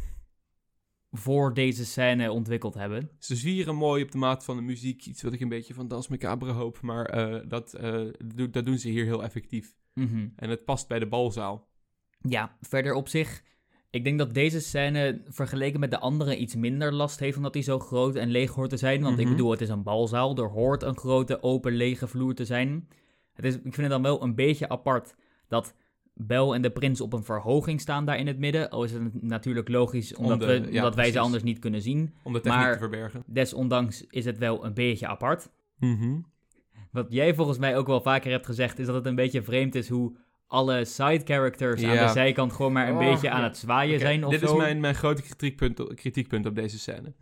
[1.10, 3.10] voor deze scène ontwikkeld hebben.
[3.18, 5.06] Ze zwieren mooi op de maat van de muziek.
[5.06, 6.80] Iets wat ik een beetje van Dans Macabre hoop.
[6.80, 7.70] Maar eh, dat,
[8.34, 9.74] do- dat doen ze hier heel effectief.
[9.94, 10.28] Mhm.
[10.36, 11.68] En het past bij de balzaal.
[12.28, 13.42] Ja, verder op zich.
[13.92, 17.62] Ik denk dat deze scène vergeleken met de andere iets minder last heeft omdat hij
[17.62, 19.02] zo groot en leeg hoort te zijn.
[19.02, 19.34] Want ik Mhm.
[19.34, 20.36] bedoel, het is een balzaal.
[20.36, 22.88] Er hoort een grote open lege vloer te zijn.
[23.32, 25.14] Het is, ik vind het dan wel een beetje apart
[25.48, 25.74] dat
[26.14, 28.70] Bel en de prins op een verhoging staan daar in het midden.
[28.70, 31.82] Al is het natuurlijk logisch omdat, de- we, ja, omdat wij ze anders niet kunnen
[31.82, 32.14] zien.
[32.22, 33.22] Om de techniek Maar- te verbergen.
[33.26, 35.50] Desondanks is het wel een beetje apart.
[35.78, 36.18] Mhm.
[36.90, 39.74] Wat jij volgens mij ook wel vaker hebt gezegd, is dat het een beetje vreemd
[39.74, 40.16] is hoe
[40.52, 44.24] alle side characters aan de zijkant gewoon maar een Oh, beetje aan het zwaaien zijn
[44.24, 44.46] of dit zo.
[44.46, 47.14] is mijn, mijn grote kritiekpunt, kritiekpunt op deze scène.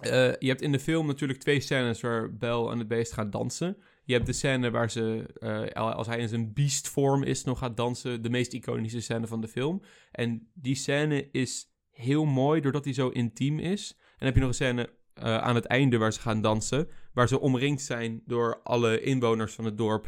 [0.00, 3.32] Eh, je hebt in de film natuurlijk twee scènes waar Bel en het beest gaat
[3.32, 3.76] dansen.
[4.04, 7.76] Je hebt de scène waar ze, eh, als hij in zijn beastvorm is, nog gaat
[7.76, 8.22] dansen.
[8.22, 9.82] De meest iconische scène van de film.
[10.10, 13.94] En die scène is heel mooi, doordat hij zo intiem is.
[13.98, 16.88] En dan heb je nog een scène eh, aan het einde waar ze gaan dansen.
[17.12, 20.06] Waar ze omringd zijn door alle inwoners van het dorp.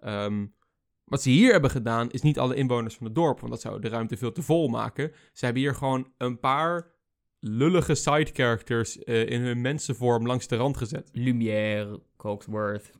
[0.00, 0.46] Ehm,
[1.04, 3.80] wat ze hier hebben gedaan, is niet alle inwoners van het dorp, want dat zou
[3.80, 5.12] de ruimte veel te vol maken.
[5.32, 6.90] Ze hebben hier gewoon een paar
[7.38, 11.08] lullige side characters eh, in hun mensenvorm langs de rand gezet.
[11.12, 12.90] Lumière, Cogsworth,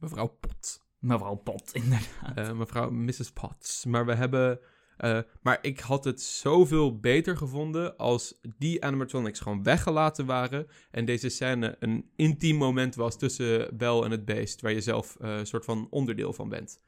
[0.00, 0.80] Mevrouw Pot.
[0.98, 2.36] mevrouw Pot, inderdaad.
[2.36, 3.30] eh, mevrouw Mrs.
[3.32, 3.84] Potts.
[3.84, 4.60] Maar we hebben.
[4.96, 10.66] eh, maar ik had het zoveel beter gevonden als die animatronics gewoon weggelaten waren.
[10.90, 14.60] En deze scène een intiem moment was tussen Bel en het beest.
[14.60, 16.80] Waar je zelf een soort van onderdeel van bent.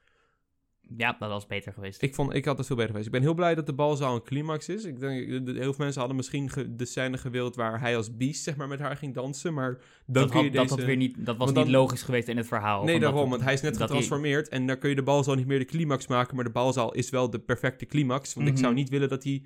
[0.97, 2.03] Ja, dat was beter geweest.
[2.03, 3.07] Ik, vond, ik had het veel beter geweest.
[3.09, 4.85] Ik ben heel blij dat de balzaal een climax is.
[4.85, 7.97] Ik denk, de- de- heel veel mensen hadden misschien ge- de scène gewild waar hij
[7.97, 9.55] als beest zeg maar, met haar ging dansen.
[9.55, 10.67] Maar dan dat, kun je had, deze...
[10.69, 12.85] dat, had weer niet, dat was niet logisch geweest in het verhaal.
[12.85, 14.49] Nee, daarom, het- want hij is net hij- getransformeerd.
[14.49, 16.35] En dan kun je de balzaal niet meer de climax maken.
[16.37, 18.35] Maar de balzaal is wel de perfecte climax.
[18.35, 18.63] Want ik Mhm.
[18.63, 19.43] zou niet willen dat hij...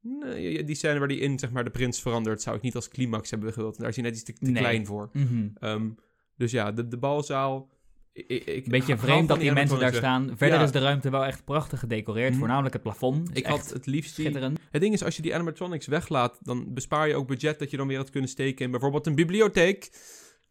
[0.00, 2.42] Nee, die scène waar hij in zeg maar, de prins verandert...
[2.42, 3.78] zou ik niet als climax hebben gewild.
[3.78, 4.54] Daar is hij net iets te, te Nee.
[4.62, 5.10] klein voor.
[5.12, 5.48] Mhm.
[5.58, 5.88] Ehm,
[6.36, 7.68] dus ja, de, de balzaal...
[8.14, 10.26] Ik, beetje vreemd dat die mensen daar staan.
[10.36, 10.64] Verder Ja.
[10.64, 12.30] is de ruimte wel echt prachtig gedecoreerd.
[12.30, 12.38] Mhm.
[12.38, 13.30] Voornamelijk het plafond.
[13.30, 14.28] Is Ik had het liefst die.
[14.70, 17.76] Het ding is, als je die animatronics weglaat, dan bespaar je ook budget dat je
[17.76, 19.84] dan weer had kunnen steken in bijvoorbeeld een bibliotheek.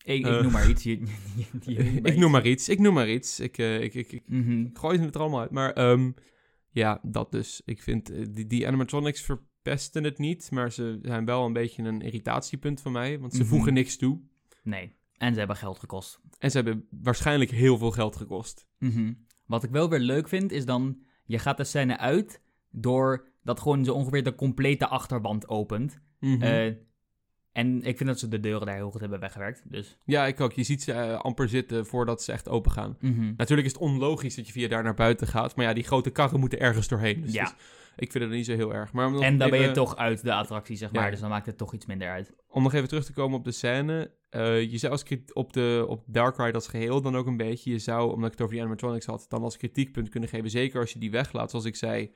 [0.03, 0.83] Ik, ik noem maar iets.
[0.83, 0.99] Je-
[1.37, 3.39] je- je- ik noem maar iets, ik noem maar iets.
[3.39, 4.65] Ik, eh, ik, ik, ik Mhm.
[4.73, 5.51] gooi het er allemaal uit.
[5.51, 6.11] Maar ehm,
[6.69, 7.61] ja, dat dus.
[7.65, 11.53] Ik vind eh, die, die animatronics ver- verpesten het niet, maar ze zijn wel een
[11.53, 13.47] beetje een irritatiepunt van mij, want ze Mhm.
[13.49, 14.19] voegen niks toe.
[14.63, 14.95] Nee.
[15.17, 16.19] En ze hebben geld gekost.
[16.39, 18.67] En ze hebben waarschijnlijk heel veel geld gekost.
[18.79, 19.13] Mhm.
[19.45, 20.97] Wat ik wel weer leuk vind, is dan...
[21.25, 22.41] Je gaat de scène uit
[22.71, 25.99] door dat gewoon zo ongeveer de complete achterwand opent.
[26.19, 26.41] Mhm.
[26.41, 26.65] Eh,
[27.51, 29.63] en ik vind dat ze de deuren daar heel goed hebben weggewerkt.
[29.71, 29.97] Dus...
[30.05, 30.53] ja, ik ook.
[30.53, 32.97] Je ziet ze eh, amper zitten voordat ze echt open gaan.
[32.99, 33.33] mhm.
[33.37, 36.09] Natuurlijk is het onlogisch dat je via daar naar buiten gaat, maar ja, die grote
[36.09, 37.21] karren moeten ergens doorheen.
[37.21, 37.43] Dus Ja.
[37.43, 37.65] het is-
[37.95, 38.91] ik vind het niet zo heel erg.
[38.93, 41.03] Maar om nog En dan ben je even- toch uit de attractie, zeg maar.
[41.03, 41.09] Ja.
[41.09, 42.33] Dus dan maakt het toch iets minder uit.
[42.47, 44.11] Om nog even terug te komen op de scène.
[44.33, 44.91] Eh, je zou
[45.33, 46.03] op, de, op
[46.53, 47.71] als geheel dan ook een beetje.
[47.71, 50.49] Je zou, omdat ik het over die animatronics had, dan als kritiekpunt kunnen geven.
[50.49, 52.11] Zeker als je die weglaat, zoals ik zei.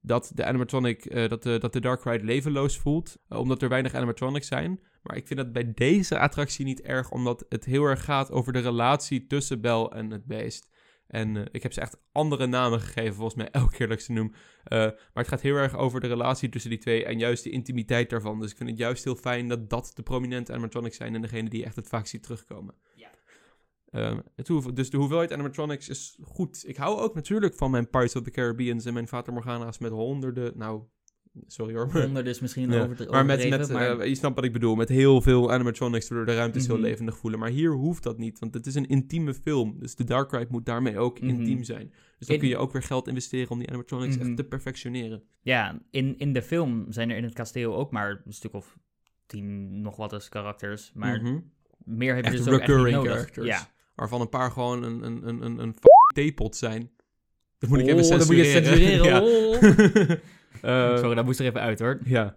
[0.00, 3.16] Dat de animatronic, eh, dat, de, dat de Dark Ride levenloos voelt.
[3.28, 4.80] eh, omdat er weinig animatronics zijn.
[5.02, 7.10] Maar ik vind dat bij deze attractie niet erg.
[7.10, 10.68] Omdat het heel erg gaat over de relatie tussen Bel en het beest.
[11.06, 14.04] En eh, ik heb ze echt andere namen gegeven, volgens mij elke keer dat ik
[14.04, 14.32] ze noem.
[14.64, 17.50] Eh, maar het gaat heel erg over de relatie tussen die twee en juist de
[17.50, 18.40] intimiteit daarvan.
[18.40, 21.48] Dus ik vind het juist heel fijn dat dat de prominente animatronics zijn en degene
[21.48, 22.74] die je echt het vaakst ziet terugkomen.
[22.94, 23.10] Ja.
[23.90, 26.64] Ehm, het dus de hoeveelheid animatronics is goed.
[26.68, 29.92] Ik hou ook natuurlijk van mijn Pirates of the Caribbean's en mijn Fata Morgana's met
[29.92, 30.82] honderden, nou,
[31.46, 31.88] sorry hoor.
[31.92, 34.52] maar- Onder dus misschien ja, over maar met, met maar- eh, je snapt wat ik
[34.52, 36.84] bedoel, met heel veel animatronics waardoor de ruimtes heel Mhm.
[36.84, 37.40] levendig voelen.
[37.40, 39.76] Maar hier hoeft dat niet, want het is een intieme film.
[39.78, 41.28] Dus de Dark Ride moet daarmee ook Mhm.
[41.28, 41.88] intiem zijn.
[42.18, 44.26] Dus dan In- kun je ook weer geld investeren om die animatronics Mhm.
[44.26, 45.22] echt te perfectioneren.
[45.42, 48.76] Ja, in, in de film zijn er in het kasteel ook maar een stuk of
[49.26, 50.90] tien nog wat eens karakters.
[50.94, 51.38] Maar Mhm.
[51.84, 53.12] meer heb je Echt dus ook echt niet recurring nodig.
[53.12, 53.46] characters.
[53.46, 53.72] Ja.
[53.94, 55.74] Waarvan een paar gewoon een, een, een, een, een
[56.14, 56.90] theepot zijn.
[57.58, 58.62] Dat moet ik even Oh, dat moet censureren.
[58.62, 59.06] je censureren.
[59.10, 60.10] ja.
[60.10, 60.16] Oh.
[60.62, 61.98] Eh, Sorry, dat moest er even uit hoor.
[62.04, 62.36] ja.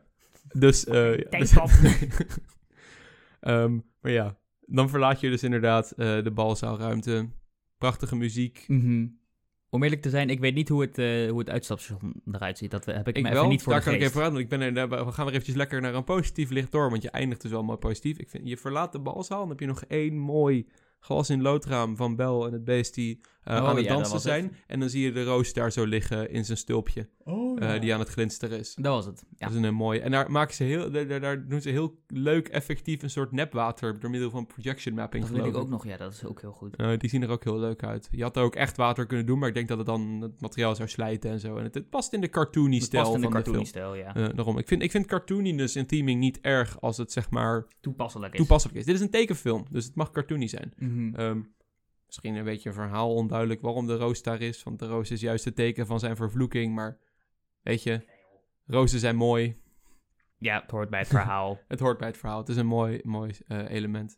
[0.53, 1.55] Dus, eh, ja, dus-.
[3.39, 7.29] Ehm, maar ja, dan verlaat je dus inderdaad eh, de balzaalruimte.
[7.77, 8.63] Prachtige muziek.
[8.67, 9.07] Mhm.
[9.69, 12.71] Om eerlijk te zijn, ik weet niet hoe het, eh, hoe het uitstapstation eruit ziet.
[12.71, 14.31] Dat heb ik, Ik me wel, even niet voor daar kan ik even aan.
[14.31, 17.01] want Ik ben er, we gaan weer eventjes lekker naar een positief licht door, want
[17.01, 18.17] je eindigt dus wel mooi positief.
[18.17, 20.67] Ik vind, je verlaat de balzaal en dan heb je nog één mooi
[20.99, 24.13] glas in loodraam van Bel en het beest die eh, Oh, aan het ja, dansen
[24.13, 24.21] het.
[24.23, 24.55] zijn.
[24.67, 27.93] En dan zie je de roos daar zo liggen in zijn stulpje, Oh, eh, die
[27.93, 28.73] aan het glinsteren is.
[28.75, 29.23] Dat was het.
[29.29, 29.45] Ja.
[29.45, 29.99] Dat is een eh, mooie.
[29.99, 34.09] En daar, maken ze heel, daar, doen ze heel leuk, effectief een soort nepwater door
[34.09, 35.25] middel van projection mapping.
[35.25, 35.85] Dat weet ik ook nog.
[35.85, 36.75] Ja, dat is ook heel goed.
[36.75, 38.07] Eh, die zien er ook heel leuk uit.
[38.11, 40.41] Je had er ook echt water kunnen doen, maar ik denk dat het dan het
[40.41, 41.57] materiaal zou slijten en zo.
[41.57, 43.55] En het, het past in de cartoony Het stijl past in de van de film.
[43.55, 44.15] cartoony-stijl, ja.
[44.15, 44.57] Eh, daarom.
[44.57, 48.39] Ik vind, ik vind cartooniness in theming niet erg als het zeg maar Toepasselijk is.
[48.39, 48.85] toepasselijk is.
[48.85, 50.73] Dit is een tekenfilm, dus het mag cartoony zijn.
[50.77, 51.15] Mhm.
[51.15, 51.39] Ehm,
[52.07, 54.63] misschien een beetje een verhaal onduidelijk waarom de roos daar is.
[54.63, 56.75] Want de roos is juist het teken van zijn vervloeking.
[56.75, 56.97] Maar
[57.61, 58.05] weet je,
[58.65, 59.61] rozen zijn mooi.
[60.39, 61.59] Ja, het hoort bij het verhaal.
[61.67, 62.39] Het hoort bij het verhaal.
[62.39, 64.17] Het is een mooi, mooi eh, element.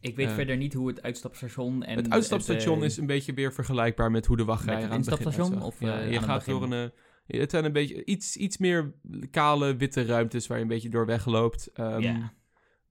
[0.00, 1.96] Ik weet Eh, verder niet hoe het uitstapstation en...
[1.96, 5.62] het uitstapstation eh, is een beetje weer vergelijkbaar met hoe de wachtrij aan het begin
[5.62, 6.92] of, Ja, je gaat door een...
[7.26, 8.94] het zijn een beetje iets, iets meer
[9.30, 11.66] kale, witte ruimtes waar je een beetje door wegloopt.
[11.72, 12.22] Ehm.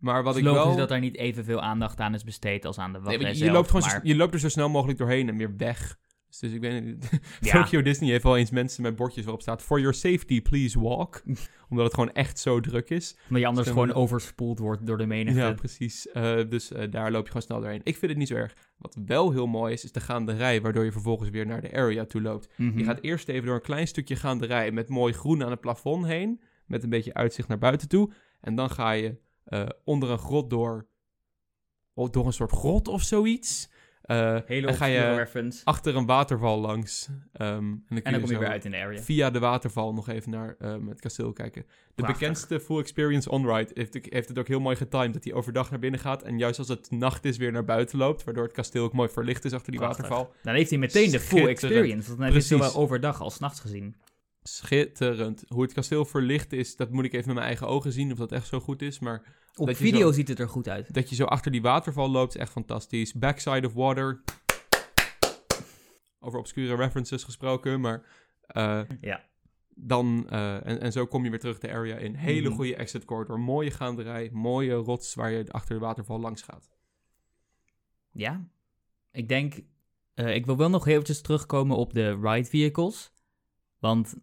[0.05, 0.75] Maar wat Het ik is wel...
[0.75, 3.43] dat daar niet evenveel aandacht aan is besteed als aan de Nee, wachtrij want je,
[3.43, 5.97] zelf, loopt gewoon zo- maar- je loopt er zo snel mogelijk doorheen en weer weg.
[6.27, 7.09] Dus, dus ik weet niet...
[7.39, 7.51] Ja.
[7.61, 9.61] Tokyo Disney heeft wel eens mensen met bordjes waarop staat...
[9.61, 11.23] For your safety, please walk.
[11.69, 13.17] Omdat het gewoon echt zo druk is.
[13.27, 15.39] Omdat je anders Stem- gewoon overspoeld wordt door de menigte.
[15.39, 16.07] Ja, precies.
[16.11, 17.81] Eh, dus eh, daar loop je gewoon snel doorheen.
[17.83, 18.53] Ik vind het niet zo erg.
[18.77, 20.61] Wat wel heel mooi is, is de gaanderij...
[20.61, 22.49] waardoor je vervolgens weer naar de area toe loopt.
[22.57, 22.77] Mhm.
[22.77, 24.71] Je gaat eerst even door een klein stukje gaanderij...
[24.71, 26.41] met mooi groen aan het plafond heen...
[26.65, 28.11] met een beetje uitzicht naar buiten toe.
[28.41, 30.87] En dan ga je eh, onder een grot door...
[31.93, 33.69] of door een soort grot of zoiets...
[34.05, 35.61] Eh, Hele en ga je reference.
[35.63, 37.09] achter een waterval langs.
[37.33, 39.01] Ehm, en dan, kun En dan kom je weer uit in de area.
[39.01, 41.61] Via de waterval nog even naar ehm, het kasteel kijken.
[41.61, 42.19] De Prachtig.
[42.19, 45.13] bekendste Full Experience On-Ride heeft, heeft het ook heel mooi getimed.
[45.13, 46.23] Dat hij overdag naar binnen gaat.
[46.23, 48.23] En juist als het nacht is weer naar buiten loopt.
[48.23, 50.07] Waardoor het kasteel ook mooi verlicht is achter die Prachtig.
[50.07, 50.33] waterval.
[50.43, 52.07] Dan heeft hij meteen de full experience.
[52.07, 53.95] Want dan heeft hij zowel overdag als nachts gezien.
[54.49, 55.43] Schitterend.
[55.47, 58.11] Hoe het kasteel verlicht is, dat moet ik even met mijn eigen ogen zien.
[58.11, 58.99] Of dat echt zo goed is.
[58.99, 60.93] Maar Op Dat video zo- ziet het er goed uit.
[60.93, 63.13] dat je zo achter die waterval loopt is echt fantastisch.
[63.13, 64.23] Backside of Water.
[66.19, 68.03] Over obscure references gesproken, maar...
[68.47, 69.23] eh, Ja.
[69.77, 72.13] Dan, eh, en, en zo kom je weer terug de area in.
[72.15, 72.55] Hele Mhm.
[72.57, 76.69] goede exit corridor, mooie gaanderij, mooie rots waar je achter de waterval langs gaat.
[78.11, 78.47] Ja.
[79.11, 79.55] Ik denk...
[80.13, 83.11] eh, ik wil wel nog eventjes terugkomen op de ride vehicles.
[83.79, 84.15] Want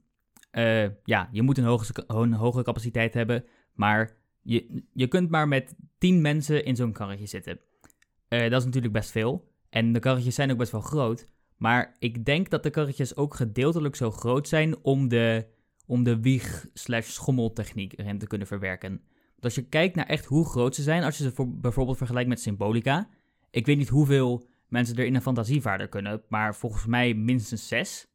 [0.53, 3.45] eh, ja, je moet een hoge, een hoge capaciteit hebben.
[3.75, 7.61] Maar je, je kunt maar met 10 mensen in zo'n karretje zitten.
[8.29, 9.51] Eh, dat is natuurlijk best veel.
[9.71, 11.29] En de karretjes zijn ook best wel groot.
[11.57, 15.47] Maar ik denk dat de karretjes ook gedeeltelijk zo groot zijn om de,
[15.87, 18.91] om de wieg-slash-schommeltechniek erin te kunnen verwerken.
[19.31, 21.97] Want als je kijkt naar echt hoe groot ze zijn, als je ze voor, bijvoorbeeld
[21.97, 23.09] vergelijkt met Symbolica.
[23.51, 28.12] Ik weet niet hoeveel mensen er in een fantasievaarder kunnen, maar volgens mij minstens zes.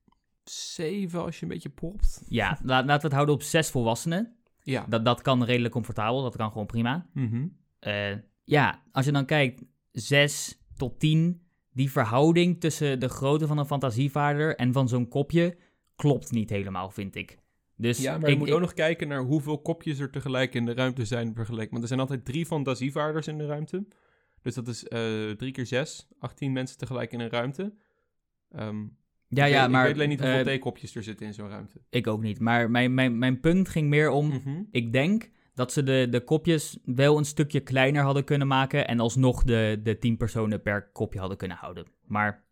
[0.49, 2.21] Zeven als je een beetje popt.
[2.27, 4.35] Ja, la- laten we het houden op zes volwassenen.
[4.63, 4.85] Ja.
[4.89, 7.09] Dat, dat kan redelijk comfortabel, dat kan gewoon prima.
[7.13, 7.47] Mhm.
[7.79, 11.41] Eh, ja, als je dan kijkt, 6 tot 10,
[11.71, 15.57] die verhouding tussen de grootte van een fantasievaarder en van zo'n kopje
[15.95, 17.37] klopt niet helemaal, vind ik.
[17.75, 20.53] Dus Ja, maar ik, je moet ik- ook nog kijken naar hoeveel kopjes er tegelijk
[20.53, 21.69] in de ruimte zijn vergeleken.
[21.71, 23.87] Want er zijn altijd drie fantasievaarders in de ruimte.
[24.41, 27.73] Dus dat is eh drie keer zes, 18 mensen tegelijk in een ruimte.
[28.51, 28.85] Ehm,
[29.27, 31.33] ja, ik ja, weet, maar ik weet alleen niet hoeveel eh, theekopjes er zitten in
[31.33, 31.81] zo'n ruimte.
[31.89, 32.39] ik ook niet.
[32.39, 34.61] Maar mijn, mijn, mijn punt ging meer om, Mhm.
[34.71, 38.99] ik denk dat ze de, de kopjes wel een stukje kleiner hadden kunnen maken en
[38.99, 41.85] alsnog de, de 10 personen per kopje hadden kunnen houden.
[42.05, 42.45] Maar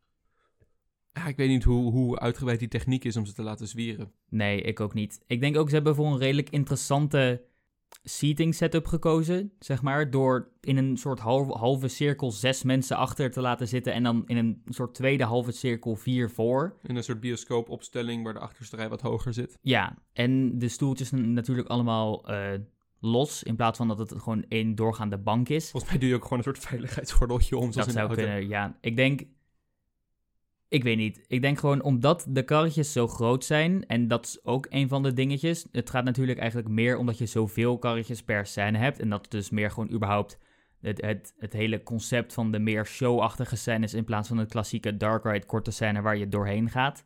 [1.13, 4.11] Ja, ik weet niet hoe, hoe uitgebreid die techniek is om ze te laten zwieren.
[4.29, 5.19] Nee, ik ook niet.
[5.27, 7.41] Ik denk ook, ze hebben voor een redelijk interessante
[8.03, 10.09] seating setup gekozen, zeg maar.
[10.09, 14.23] Door in een soort halve, halve cirkel zes mensen achter te laten zitten en dan
[14.25, 16.75] in een soort tweede halve cirkel vier voor.
[16.83, 19.57] In een soort bioscoopopstelling waar de achterste rij wat hoger zit.
[19.61, 22.59] Ja, en de stoeltjes natuurlijk allemaal eh,
[22.99, 25.69] los, in plaats van dat het gewoon één doorgaande bank is.
[25.71, 27.71] Volgens mij doe je ook gewoon een soort veiligheidsgordeltje om.
[27.71, 28.77] Dat in de zou kunnen, ja.
[28.81, 29.21] Ik denk...
[30.67, 31.25] Ik weet niet.
[31.27, 35.03] Ik denk gewoon omdat de karretjes zo groot zijn, en dat is ook een van
[35.03, 35.67] de dingetjes.
[35.71, 38.99] Het gaat natuurlijk eigenlijk meer omdat je zoveel karretjes per scène hebt.
[38.99, 40.39] En dat dus meer gewoon überhaupt
[40.81, 44.97] het, het, het hele concept van de meer showachtige scènes in plaats van het klassieke
[44.97, 47.05] dark ride korte scène waar je doorheen gaat.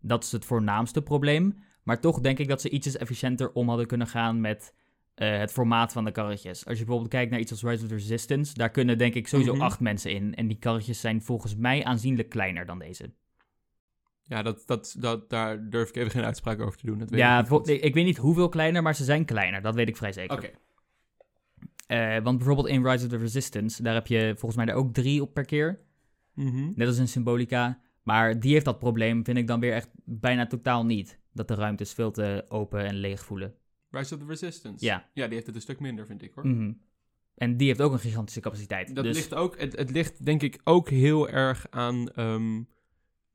[0.00, 1.64] Dat is het voornaamste probleem.
[1.82, 4.74] Maar toch denk ik dat ze ietsjes efficiënter om hadden kunnen gaan met
[5.16, 6.66] eh, het formaat van de karretjes.
[6.66, 9.28] Als je bijvoorbeeld kijkt naar iets als Rise of the Resistance, daar kunnen denk ik
[9.28, 9.62] sowieso Mhm.
[9.62, 10.34] acht mensen in.
[10.34, 13.12] En die karretjes zijn volgens mij aanzienlijk kleiner dan deze.
[14.22, 16.98] Ja, dat, dat, dat, daar durf ik even geen uitspraak over te doen.
[16.98, 19.62] Dat weet ja, ik, niet ik, weet niet hoeveel kleiner, maar ze zijn kleiner.
[19.62, 20.36] Dat weet ik vrij zeker.
[20.36, 20.50] Oké.
[21.86, 24.94] Eh, want bijvoorbeeld in Rise of the Resistance, daar heb je volgens mij er ook
[24.94, 25.80] drie op per keer.
[26.34, 26.72] Mhm.
[26.74, 27.80] Net als in Symbolica.
[28.02, 31.18] Maar die heeft dat probleem, vind ik dan weer echt bijna totaal niet.
[31.32, 33.54] Dat de ruimtes veel te open en leeg voelen.
[33.90, 34.84] Rise of the Resistance.
[34.84, 35.08] Ja.
[35.12, 36.46] Ja, die heeft het een stuk minder, vind ik hoor.
[36.46, 36.72] Mhm.
[37.34, 38.94] En die heeft ook een gigantische capaciteit.
[38.94, 42.62] Dat dus ligt ook, het, het ligt denk ik ook heel erg aan ehm,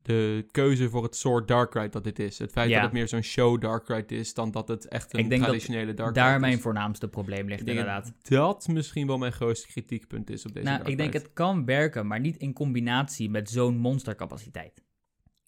[0.01, 2.39] de keuze voor het soort Dark Ride dat dit is.
[2.39, 2.75] Het feit Ja.
[2.75, 5.41] dat het meer zo'n show Dark Ride is dan dat het echt een Ik denk
[5.41, 6.61] dat traditionele Dark daar Ride mijn is.
[6.61, 8.05] voornaamste probleem ligt, inderdaad.
[8.05, 11.23] dat dat misschien wel mijn grootste kritiekpunt is op deze Nou, Dark ik denk Ride.
[11.25, 14.83] het kan werken, maar niet in combinatie met zo'n monstercapaciteit.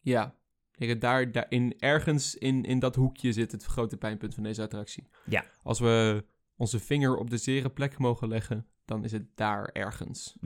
[0.02, 0.36] Ja.
[0.78, 4.62] Ik daar, daar in, ergens in, in dat hoekje zit het grote pijnpunt van deze
[4.62, 5.08] attractie.
[5.26, 5.46] Ja.
[5.64, 6.26] Als we
[6.56, 10.38] onze vinger op de zere plek mogen leggen, dan is het daar ergens.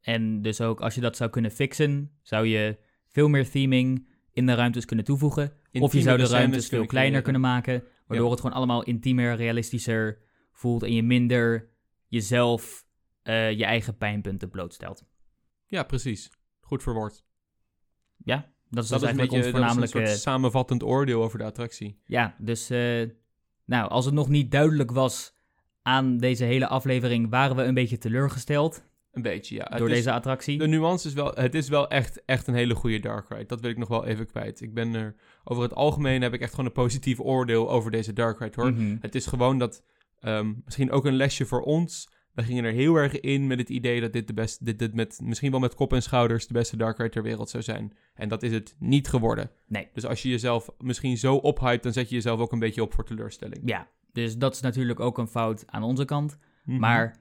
[0.00, 4.46] En dus ook als je dat zou kunnen fixen, zou je veel meer theming in
[4.46, 5.52] de ruimtes kunnen toevoegen.
[5.72, 8.32] of je zou de ruimtes veel kleiner kunnen maken, waardoor Ja.
[8.32, 10.22] het gewoon allemaal intiemer, realistischer
[10.52, 11.70] voelt en je minder
[12.06, 12.86] jezelf
[13.22, 15.04] eh, je eigen pijnpunten blootstelt.
[15.66, 16.30] Ja, precies.
[16.60, 17.24] Goed verwoord.
[18.16, 21.44] Ja, dat is Dat dus is eigenlijk ons is een soort samenvattend oordeel over de
[21.44, 21.98] attractie.
[22.04, 23.08] Ja, dus eh,
[23.64, 25.34] nou, als het nog niet duidelijk was
[25.82, 28.82] aan deze hele aflevering, waren we een beetje teleurgesteld
[29.12, 29.64] Een beetje, ja.
[29.76, 30.58] Door is- deze attractie.
[30.58, 33.46] De nuance is wel, het is wel echt, echt een hele goede Dark Ride.
[33.46, 34.60] Dat wil ik nog wel even kwijt.
[34.60, 35.14] Ik ben er,
[35.44, 38.72] over het algemeen heb ik echt gewoon een positief oordeel over deze Dark Ride hoor.
[38.72, 38.96] Mhm.
[39.00, 39.82] Het is gewoon dat,
[40.20, 42.08] ehm, misschien ook een lesje voor ons.
[42.34, 44.94] We gingen er heel erg in met het idee dat dit de beste, dit, dit
[44.94, 47.92] met, misschien wel met kop en schouders de beste Dark Ride ter wereld zou zijn.
[48.14, 49.50] En dat is het niet geworden.
[49.66, 49.88] Nee.
[49.92, 52.94] Dus als je jezelf misschien zo ophypt, dan zet je jezelf ook een beetje op
[52.94, 53.62] voor teleurstelling.
[53.64, 56.38] Ja, dus dat is natuurlijk ook een fout aan onze kant.
[56.64, 56.78] Mhm.
[56.78, 57.20] Maar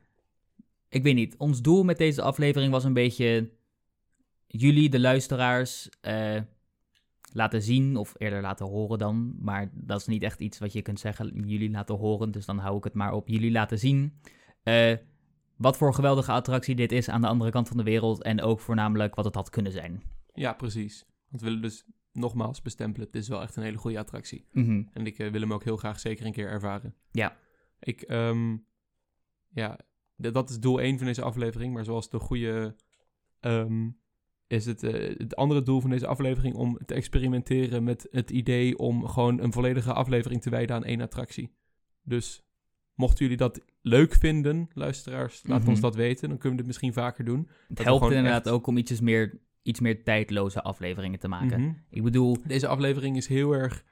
[0.90, 3.49] ik weet niet, ons doel met deze aflevering was een beetje
[4.48, 6.41] jullie, de luisteraars, eh,
[7.34, 9.36] laten zien, of eerder laten horen dan.
[9.40, 12.57] Maar dat is niet echt iets wat je kunt zeggen, jullie laten horen, dus dan
[12.57, 14.14] hou ik het maar op jullie laten zien.
[14.64, 14.94] Eh,
[15.56, 18.60] wat voor geweldige attractie dit is aan de andere kant van de wereld en ook
[18.60, 20.03] voornamelijk wat het had kunnen zijn.
[20.34, 21.06] Ja, precies.
[21.30, 24.45] Want we willen dus nogmaals bestempelen, het is wel echt een hele goede attractie.
[24.52, 24.84] Mhm.
[24.94, 26.95] En ik eh, wil hem ook heel graag zeker een keer ervaren.
[27.11, 27.38] Ja.
[27.80, 28.57] Ik, ehm,
[29.49, 29.80] ja,
[30.15, 31.73] dat is doel 1 van deze aflevering.
[31.73, 32.76] Maar zoals de goede,
[33.40, 33.90] ehm,
[34.48, 38.77] is het, eh, het andere doel van deze aflevering om te experimenteren met het idee
[38.77, 41.56] om gewoon een volledige aflevering te wijden aan één attractie.
[42.02, 42.44] Dus
[43.00, 45.70] mochten jullie dat leuk vinden, luisteraars, laat Mhm.
[45.70, 46.30] ons dat weten.
[46.30, 47.50] Dan kunnen we dit misschien vaker doen.
[47.68, 51.62] Het helpt inderdaad echt- ook om ietsjes meer, iets meer tijdloze afleveringen te maken.
[51.62, 51.74] Mhm.
[51.90, 53.84] Ik bedoel, Deze aflevering is heel erg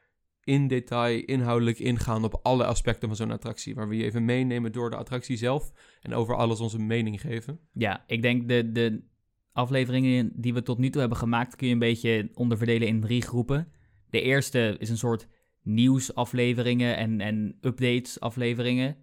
[0.43, 3.75] in detail, inhoudelijk ingaan op alle aspecten van zo'n attractie.
[3.75, 5.71] Waar we je even meenemen door de attractie zelf
[6.01, 7.59] en over alles onze mening geven.
[7.73, 9.03] Ja, ik denk de, de
[9.51, 13.21] afleveringen die we tot nu toe hebben gemaakt, kun je een beetje onderverdelen in drie
[13.21, 13.71] groepen.
[14.09, 15.27] De eerste is een soort
[15.67, 18.97] nieuwsafleveringen en, en updates afleveringen.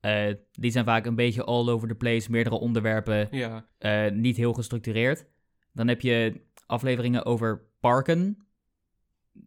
[0.00, 4.36] Eh, die zijn vaak een beetje all over the place, meerdere onderwerpen, Ja, eh, niet
[4.36, 5.26] heel gestructureerd.
[5.72, 8.46] Dan heb je afleveringen over parken.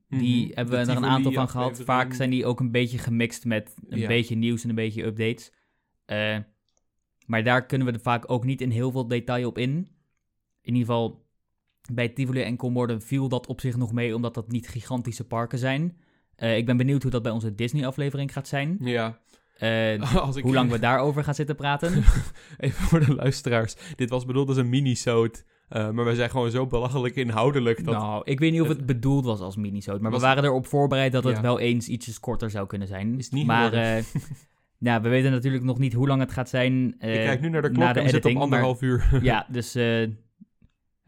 [0.07, 0.51] Die Mhm.
[0.55, 1.81] hebben we er een aantal van gehad.
[1.81, 4.07] Vaak zijn die ook een beetje gemixt met een Ja.
[4.07, 5.53] beetje nieuws en een beetje updates.
[6.05, 6.37] Eh,
[7.25, 9.69] maar daar kunnen we er vaak ook niet in heel veel detail op in.
[10.61, 11.25] In ieder geval,
[11.93, 15.57] bij Tivoli en Commorden viel dat op zich nog mee, omdat dat niet gigantische parken
[15.59, 15.97] zijn.
[16.41, 18.77] Eh, ik ben benieuwd hoe dat bij onze Disney-aflevering gaat zijn.
[18.79, 19.19] Ja.
[19.57, 21.93] Eh, Als ik, hoe lang we daarover gaan zitten praten.
[22.57, 23.75] Even voor de luisteraars.
[23.95, 25.43] Dit was bedoeld als een mini-soot.
[25.69, 27.85] eh, maar wij zijn gewoon zo belachelijk inhoudelijk.
[27.85, 27.93] Dat...
[27.93, 30.67] Nou, ik weet niet of het bedoeld was als minisoot, maar Was- we waren erop
[30.67, 31.41] voorbereid dat het Ja.
[31.41, 33.17] wel eens ietsjes korter zou kunnen zijn.
[33.17, 33.75] Is niet maar
[34.77, 36.85] ja, we weten natuurlijk nog niet hoe lang het gaat zijn.
[36.87, 39.19] ik kijk nu naar de klok na de en we zitten op maar- anderhalf uur.
[39.21, 39.75] Ja, dus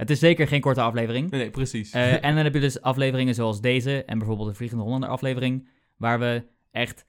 [0.04, 1.30] het is zeker geen korte aflevering.
[1.30, 1.92] nee, nee, precies.
[1.92, 5.68] Eh, en dan heb je dus afleveringen zoals deze en bijvoorbeeld de Vliegende Hollander aflevering,
[5.98, 7.06] waar we echt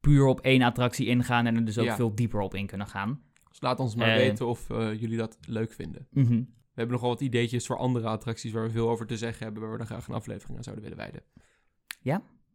[0.00, 1.96] puur op één attractie ingaan en er dus ook Ja.
[1.96, 3.22] veel dieper op in kunnen gaan.
[3.48, 6.06] Dus laat ons maar eh, weten of eh, jullie dat leuk vinden.
[6.10, 6.32] Mhm.
[6.34, 9.44] We hebben nog wel wat ideetjes voor andere attracties waar we veel over te zeggen
[9.44, 11.22] hebben, waar we dan graag een aflevering aan zouden willen wijden.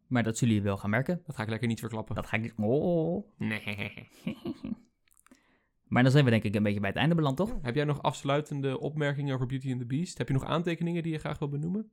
[0.08, 1.22] Maar dat zullen jullie wel gaan merken.
[1.26, 2.14] Dat ga ik lekker niet verklappen.
[2.14, 2.52] Dat ga ik niet...
[2.56, 3.28] Oh.
[3.38, 4.08] Nee.
[5.94, 7.58] Maar dan zijn we denk ik een beetje bij het einde beland, toch?
[7.62, 10.18] Heb jij nog afsluitende opmerkingen over Beauty and the Beast?
[10.18, 11.90] Heb je nog aantekeningen die je graag wil benoemen?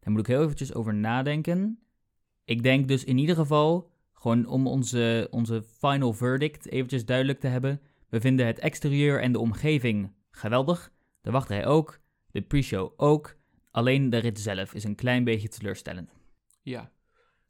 [0.00, 1.78] Daar moet ik heel eventjes over nadenken.
[2.44, 7.46] Ik denk dus in ieder geval, gewoon om onze, onze final verdict eventjes duidelijk te
[7.46, 7.80] hebben.
[8.08, 10.92] We vinden het exterieur en de omgeving geweldig.
[11.20, 12.00] De wachtrij ook.
[12.30, 13.36] De pre-show ook.
[13.70, 16.14] Alleen de rit zelf is een klein beetje teleurstellend.
[16.62, 16.90] Ja.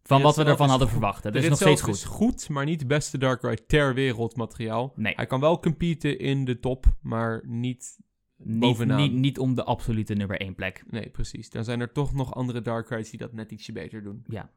[0.08, 1.24] Van wat we ervan hadden verwacht.
[1.24, 1.94] Het is nog steeds goed.
[1.94, 4.92] is goed, maar niet beste Dark Ride ter wereld materiaal.
[4.96, 7.98] Nee, Hij kan wel competen in de top, maar niet...
[8.36, 9.00] niet, bovenaan.
[9.00, 10.84] niet, niet om de absolute nummer 1 plek.
[10.86, 11.50] Nee, precies.
[11.50, 14.24] Dan zijn er toch nog andere Dark Rides die dat net ietsje beter doen.
[14.26, 14.50] Ja.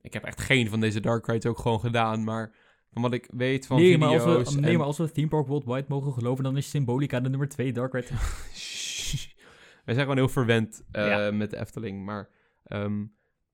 [0.00, 2.54] Ik heb echt geen van deze Dark Rides ook gewoon gedaan, maar
[2.92, 4.54] van wat ik weet van Nee maar, als video's...
[4.54, 7.28] we, nee, en- maar als we Theme Park Worldwide mogen geloven, dan is Symbolica de
[7.28, 8.06] nummer 2 Dark Ride.
[9.84, 11.30] Wij zijn gewoon heel verwend eh, Ja.
[11.30, 12.28] met de Efteling, maar...
[12.64, 13.04] ehm,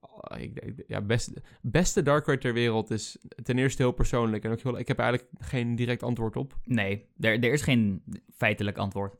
[0.03, 4.43] oh, ik, ik- ja, beste, beste Dark Ride ter wereld is ten eerste heel persoonlijk.
[4.43, 6.57] En ook heel, ik heb eigenlijk geen direct antwoord op.
[6.63, 8.03] Nee, er, er is geen
[8.35, 9.15] feitelijk antwoord.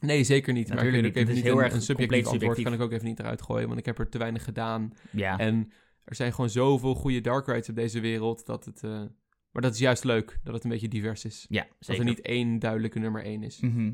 [0.00, 0.68] Nee, zeker niet.
[0.68, 1.28] Maar ik Natuurlijk weet ook niet.
[1.28, 3.66] even niet heel een, erg een subjectief antwoord kan ik ook even niet eruit gooien,
[3.66, 4.92] want ik heb er te weinig gedaan.
[5.10, 5.38] Ja.
[5.38, 5.72] En
[6.04, 8.82] er zijn gewoon zoveel goede dark rides op deze wereld, dat het...
[8.84, 8.90] eh,
[9.50, 11.46] maar dat is juist leuk, dat het een beetje divers is.
[11.48, 13.60] Ja, Dat er niet één duidelijke nummer één is.
[13.60, 13.92] Mhm.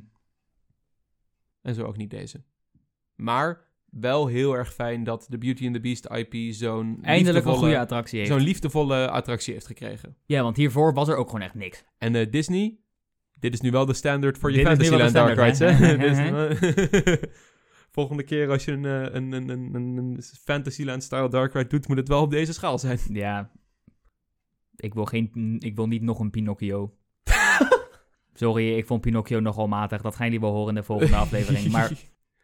[1.63, 2.43] En zo ook niet deze.
[3.15, 7.25] Maar wel heel erg fijn dat de Beauty and the Beast IP zo'n Eindelijk een
[7.25, 8.31] liefdevolle- goede attractie heeft.
[8.31, 10.17] zo'n liefdevolle attractie heeft gekregen.
[10.27, 11.85] Ja, want hiervoor was er ook gewoon echt niks.
[11.99, 12.79] En eh, Disney,
[13.35, 15.95] dit is nu wel de standaard voor je Fantasyland Dark Rides, hè?
[16.09, 17.19] is-
[17.91, 21.89] Volgende keer als je een, eh, een, een, een, een, een Fantasyland-style Dark Ride doet,
[21.89, 22.99] moet het wel op deze schaal zijn.
[23.13, 23.51] Ja.
[24.77, 26.95] Ik wil, geen, ik wil niet nog een Pinocchio.
[28.33, 30.03] Sorry, ik vond Pinocchio nogal matig.
[30.03, 31.71] Dat gaan jullie wel horen in de volgende aflevering.
[31.73, 31.93] Maar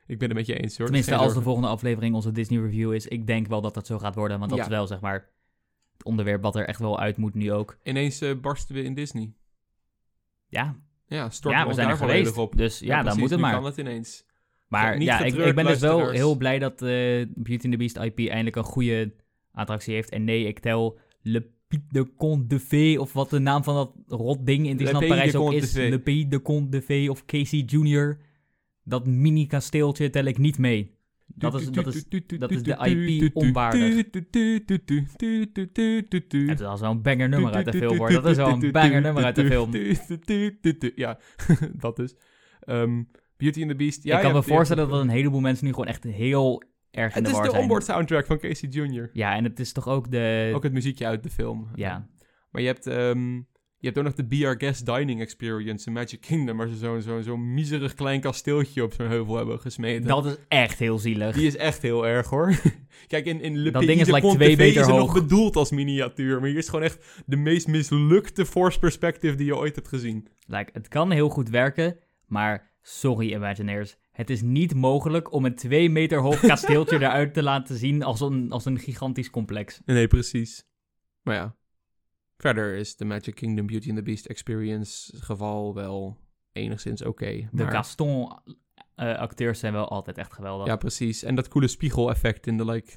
[0.06, 0.86] ik ben het met je eens hoor.
[0.86, 3.98] tenminste, als de volgende aflevering onze Disney review is, ik denk wel dat dat zo
[3.98, 4.38] gaat worden.
[4.38, 4.64] Want dat Ja.
[4.64, 5.28] is wel, zeg maar,
[5.92, 7.78] het onderwerp wat er echt wel uit moet nu ook.
[7.82, 9.32] Ineens eh, barsten we in Disney.
[10.48, 10.76] Ja,
[11.06, 12.36] Ja, storten ja we zijn er geweest.
[12.38, 12.56] op.
[12.56, 13.52] Dus ja, dan moet het maar.
[13.54, 14.26] kan het ineens.
[14.68, 16.88] Maar ja, ik, ben dus wel heel blij dat eh,
[17.34, 19.12] Beauty and the Beast IP eindelijk een goede
[19.52, 20.10] attractie heeft.
[20.10, 21.52] En nee, ik tel Le
[21.90, 25.34] de Conte de Fée, of wat de naam van dat rot ding in Disneyland Parijs
[25.34, 25.72] ook is.
[25.74, 28.18] Le Pays de Conte de Fée of Casey Jr.
[28.84, 30.94] Dat mini-kasteeltje tel ik niet mee.
[31.26, 32.04] Dat is, dat is,
[32.38, 34.04] dat is de IP onwaardig.
[36.46, 38.10] het was wel een banger nummer uit de film hoor.
[38.10, 39.70] Dat is wel een banger nummer uit de film.
[40.94, 41.18] Ja,
[41.86, 42.14] dat is.
[42.60, 43.02] Ehm,
[43.36, 44.04] Beauty and the Beast.
[44.04, 47.22] Ja, ik kan me voorstellen dat een heleboel mensen nu gewoon echt heel erg in
[47.22, 47.62] Het de is war de zijn.
[47.62, 49.10] onboard soundtrack van Casey Jr.
[49.12, 50.52] Ja, en het is toch ook de...
[50.54, 51.68] Ook het muziekje uit de film.
[51.74, 52.08] Ja,
[52.50, 53.40] Maar je hebt, ehm,
[53.84, 56.76] je hebt ook nog de Be Our Guest Dining Experience in Magic Kingdom, waar ze
[56.76, 60.08] zo'n zo, zo miserig klein kasteeltje op zo'n heuvel hebben gesmeten.
[60.08, 61.34] dat is echt heel zielig.
[61.34, 62.60] Die is echt heel erg hoor.
[63.06, 66.40] Kijk, in, in Le Dat ding is like twee meter is nog bedoeld als miniatuur.
[66.40, 70.28] Maar hier is gewoon echt de meest mislukte force perspective die je ooit hebt gezien.
[70.46, 71.96] Like, het kan heel goed werken,
[72.26, 73.96] maar sorry Imagineers.
[74.12, 78.20] Het is niet mogelijk om een twee meter hoog kasteeltje eruit te laten zien als
[78.20, 79.80] een, als een gigantisch complex.
[79.84, 80.66] Nee, precies.
[81.22, 81.56] Maar ja.
[82.36, 86.18] Verder is de Magic Kingdom Beauty and the Beast Experience geval wel
[86.52, 87.48] enigszins oké.
[87.52, 90.66] De maar- Gaston-acteurs zijn wel altijd echt geweldig.
[90.66, 91.22] Ja, precies.
[91.22, 92.92] En dat coole spiegeleffect in de like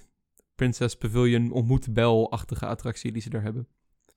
[0.56, 3.68] Princess Pavilion ontmoet Bel-achtige attractie die ze daar hebben.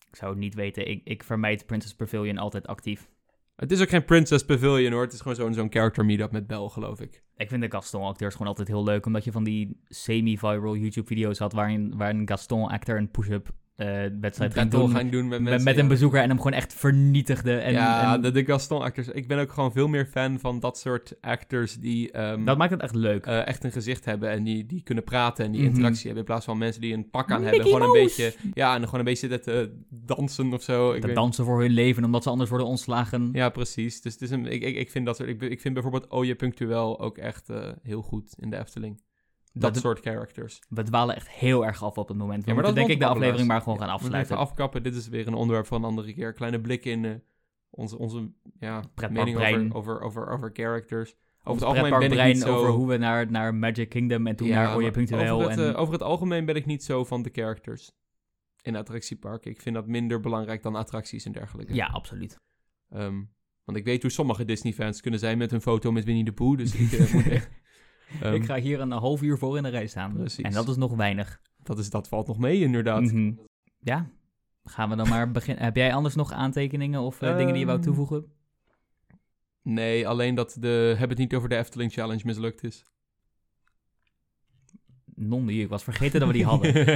[0.09, 0.89] Ik zou het niet weten.
[0.89, 3.11] Ik, ik vermijd Princess Pavilion altijd actief.
[3.57, 5.03] Het is ook geen Princess Pavilion hoor.
[5.03, 7.23] Het is gewoon zo'n zo'n character meetup met Bel, geloof ik.
[7.37, 11.53] Ik vind de Gaston-acteurs gewoon altijd heel leuk, omdat je van die semi-viral YouTube-video's had
[11.53, 13.55] waarin, waarin een Gaston-actor een push-up eh,
[14.21, 14.91] wedstrijd ging battle doen.
[14.97, 15.65] gaan doen met Met, mensen.
[15.65, 15.83] met ja.
[15.83, 17.57] een bezoeker en hem gewoon echt vernietigde.
[17.57, 19.09] En, ja, en de, de Gaston actors.
[19.09, 22.71] Ik ben ook gewoon veel meer fan van dat soort actors die ehm, dat maakt
[22.71, 23.27] het echt leuk.
[23.27, 25.71] eh, echt een gezicht hebben en die, die kunnen praten en die Mhm.
[25.71, 26.19] interactie hebben.
[26.21, 27.73] In plaats van mensen die een pak aan Mickey hebben.
[27.73, 30.93] Gewoon een beetje, ja, en gewoon een beetje zitten te dansen of zo.
[30.93, 33.29] Ik te weet- dansen voor hun leven, omdat ze anders worden ontslagen.
[33.33, 34.01] Ja, precies.
[34.03, 36.35] Dus het is een, ik, ik, ik vind dat soort, ik, ik vind bijvoorbeeld Oje
[36.35, 39.01] Punctueel ook echt eh, heel goed in de Efteling.
[39.53, 40.61] Dat soort characters.
[40.69, 42.45] We dwalen echt heel erg af op het moment.
[42.45, 44.33] We Ja, maar moeten dat denk ik de aflevering maar gewoon gaan Ja, afsluiten.
[44.35, 44.83] Even afkappen.
[44.83, 46.33] Dit is weer een onderwerp voor een andere keer.
[46.33, 47.13] Kleine blik in eh,
[47.71, 51.15] onze, onze ja, mening over, over, over, over characters.
[51.45, 52.57] Over het algemeen ben ik niet zo...
[52.57, 55.37] over hoe we naar, naar Magic Kingdom en toen Ja, naar Oye maar Punctueel.
[55.37, 55.73] Over het, en...
[55.75, 57.93] eh, over het algemeen ben ik niet zo van de characters
[58.63, 59.51] in attractieparken.
[59.51, 61.75] Ik vind dat minder belangrijk dan attracties en dergelijke.
[61.75, 62.41] Ja, absoluut.
[62.89, 63.23] Ehm,
[63.65, 66.57] want ik weet hoe sommige Disney-fans kunnen zijn met hun foto met Winnie de Pooh.
[66.57, 67.51] Dus ik eh, moet echt...
[68.23, 70.13] Ehm, ik ga hier een half uur voor in de rij staan.
[70.13, 70.45] Precies.
[70.45, 71.41] En dat is nog weinig.
[71.63, 73.03] dat, is, dat valt nog mee, inderdaad.
[73.03, 73.33] Mhm.
[73.79, 74.11] Ja,
[74.65, 75.65] gaan we dan maar beginnen.
[75.65, 78.25] Heb jij anders nog aantekeningen of eh, dingen die je wou Ehm, toevoegen?
[79.63, 82.85] Nee, alleen dat de Heb het niet over de Efteling Challenge mislukt is.
[85.15, 86.75] Non die, ik was vergeten dat we die hadden.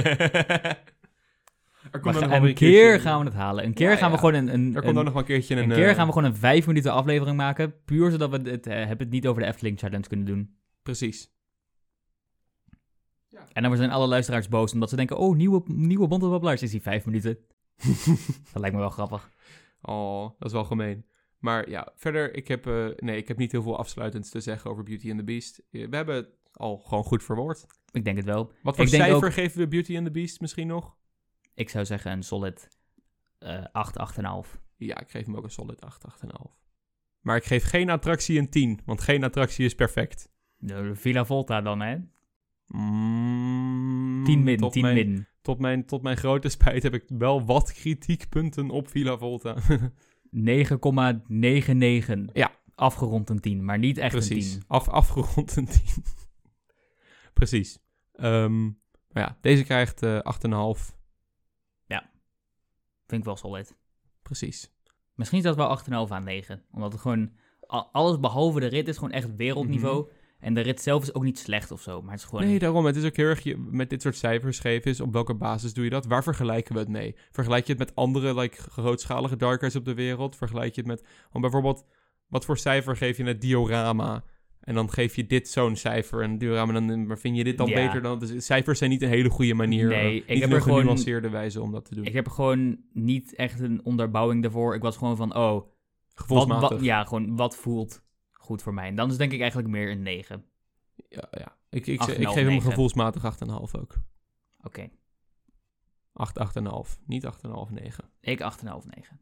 [1.91, 3.65] er komt een keer gaan we het halen.
[3.65, 4.19] Een keer Ja, gaan we ja.
[4.19, 5.63] gewoon een, een, Er komt nog een keertje een...
[5.63, 7.73] een keer eh, gaan we gewoon een vijf minuten aflevering maken.
[7.85, 10.55] Puur zodat we het, eh, heb het niet over de Efteling Challenge kunnen doen.
[10.85, 11.33] Precies.
[13.53, 15.17] En dan zijn alle luisteraars boos omdat ze denken...
[15.17, 17.37] Oh, nieuwe, nieuwe Bonte is die vijf minuten.
[18.51, 19.29] dat lijkt me wel grappig.
[19.81, 21.05] Oh, dat is wel gemeen.
[21.39, 24.71] Maar ja, verder, ik heb, eh, nee, ik heb niet heel veel afsluitends te zeggen
[24.71, 25.61] over Beauty and the Beast.
[25.71, 27.65] Eh, We hebben het al gewoon goed verwoord.
[27.91, 28.51] Ik denk het wel.
[28.63, 30.95] Wat voor Ik cijfer ook- geven we Beauty and the Beast misschien nog?
[31.53, 32.69] Ik zou zeggen een solid
[33.37, 34.61] eh 8, 8,5.
[34.77, 36.59] Ja, ik geef hem ook een solid 8, 8,5.
[37.21, 40.33] Maar ik geef geen attractie een 10, want geen attractie is perfect.
[40.57, 41.97] De Villa Volta dan, hè?
[42.67, 45.27] Mm, 10 min, tot 10 mijn, min.
[45.41, 49.55] Tot mijn, tot mijn grote spijt heb ik wel wat kritiekpunten op Villa Volta.
[50.31, 50.41] 9,99.
[52.33, 52.51] Ja.
[52.75, 54.51] Afgerond een 10, maar niet echt een Precies.
[54.51, 54.63] 10.
[54.67, 55.81] Af, afgerond een 10.
[57.33, 57.79] Precies.
[58.13, 58.63] Ehm,
[59.11, 60.19] maar ja, deze krijgt eh
[60.79, 60.95] 8,5.
[63.05, 63.75] Vind ik wel solid.
[64.21, 64.73] Precies.
[65.13, 66.63] Misschien is dat wel 8,5 aan 9.
[66.71, 67.31] Omdat het gewoon...
[67.91, 70.09] Alles behalve de rit is gewoon echt wereldniveau.
[70.39, 72.01] En de rit zelf is ook niet slecht of zo.
[72.01, 72.45] Maar het is gewoon...
[72.45, 72.85] Nee, daarom.
[72.85, 75.73] Het is ook heel erg je, met dit soort cijfers geven is op welke basis
[75.73, 76.05] doe je dat?
[76.05, 77.15] Waar vergelijken we het mee?
[77.31, 80.35] Vergelijk je het met andere like, grootschalige dark rides op de wereld?
[80.35, 81.03] Vergelijk je het met,
[81.41, 81.85] bijvoorbeeld,
[82.27, 84.23] wat voor cijfer geef je het diorama?
[84.59, 87.67] En dan geef je dit zo'n cijfer en diorama, dan, maar vind je dit dan
[87.67, 87.75] Ja.
[87.85, 88.19] beter dan?
[88.19, 90.77] Dus cijfers zijn niet een hele goede manier, Nee, ik niet heb een er gewoon-
[90.79, 92.05] genuanceerde wijze om dat te doen.
[92.05, 94.75] Ik heb gewoon niet echt een onderbouwing daarvoor.
[94.75, 95.53] Ik was gewoon van, oh...
[95.53, 95.67] Wat,
[96.27, 96.69] Gevoelsmatig.
[96.69, 98.03] wat, ja, gewoon wat voelt
[98.45, 98.87] goed voor mij.
[98.87, 100.45] En dan is denk ik eigenlijk meer een 9.
[101.09, 101.55] Ja, ja.
[101.69, 102.61] Ik, ik, 8,5, ik geef hem 9.
[102.61, 103.95] gevoelsmatig 8,5 ook.
[104.63, 104.89] Oké.
[106.13, 107.05] 8, 8,5.
[107.05, 107.31] Niet 8,5,
[107.71, 108.03] 9.
[108.21, 109.19] Ik 8,5, 9.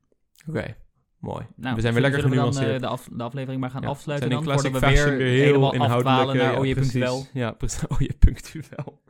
[0.48, 0.76] Oké,
[1.20, 1.46] mooi.
[1.56, 2.82] Nou, we zijn weer lekker zullen we dan, genuanceerd.
[2.82, 5.44] eh, de, af, de aflevering maar gaan Ja, afsluiten in dan, voordat we weer, weer
[5.44, 6.92] heel inhoudelijk afdwalen naar precies.
[6.92, 7.26] Punctueel.
[7.34, 7.88] Ja, precies.
[7.98, 9.02] Oje Punctueel.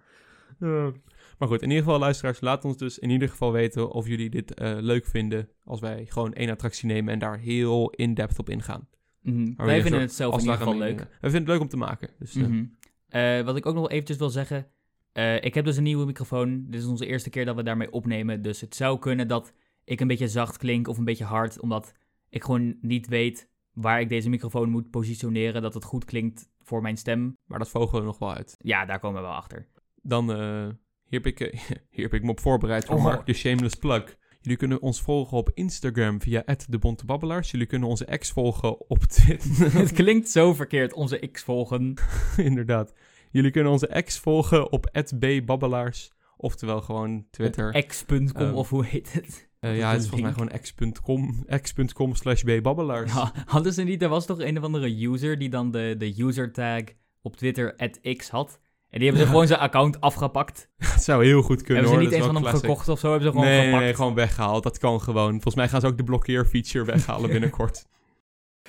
[0.60, 0.92] Ja.
[1.38, 4.30] Maar goed, in ieder geval luisteraars, laat ons dus in ieder geval weten of jullie
[4.30, 8.50] dit eh, leuk vinden als wij gewoon één attractie nemen en daar heel in-depth op
[8.50, 8.88] ingaan.
[9.24, 9.54] Mhm.
[9.58, 11.00] Maar Wij vinden het zelf in ieder geval leuk.
[11.00, 12.10] We vinden het leuk om te maken.
[12.20, 12.66] Dus, eh, Mhm.
[13.08, 14.68] Eh, wat ik ook nog eventjes wil zeggen.
[15.12, 16.66] eh, ik heb dus een nieuwe microfoon.
[16.70, 18.42] Dit is onze eerste keer dat we daarmee opnemen.
[18.42, 21.60] Dus het zou kunnen dat ik een beetje zacht klink of een beetje hard.
[21.60, 21.94] Omdat
[22.30, 25.62] ik gewoon niet weet waar ik deze microfoon moet positioneren.
[25.62, 27.38] Dat het goed klinkt voor mijn stem.
[27.46, 28.56] maar dat vogelen we nog wel uit.
[28.60, 29.68] Ja, daar komen we wel achter.
[30.02, 30.68] Dan, eh,
[31.10, 31.40] hier, heb ik,
[31.96, 33.04] hier heb ik me op voorbereid voor Oh.
[33.04, 34.18] Mark de Shameless Plug.
[34.44, 37.52] Jullie kunnen ons volgen op Instagram via @debontebabbelaars.
[37.52, 39.74] Jullie kunnen onze ex volgen op Twitter.
[39.74, 41.94] het klinkt zo verkeerd, onze X volgen.
[42.38, 42.94] Inderdaad.
[43.32, 46.12] Jullie kunnen onze ex volgen op @bbabbelaars.
[46.38, 47.86] Oftewel gewoon Twitter.
[47.86, 49.50] X.com Ehm, of hoe heet het?
[49.60, 53.14] Eh, ja, het is volgens mij gewoon x.com, x.com slash bbabbelaars.
[53.14, 56.24] Ja, hadden ze niet, er was toch een of andere user die dan de, de
[56.24, 56.82] user tag
[57.22, 57.76] op Twitter
[58.18, 58.60] X had.
[58.94, 59.34] En die hebben ze Ja.
[59.34, 60.70] gewoon zijn account afgepakt.
[60.94, 62.00] Het zou heel goed kunnen hebben ze hoor.
[62.00, 62.70] niet dat eens van hem classic.
[62.70, 63.84] gekocht of zo, hebben ze gewoon nee, gepakt.
[63.84, 64.64] nee, gewoon weggehaald.
[64.64, 65.32] Dat kan gewoon.
[65.32, 67.86] Volgens mij gaan ze ook de blokkeerfeature weghalen binnenkort.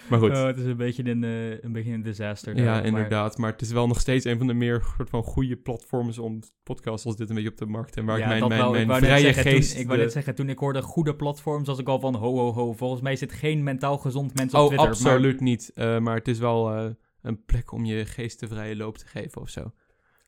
[0.08, 0.30] maar goed.
[0.30, 2.56] Oh, het is een beetje een, eh, een, beetje een disaster.
[2.56, 3.38] ja, maar- inderdaad.
[3.38, 6.40] Maar het is wel nog steeds een van de meer soort van goede platforms om
[6.62, 7.96] podcasts als dit een beetje op de markt.
[7.96, 9.70] En waar Ja, ik mijn, dat mijn, vrije zeggen, geest...
[9.72, 12.14] Toen, ik wou de- net zeggen, toen ik hoorde goede platforms, was ik al van
[12.14, 12.72] ho, ho, ho.
[12.72, 14.88] Volgens mij zit geen mentaal gezond mens op oh, Twitter.
[14.88, 15.70] absoluut niet.
[15.74, 16.90] Eh, maar het is wel eh,
[17.22, 19.72] een plek om je geest de vrije loop te geven of zo.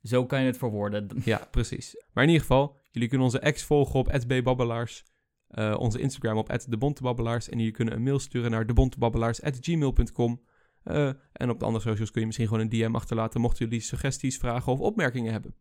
[0.06, 1.08] Zo kan je het verwoorden.
[1.24, 2.04] Ja, precies.
[2.12, 5.04] Maar in ieder geval, jullie kunnen onze ex volgen op @bbabbelaars,
[5.48, 10.40] eh onze Instagram op @debontebabbelaars en jullie kunnen een mail sturen naar debontebabbelaars@gmail.com.
[10.82, 13.80] Eh en op de andere socials kun je misschien gewoon een DM achterlaten mochten jullie
[13.80, 15.54] suggesties, vragen of opmerkingen hebben.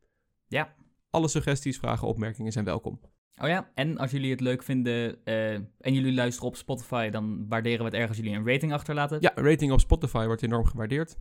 [0.47, 0.75] Ja.
[1.09, 2.99] Alle suggesties, vragen, opmerkingen zijn welkom.
[3.41, 7.45] Oh ja, en als jullie het leuk vinden eh, en jullie luisteren op Spotify, dan
[7.47, 9.17] waarderen we het erg als jullie een rating achterlaten.
[9.21, 11.17] Ja, rating op Spotify wordt enorm gewaardeerd.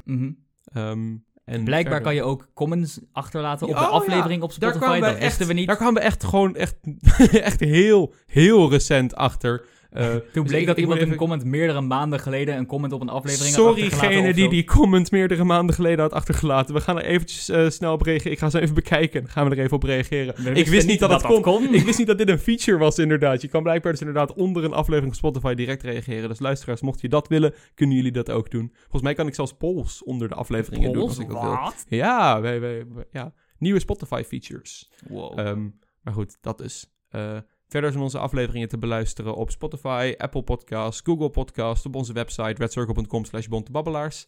[0.64, 3.90] Ehm, en Blijkbaar verder- kan je ook comments achterlaten op Oh, de ja.
[3.90, 4.78] aflevering op Daar Spotify.
[4.78, 5.66] kwamen Dat we echt- we niet.
[5.66, 6.76] Daar kwamen we echt gewoon echt,
[7.32, 9.66] echt heel, heel recent achter.
[9.94, 13.08] Eh, Toen dus bleek dat iemand een comment meerdere maanden geleden een comment op een
[13.08, 16.74] aflevering had Sorry, achtergelaten gene of die die comment meerdere maanden geleden had achtergelaten.
[16.74, 18.32] We gaan er eventjes eh, snel op reageren.
[18.32, 19.20] Ik ga ze even bekijken.
[19.22, 20.34] Dan gaan we er even op reageren.
[20.36, 21.42] We Ik wist niet dat, het kon.
[21.42, 21.74] kon.
[21.74, 23.42] Ik wist niet dat dit een feature was, inderdaad.
[23.42, 26.28] Je kan blijkbaar dus inderdaad onder een aflevering op Spotify direct reageren.
[26.28, 28.72] Dus luisteraars, mocht je dat willen, kunnen jullie dat ook doen.
[28.80, 31.02] Volgens mij kan ik zelfs polls onder de afleveringen doen.
[31.02, 31.50] Als ik dat wil.
[31.50, 31.84] Wat?
[31.88, 34.90] Ja, wij, wij, wij- ja, nieuwe Spotify features.
[35.08, 35.38] Wow.
[35.38, 35.68] Ehm,
[36.02, 36.92] maar goed, dat is.
[37.08, 37.36] Eh,
[37.68, 42.54] verder zijn onze afleveringen te beluisteren op Spotify, Apple Podcasts, Google Podcasts, op onze website
[42.62, 44.26] redcircle.com slash bontebabbelaars.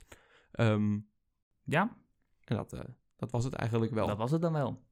[0.53, 0.99] Ehm,
[1.65, 1.97] ja,
[2.45, 2.81] en dat, eh,
[3.17, 4.07] dat was het eigenlijk wel.
[4.07, 4.85] dat was het dan wel.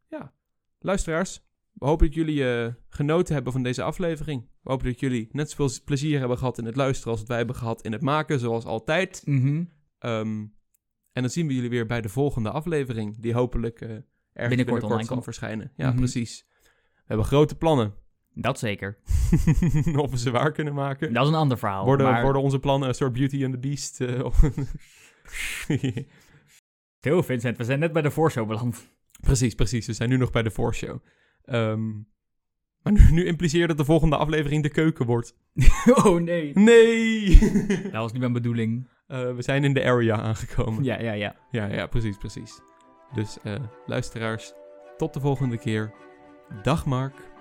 [0.79, 1.43] Luisteraars,
[1.73, 4.49] we hopen dat jullie eh, genoten hebben van deze aflevering.
[4.63, 7.57] We hopen dat jullie net zoveel plezier hebben gehad in het luisteren als wij hebben
[7.57, 9.23] gehad in het maken, zoals altijd.
[9.25, 9.65] Mhm.
[9.99, 10.47] Ehm,
[11.13, 13.89] en dan zien we jullie weer bij de volgende aflevering, die hopelijk eh
[14.33, 15.25] ergens binnenkort, online zal komt.
[15.25, 15.73] verschijnen.
[15.77, 15.97] Ja, Mhm.
[15.97, 16.47] precies.
[16.95, 17.95] We hebben grote plannen.
[18.35, 18.99] Dat zeker.
[19.97, 21.13] of we ze waar kunnen maken.
[21.13, 21.85] Dat is een ander verhaal.
[21.85, 22.23] worden, maar...
[22.23, 24.01] worden onze plannen een soort Beauty and the Beast?
[24.01, 24.43] eh, of-
[27.01, 28.91] Heel Vincent, we zijn net bij de voorshow beland.
[29.21, 29.87] precies, precies.
[29.87, 30.99] We zijn nu nog bij de voorshow.
[31.45, 31.91] Ehm,
[32.83, 35.37] maar nu, nu impliceert dat de volgende aflevering de keuken wordt.
[36.05, 36.51] oh nee.
[36.55, 37.39] Nee!
[37.83, 38.89] Dat was niet mijn bedoeling.
[39.07, 40.85] Eh, we zijn in de area aangekomen.
[40.85, 41.37] Ja, ja, ja.
[41.51, 42.61] ja, ja, precies, precies.
[43.15, 43.55] Dus eh,
[43.87, 44.53] luisteraars,
[44.97, 45.93] tot de volgende keer.
[46.63, 47.33] Dag Mark.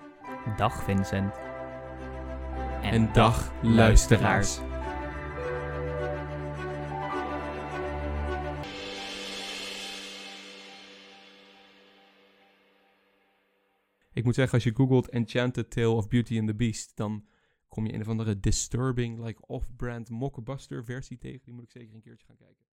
[0.43, 1.35] Dag Vincent.
[2.81, 4.59] En, dag luisteraars.
[14.13, 17.25] Ik moet zeggen, als je googelt Enchanted Tale of Beauty and the Beast, dan
[17.67, 21.41] kom je een of andere disturbing, like off-brand mockbuster versie tegen.
[21.43, 22.72] Die moet ik zeker een keertje gaan kijken.